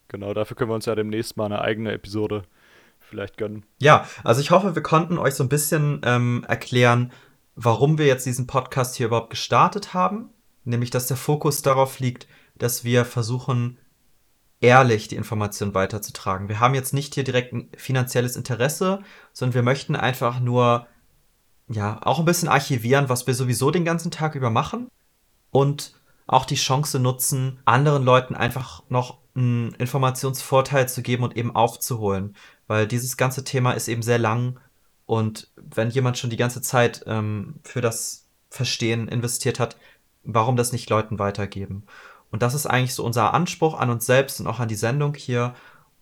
Genau, 0.09 0.33
dafür 0.33 0.57
können 0.57 0.71
wir 0.71 0.75
uns 0.75 0.87
ja 0.87 0.95
demnächst 0.95 1.37
mal 1.37 1.45
eine 1.45 1.61
eigene 1.61 1.93
Episode 1.93 2.43
vielleicht 2.99 3.37
gönnen. 3.37 3.63
Ja, 3.79 4.07
also 4.23 4.41
ich 4.41 4.49
hoffe, 4.49 4.75
wir 4.75 4.83
konnten 4.83 5.19
euch 5.19 5.35
so 5.35 5.43
ein 5.43 5.49
bisschen 5.49 6.01
ähm, 6.03 6.43
erklären, 6.47 7.11
warum 7.55 7.99
wir 7.99 8.07
jetzt 8.07 8.25
diesen 8.25 8.47
Podcast 8.47 8.95
hier 8.95 9.07
überhaupt 9.07 9.29
gestartet 9.29 9.93
haben. 9.93 10.31
Nämlich, 10.65 10.89
dass 10.89 11.07
der 11.07 11.17
Fokus 11.17 11.61
darauf 11.61 11.99
liegt, 11.99 12.27
dass 12.55 12.83
wir 12.83 13.05
versuchen, 13.05 13.77
ehrlich 14.63 15.09
die 15.09 15.17
Information 15.17 15.73
weiterzutragen. 15.73 16.47
Wir 16.47 16.61
haben 16.61 16.73
jetzt 16.73 16.93
nicht 16.93 17.13
hier 17.13 17.25
direkt 17.25 17.53
ein 17.53 17.69
finanzielles 17.75 18.37
Interesse, 18.37 19.01
sondern 19.33 19.55
wir 19.55 19.61
möchten 19.61 19.95
einfach 19.95 20.39
nur, 20.39 20.87
ja, 21.67 21.99
auch 22.01 22.19
ein 22.19 22.25
bisschen 22.25 22.47
archivieren, 22.47 23.09
was 23.09 23.27
wir 23.27 23.35
sowieso 23.35 23.71
den 23.71 23.83
ganzen 23.83 24.09
Tag 24.09 24.35
über 24.35 24.49
machen 24.49 24.87
und 25.51 25.93
auch 26.27 26.45
die 26.45 26.55
Chance 26.55 26.99
nutzen, 26.99 27.59
anderen 27.65 28.03
Leuten 28.03 28.35
einfach 28.35 28.83
noch 28.87 29.17
einen 29.35 29.73
Informationsvorteil 29.73 30.87
zu 30.87 31.01
geben 31.01 31.23
und 31.23 31.35
eben 31.35 31.53
aufzuholen. 31.53 32.35
Weil 32.67 32.87
dieses 32.87 33.17
ganze 33.17 33.43
Thema 33.43 33.73
ist 33.73 33.89
eben 33.89 34.01
sehr 34.01 34.19
lang 34.19 34.59
und 35.05 35.51
wenn 35.57 35.89
jemand 35.89 36.17
schon 36.17 36.29
die 36.29 36.37
ganze 36.37 36.61
Zeit 36.61 37.03
ähm, 37.05 37.55
für 37.63 37.81
das 37.81 38.29
Verstehen 38.49 39.09
investiert 39.09 39.59
hat, 39.59 39.75
warum 40.23 40.55
das 40.55 40.71
nicht 40.71 40.89
Leuten 40.89 41.19
weitergeben? 41.19 41.83
Und 42.33 42.41
das 42.41 42.55
ist 42.55 42.65
eigentlich 42.65 42.95
so 42.95 43.05
unser 43.05 43.31
Anspruch 43.35 43.79
an 43.79 43.91
uns 43.91 44.07
selbst 44.07 44.39
und 44.39 44.47
auch 44.47 44.59
an 44.59 44.67
die 44.67 44.73
Sendung 44.73 45.13
hier. 45.13 45.53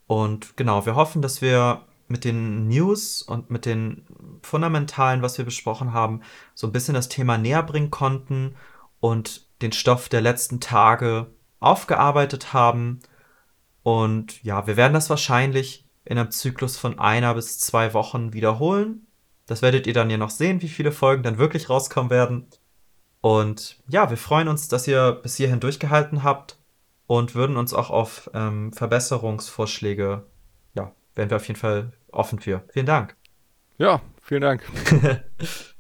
Und 0.07 0.55
genau, 0.55 0.85
wir 0.85 0.95
hoffen, 0.95 1.21
dass 1.21 1.41
wir 1.41 1.81
mit 2.07 2.23
den 2.23 2.69
News 2.69 3.21
und 3.21 3.51
mit 3.51 3.65
den 3.65 4.05
Fundamentalen, 4.41 5.21
was 5.21 5.37
wir 5.37 5.43
besprochen 5.43 5.91
haben, 5.91 6.21
so 6.53 6.67
ein 6.67 6.71
bisschen 6.71 6.93
das 6.93 7.09
Thema 7.09 7.37
näher 7.37 7.63
bringen 7.63 7.91
konnten 7.91 8.55
und 9.01 9.45
den 9.61 9.73
Stoff 9.73 10.07
der 10.07 10.21
letzten 10.21 10.61
Tage 10.61 11.27
aufgearbeitet 11.59 12.53
haben. 12.53 13.01
Und 13.83 14.41
ja, 14.41 14.67
wir 14.67 14.77
werden 14.77 14.93
das 14.93 15.09
wahrscheinlich 15.09 15.85
in 16.05 16.17
einem 16.17 16.31
Zyklus 16.31 16.77
von 16.77 16.97
einer 16.97 17.33
bis 17.33 17.59
zwei 17.59 17.93
Wochen 17.93 18.31
wiederholen. 18.31 19.05
Das 19.47 19.61
werdet 19.61 19.85
ihr 19.85 19.93
dann 19.93 20.09
ja 20.09 20.15
noch 20.15 20.29
sehen, 20.29 20.61
wie 20.61 20.69
viele 20.69 20.93
Folgen 20.93 21.23
dann 21.23 21.37
wirklich 21.37 21.69
rauskommen 21.69 22.09
werden. 22.09 22.47
Und 23.21 23.77
ja, 23.87 24.09
wir 24.09 24.17
freuen 24.17 24.47
uns, 24.47 24.67
dass 24.67 24.87
ihr 24.87 25.11
bis 25.11 25.35
hierhin 25.35 25.59
durchgehalten 25.59 26.23
habt 26.23 26.57
und 27.07 27.35
würden 27.35 27.55
uns 27.55 27.73
auch 27.73 27.89
auf 27.89 28.29
ähm, 28.33 28.73
Verbesserungsvorschläge, 28.73 30.23
ja, 30.73 30.91
wären 31.15 31.29
wir 31.29 31.37
auf 31.37 31.47
jeden 31.47 31.59
Fall 31.59 31.93
offen 32.11 32.39
für. 32.39 32.63
Vielen 32.69 32.87
Dank. 32.87 33.15
Ja, 33.77 34.01
vielen 34.21 34.41
Dank. 34.41 34.63